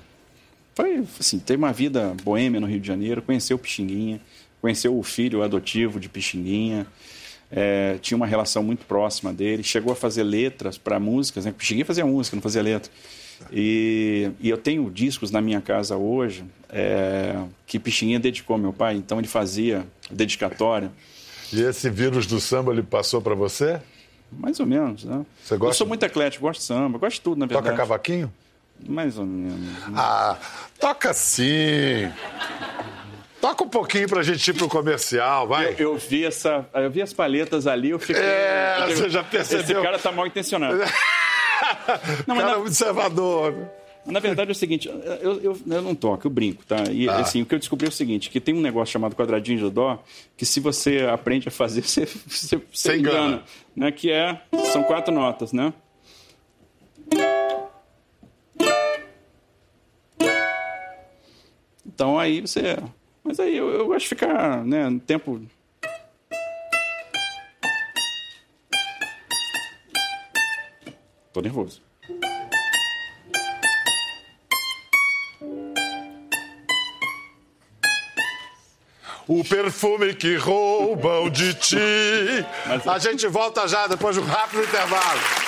foi, 0.74 1.04
assim, 1.20 1.40
teve 1.40 1.58
uma 1.62 1.74
vida 1.74 2.16
boêmia 2.24 2.60
no 2.60 2.68
Rio 2.68 2.80
de 2.80 2.88
Janeiro, 2.88 3.22
conheceu 3.22 3.58
Pixinguinha, 3.58 4.22
conheceu 4.62 4.98
o 4.98 5.04
filho 5.04 5.44
adotivo 5.44 6.00
de 6.00 6.08
Pixinguinha, 6.08 6.88
é, 7.52 7.98
tinha 8.02 8.16
uma 8.16 8.26
relação 8.26 8.64
muito 8.64 8.86
próxima 8.86 9.34
dele, 9.34 9.62
chegou 9.62 9.92
a 9.92 9.96
fazer 9.96 10.24
letras 10.24 10.78
para 10.78 11.00
músicas, 11.02 11.44
né? 11.44 11.52
Pixinguinha 11.52 11.86
fazia 11.86 12.06
música, 12.06 12.36
não 12.36 12.42
fazia 12.42 12.62
letra. 12.62 12.90
E, 13.52 14.32
e 14.40 14.50
eu 14.50 14.58
tenho 14.58 14.90
discos 14.90 15.32
na 15.32 15.42
minha 15.42 15.62
casa 15.62 15.96
hoje 15.98 16.46
é, 16.70 17.36
que 17.68 17.80
Pixinguinha 17.80 18.20
dedicou 18.20 18.56
ao 18.56 18.60
meu 18.60 18.74
pai, 18.74 18.96
então 18.96 19.20
ele 19.20 19.28
fazia 19.28 19.86
dedicatória. 20.10 20.92
E 21.52 21.62
esse 21.62 21.90
vírus 21.90 22.26
do 22.26 22.40
samba 22.40 22.72
ele 22.72 22.82
passou 22.82 23.22
para 23.22 23.36
você? 23.36 23.80
Mais 24.32 24.60
ou 24.60 24.66
menos, 24.66 25.04
né? 25.04 25.24
Você 25.44 25.56
gosta? 25.56 25.74
Eu 25.74 25.78
sou 25.78 25.88
muito 25.88 26.04
eclético, 26.04 26.46
gosto 26.46 26.62
de 26.62 26.66
samba, 26.66 26.98
gosto 26.98 27.16
de 27.16 27.22
tudo, 27.22 27.40
na 27.40 27.46
verdade. 27.46 27.66
Toca 27.66 27.78
cavaquinho? 27.78 28.34
Mais 28.88 29.18
ou 29.18 29.26
menos. 29.26 29.60
Ah, 29.96 30.38
toca 30.80 31.14
sim. 31.14 32.12
Toca 33.40 33.64
um 33.64 33.70
pouquinho 33.70 34.08
pra 34.08 34.24
gente 34.24 34.48
ir 34.48 34.54
pro 34.54 34.68
comercial, 34.68 35.48
vai. 35.48 35.74
Eu, 35.74 35.92
eu 35.92 35.98
vi 35.98 36.26
essa, 36.26 36.66
eu 36.74 36.90
vi 36.90 37.02
as 37.02 37.14
palhetas 37.14 37.68
ali, 37.68 37.92
eu 37.92 38.00
fiquei. 38.00 38.16
É, 38.24 38.86
eu 38.88 38.96
você 38.96 39.10
já 39.10 39.24
percebeu. 39.24 39.64
Esse 39.64 39.74
cara 39.74 40.00
tá 40.00 40.12
mal 40.12 40.26
intencionado. 40.26 40.80
Não, 42.28 42.36
Cara 42.36 42.52
na, 42.52 42.58
observador. 42.58 43.70
Na 44.06 44.20
verdade 44.20 44.50
é 44.50 44.52
o 44.52 44.56
seguinte, 44.56 44.88
eu, 44.88 45.40
eu, 45.40 45.58
eu 45.66 45.82
não 45.82 45.96
toco, 45.96 46.28
eu 46.28 46.32
brinco, 46.32 46.66
tá? 46.66 46.92
E 46.92 47.08
ah. 47.08 47.20
assim, 47.20 47.42
o 47.42 47.46
que 47.46 47.56
eu 47.56 47.60
descobri 47.60 47.86
é 47.86 47.90
o 47.90 47.92
seguinte, 47.92 48.30
que 48.30 48.42
tem 48.42 48.54
um 48.54 48.60
negócio 48.60 48.92
chamado 48.92 49.16
quadradinho 49.16 49.60
de 49.60 49.70
dó, 49.70 50.04
que 50.36 50.46
se 50.46 50.60
você 50.60 51.08
aprende 51.10 51.48
a 51.48 51.52
fazer, 51.52 51.84
você, 51.88 52.06
você, 52.06 52.62
você 52.70 52.98
engana, 52.98 53.18
engana, 53.18 53.44
né? 53.74 53.92
Que 53.94 54.12
é, 54.12 54.42
são 54.74 54.84
quatro 54.84 55.14
notas, 55.14 55.54
né? 55.54 55.74
Então 61.86 62.20
aí 62.20 62.42
você. 62.42 62.78
Mas 63.24 63.40
aí 63.40 63.56
eu, 63.56 63.70
eu 63.70 63.86
gosto 63.86 64.02
de 64.02 64.10
ficar, 64.10 64.66
né, 64.66 64.90
no 64.90 65.00
tempo. 65.00 65.42
Tô 71.34 71.42
nervoso. 71.42 71.82
O 79.28 79.44
perfume 79.44 80.14
que 80.14 80.36
roubam 80.36 81.30
de 81.32 81.56
ti. 81.56 81.76
A 82.86 83.00
gente 83.00 83.28
volta 83.28 83.68
já 83.68 83.88
depois 83.88 84.16
de 84.16 84.22
um 84.22 84.26
rápido 84.26 84.64
intervalo. 84.64 85.43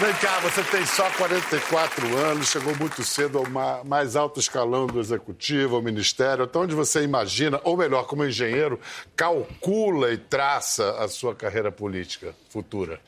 Vem 0.00 0.14
cá, 0.14 0.40
você 0.40 0.64
tem 0.64 0.86
só 0.86 1.10
44 1.10 2.16
anos, 2.16 2.48
chegou 2.48 2.74
muito 2.74 3.04
cedo 3.04 3.36
ao 3.36 3.84
mais 3.84 4.16
alto 4.16 4.40
escalão 4.40 4.86
do 4.86 4.98
executivo, 4.98 5.76
ao 5.76 5.82
ministério. 5.82 6.46
Então, 6.46 6.62
onde 6.62 6.74
você 6.74 7.02
imagina, 7.02 7.60
ou 7.64 7.76
melhor, 7.76 8.06
como 8.06 8.24
engenheiro, 8.24 8.80
calcula 9.14 10.10
e 10.10 10.16
traça 10.16 10.92
a 10.92 11.06
sua 11.06 11.34
carreira 11.34 11.70
política 11.70 12.34
futura? 12.48 12.98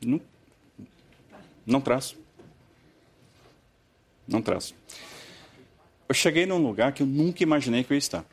Não, 0.00 0.18
não 1.66 1.82
traço. 1.82 2.16
Não 4.26 4.40
traço. 4.40 4.74
Eu 6.08 6.14
cheguei 6.14 6.46
num 6.46 6.62
lugar 6.66 6.92
que 6.92 7.02
eu 7.02 7.06
nunca 7.06 7.42
imaginei 7.42 7.84
que 7.84 7.92
eu 7.92 7.94
ia 7.94 7.98
estar. 7.98 8.24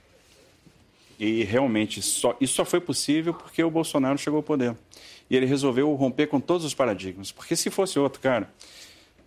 E 1.19 1.43
realmente, 1.43 2.01
só, 2.01 2.33
isso 2.39 2.53
só 2.53 2.63
foi 2.63 2.79
possível 2.79 3.33
porque 3.33 3.61
o 3.61 3.69
Bolsonaro 3.69 4.17
chegou 4.17 4.37
ao 4.37 4.43
poder. 4.43 4.73
E 5.29 5.35
ele 5.35 5.45
resolveu 5.45 5.93
romper 5.93 6.27
com 6.27 6.39
todos 6.39 6.65
os 6.65 6.73
paradigmas. 6.73 7.31
Porque 7.31 7.55
se 7.55 7.69
fosse 7.69 7.99
outro 7.99 8.19
cara, 8.19 8.49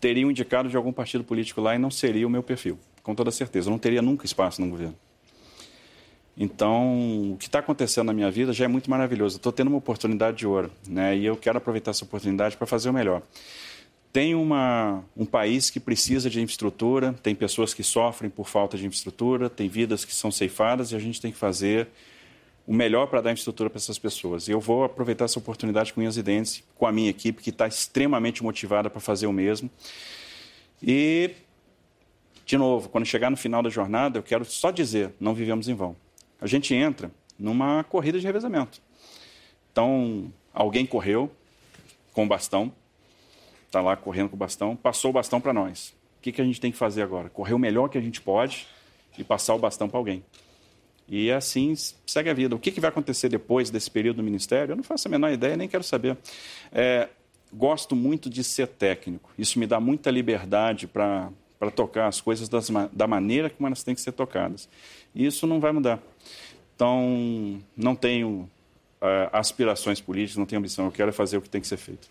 teria 0.00 0.26
um 0.26 0.30
indicado 0.30 0.68
de 0.68 0.76
algum 0.76 0.92
partido 0.92 1.22
político 1.22 1.60
lá 1.60 1.74
e 1.74 1.78
não 1.78 1.90
seria 1.90 2.26
o 2.26 2.30
meu 2.30 2.42
perfil, 2.42 2.78
com 3.02 3.14
toda 3.14 3.30
certeza. 3.30 3.68
Eu 3.68 3.70
não 3.70 3.78
teria 3.78 4.02
nunca 4.02 4.26
espaço 4.26 4.60
no 4.60 4.68
governo. 4.68 4.96
Então, 6.36 7.32
o 7.32 7.36
que 7.36 7.46
está 7.46 7.58
acontecendo 7.58 8.06
na 8.06 8.12
minha 8.12 8.30
vida 8.30 8.52
já 8.52 8.64
é 8.64 8.68
muito 8.68 8.90
maravilhoso. 8.90 9.36
Estou 9.36 9.52
tendo 9.52 9.68
uma 9.68 9.76
oportunidade 9.76 10.38
de 10.38 10.46
ouro, 10.46 10.70
né? 10.88 11.16
E 11.16 11.24
eu 11.24 11.36
quero 11.36 11.58
aproveitar 11.58 11.90
essa 11.90 12.04
oportunidade 12.04 12.56
para 12.56 12.66
fazer 12.66 12.88
o 12.88 12.92
melhor. 12.92 13.22
Tem 14.12 14.34
uma, 14.34 15.04
um 15.16 15.24
país 15.24 15.70
que 15.70 15.80
precisa 15.80 16.28
de 16.28 16.40
infraestrutura, 16.40 17.14
tem 17.22 17.34
pessoas 17.34 17.72
que 17.72 17.82
sofrem 17.82 18.30
por 18.30 18.48
falta 18.48 18.76
de 18.76 18.86
infraestrutura, 18.86 19.48
tem 19.48 19.68
vidas 19.68 20.04
que 20.04 20.14
são 20.14 20.30
ceifadas 20.30 20.92
e 20.92 20.96
a 20.96 20.98
gente 20.98 21.20
tem 21.20 21.32
que 21.32 21.38
fazer 21.38 21.88
o 22.66 22.72
melhor 22.72 23.06
para 23.06 23.20
dar 23.20 23.32
infraestrutura 23.32 23.68
para 23.68 23.78
essas 23.78 23.98
pessoas. 23.98 24.48
E 24.48 24.52
eu 24.52 24.60
vou 24.60 24.84
aproveitar 24.84 25.24
essa 25.24 25.38
oportunidade 25.38 25.92
com 25.92 26.00
minhas 26.00 26.16
identes, 26.16 26.62
com 26.76 26.86
a 26.86 26.92
minha 26.92 27.10
equipe, 27.10 27.42
que 27.42 27.50
está 27.50 27.66
extremamente 27.66 28.42
motivada 28.42 28.88
para 28.88 29.00
fazer 29.00 29.26
o 29.26 29.32
mesmo. 29.32 29.70
E, 30.82 31.30
de 32.46 32.56
novo, 32.56 32.88
quando 32.88 33.04
chegar 33.04 33.30
no 33.30 33.36
final 33.36 33.62
da 33.62 33.70
jornada, 33.70 34.18
eu 34.18 34.22
quero 34.22 34.44
só 34.44 34.70
dizer: 34.70 35.12
não 35.18 35.34
vivemos 35.34 35.68
em 35.68 35.74
vão. 35.74 35.96
A 36.40 36.46
gente 36.46 36.74
entra 36.74 37.10
numa 37.38 37.84
corrida 37.84 38.18
de 38.18 38.26
revezamento. 38.26 38.80
Então, 39.72 40.32
alguém 40.52 40.86
correu 40.86 41.30
com 42.12 42.24
o 42.24 42.28
bastão, 42.28 42.72
está 43.66 43.80
lá 43.80 43.96
correndo 43.96 44.28
com 44.28 44.36
o 44.36 44.38
bastão, 44.38 44.76
passou 44.76 45.10
o 45.10 45.14
bastão 45.14 45.40
para 45.40 45.52
nós. 45.52 45.94
O 46.18 46.22
que, 46.22 46.30
que 46.30 46.40
a 46.40 46.44
gente 46.44 46.60
tem 46.60 46.70
que 46.70 46.78
fazer 46.78 47.02
agora? 47.02 47.28
Correr 47.28 47.54
o 47.54 47.58
melhor 47.58 47.88
que 47.88 47.98
a 47.98 48.00
gente 48.00 48.20
pode 48.20 48.66
e 49.18 49.24
passar 49.24 49.54
o 49.54 49.58
bastão 49.58 49.88
para 49.88 49.98
alguém. 49.98 50.22
E 51.12 51.30
assim 51.30 51.74
segue 52.06 52.30
a 52.30 52.32
vida. 52.32 52.56
O 52.56 52.58
que, 52.58 52.70
que 52.70 52.80
vai 52.80 52.88
acontecer 52.88 53.28
depois 53.28 53.68
desse 53.68 53.90
período 53.90 54.16
no 54.16 54.22
Ministério? 54.22 54.72
Eu 54.72 54.76
não 54.76 54.82
faço 54.82 55.08
a 55.08 55.10
menor 55.10 55.30
ideia, 55.30 55.54
nem 55.58 55.68
quero 55.68 55.84
saber. 55.84 56.16
É, 56.72 57.06
gosto 57.52 57.94
muito 57.94 58.30
de 58.30 58.42
ser 58.42 58.66
técnico. 58.66 59.30
Isso 59.36 59.58
me 59.58 59.66
dá 59.66 59.78
muita 59.78 60.10
liberdade 60.10 60.86
para 60.86 61.30
tocar 61.76 62.06
as 62.06 62.18
coisas 62.18 62.48
das, 62.48 62.70
da 62.90 63.06
maneira 63.06 63.50
como 63.50 63.66
elas 63.66 63.82
têm 63.82 63.94
que 63.94 64.00
ser 64.00 64.12
tocadas. 64.12 64.66
E 65.14 65.26
isso 65.26 65.46
não 65.46 65.60
vai 65.60 65.70
mudar. 65.70 65.98
Então, 66.74 67.60
não 67.76 67.94
tenho 67.94 68.48
é, 68.98 69.28
aspirações 69.34 70.00
políticas, 70.00 70.38
não 70.38 70.46
tenho 70.46 70.60
ambição. 70.60 70.86
Eu 70.86 70.92
quero 70.92 71.12
fazer 71.12 71.36
o 71.36 71.42
que 71.42 71.50
tem 71.50 71.60
que 71.60 71.66
ser 71.66 71.76
feito. 71.76 72.08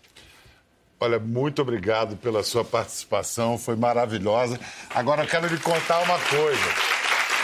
Olha, 1.00 1.18
muito 1.18 1.60
obrigado 1.60 2.16
pela 2.16 2.44
sua 2.44 2.64
participação, 2.64 3.58
foi 3.58 3.74
maravilhosa. 3.74 4.60
Agora 4.94 5.26
quero 5.26 5.48
lhe 5.48 5.58
contar 5.58 5.98
uma 6.04 6.20
coisa. 6.20 6.91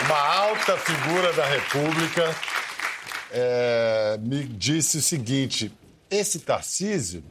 Uma 0.05 0.17
alta 0.17 0.77
figura 0.77 1.33
da 1.33 1.45
República 1.45 2.35
é, 3.31 4.17
me 4.21 4.43
disse 4.43 4.97
o 4.97 5.01
seguinte: 5.01 5.71
esse 6.09 6.39
Tarcísio, 6.39 7.23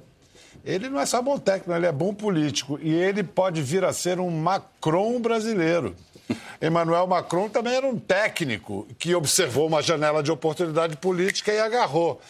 ele 0.64 0.88
não 0.88 1.00
é 1.00 1.06
só 1.06 1.22
bom 1.22 1.38
técnico, 1.38 1.72
ele 1.72 1.86
é 1.86 1.92
bom 1.92 2.12
político. 2.12 2.78
E 2.80 2.92
ele 2.92 3.22
pode 3.22 3.62
vir 3.62 3.84
a 3.84 3.92
ser 3.92 4.20
um 4.20 4.30
Macron 4.30 5.20
brasileiro. 5.20 5.96
Emmanuel 6.60 7.06
Macron 7.06 7.48
também 7.48 7.74
era 7.74 7.86
um 7.86 7.98
técnico 7.98 8.86
que 8.98 9.14
observou 9.14 9.66
uma 9.66 9.82
janela 9.82 10.22
de 10.22 10.30
oportunidade 10.30 10.96
política 10.96 11.52
e 11.52 11.58
agarrou. 11.58 12.20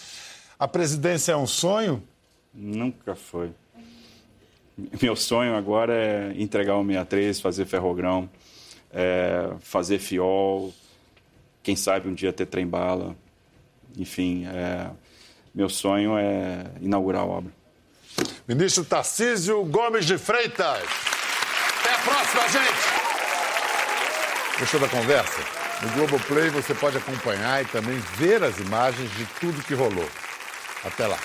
A 0.58 0.68
presidência 0.68 1.32
é 1.32 1.36
um 1.36 1.46
sonho? 1.46 2.02
Nunca 2.54 3.14
foi. 3.14 3.50
Meu 5.02 5.16
sonho 5.16 5.56
agora 5.56 5.92
é 5.92 6.32
entregar 6.36 6.76
o 6.76 6.84
63, 6.84 7.40
fazer 7.40 7.66
ferrogrão, 7.66 8.28
é, 8.92 9.50
fazer 9.60 9.98
fiol, 9.98 10.72
quem 11.62 11.76
sabe 11.76 12.08
um 12.08 12.14
dia 12.14 12.32
ter 12.32 12.46
trem-bala. 12.46 13.16
Enfim, 13.96 14.46
é, 14.46 14.90
meu 15.54 15.68
sonho 15.68 16.16
é 16.16 16.66
inaugurar 16.80 17.22
a 17.22 17.26
obra. 17.26 17.52
Ministro 18.46 18.84
Tarcísio 18.84 19.64
Gomes 19.64 20.06
de 20.06 20.16
Freitas. 20.18 20.82
Até 21.80 21.94
a 21.94 21.98
próxima, 21.98 22.48
gente! 22.48 22.98
Gostou 24.58 24.80
da 24.80 24.88
conversa? 24.88 25.40
No 25.82 25.90
Globoplay 25.90 26.50
você 26.50 26.74
pode 26.74 26.96
acompanhar 26.96 27.62
e 27.62 27.66
também 27.66 27.96
ver 28.16 28.42
as 28.42 28.58
imagens 28.58 29.10
de 29.12 29.24
tudo 29.40 29.62
que 29.62 29.74
rolou. 29.74 30.08
Até 30.84 31.06
lá. 31.06 31.18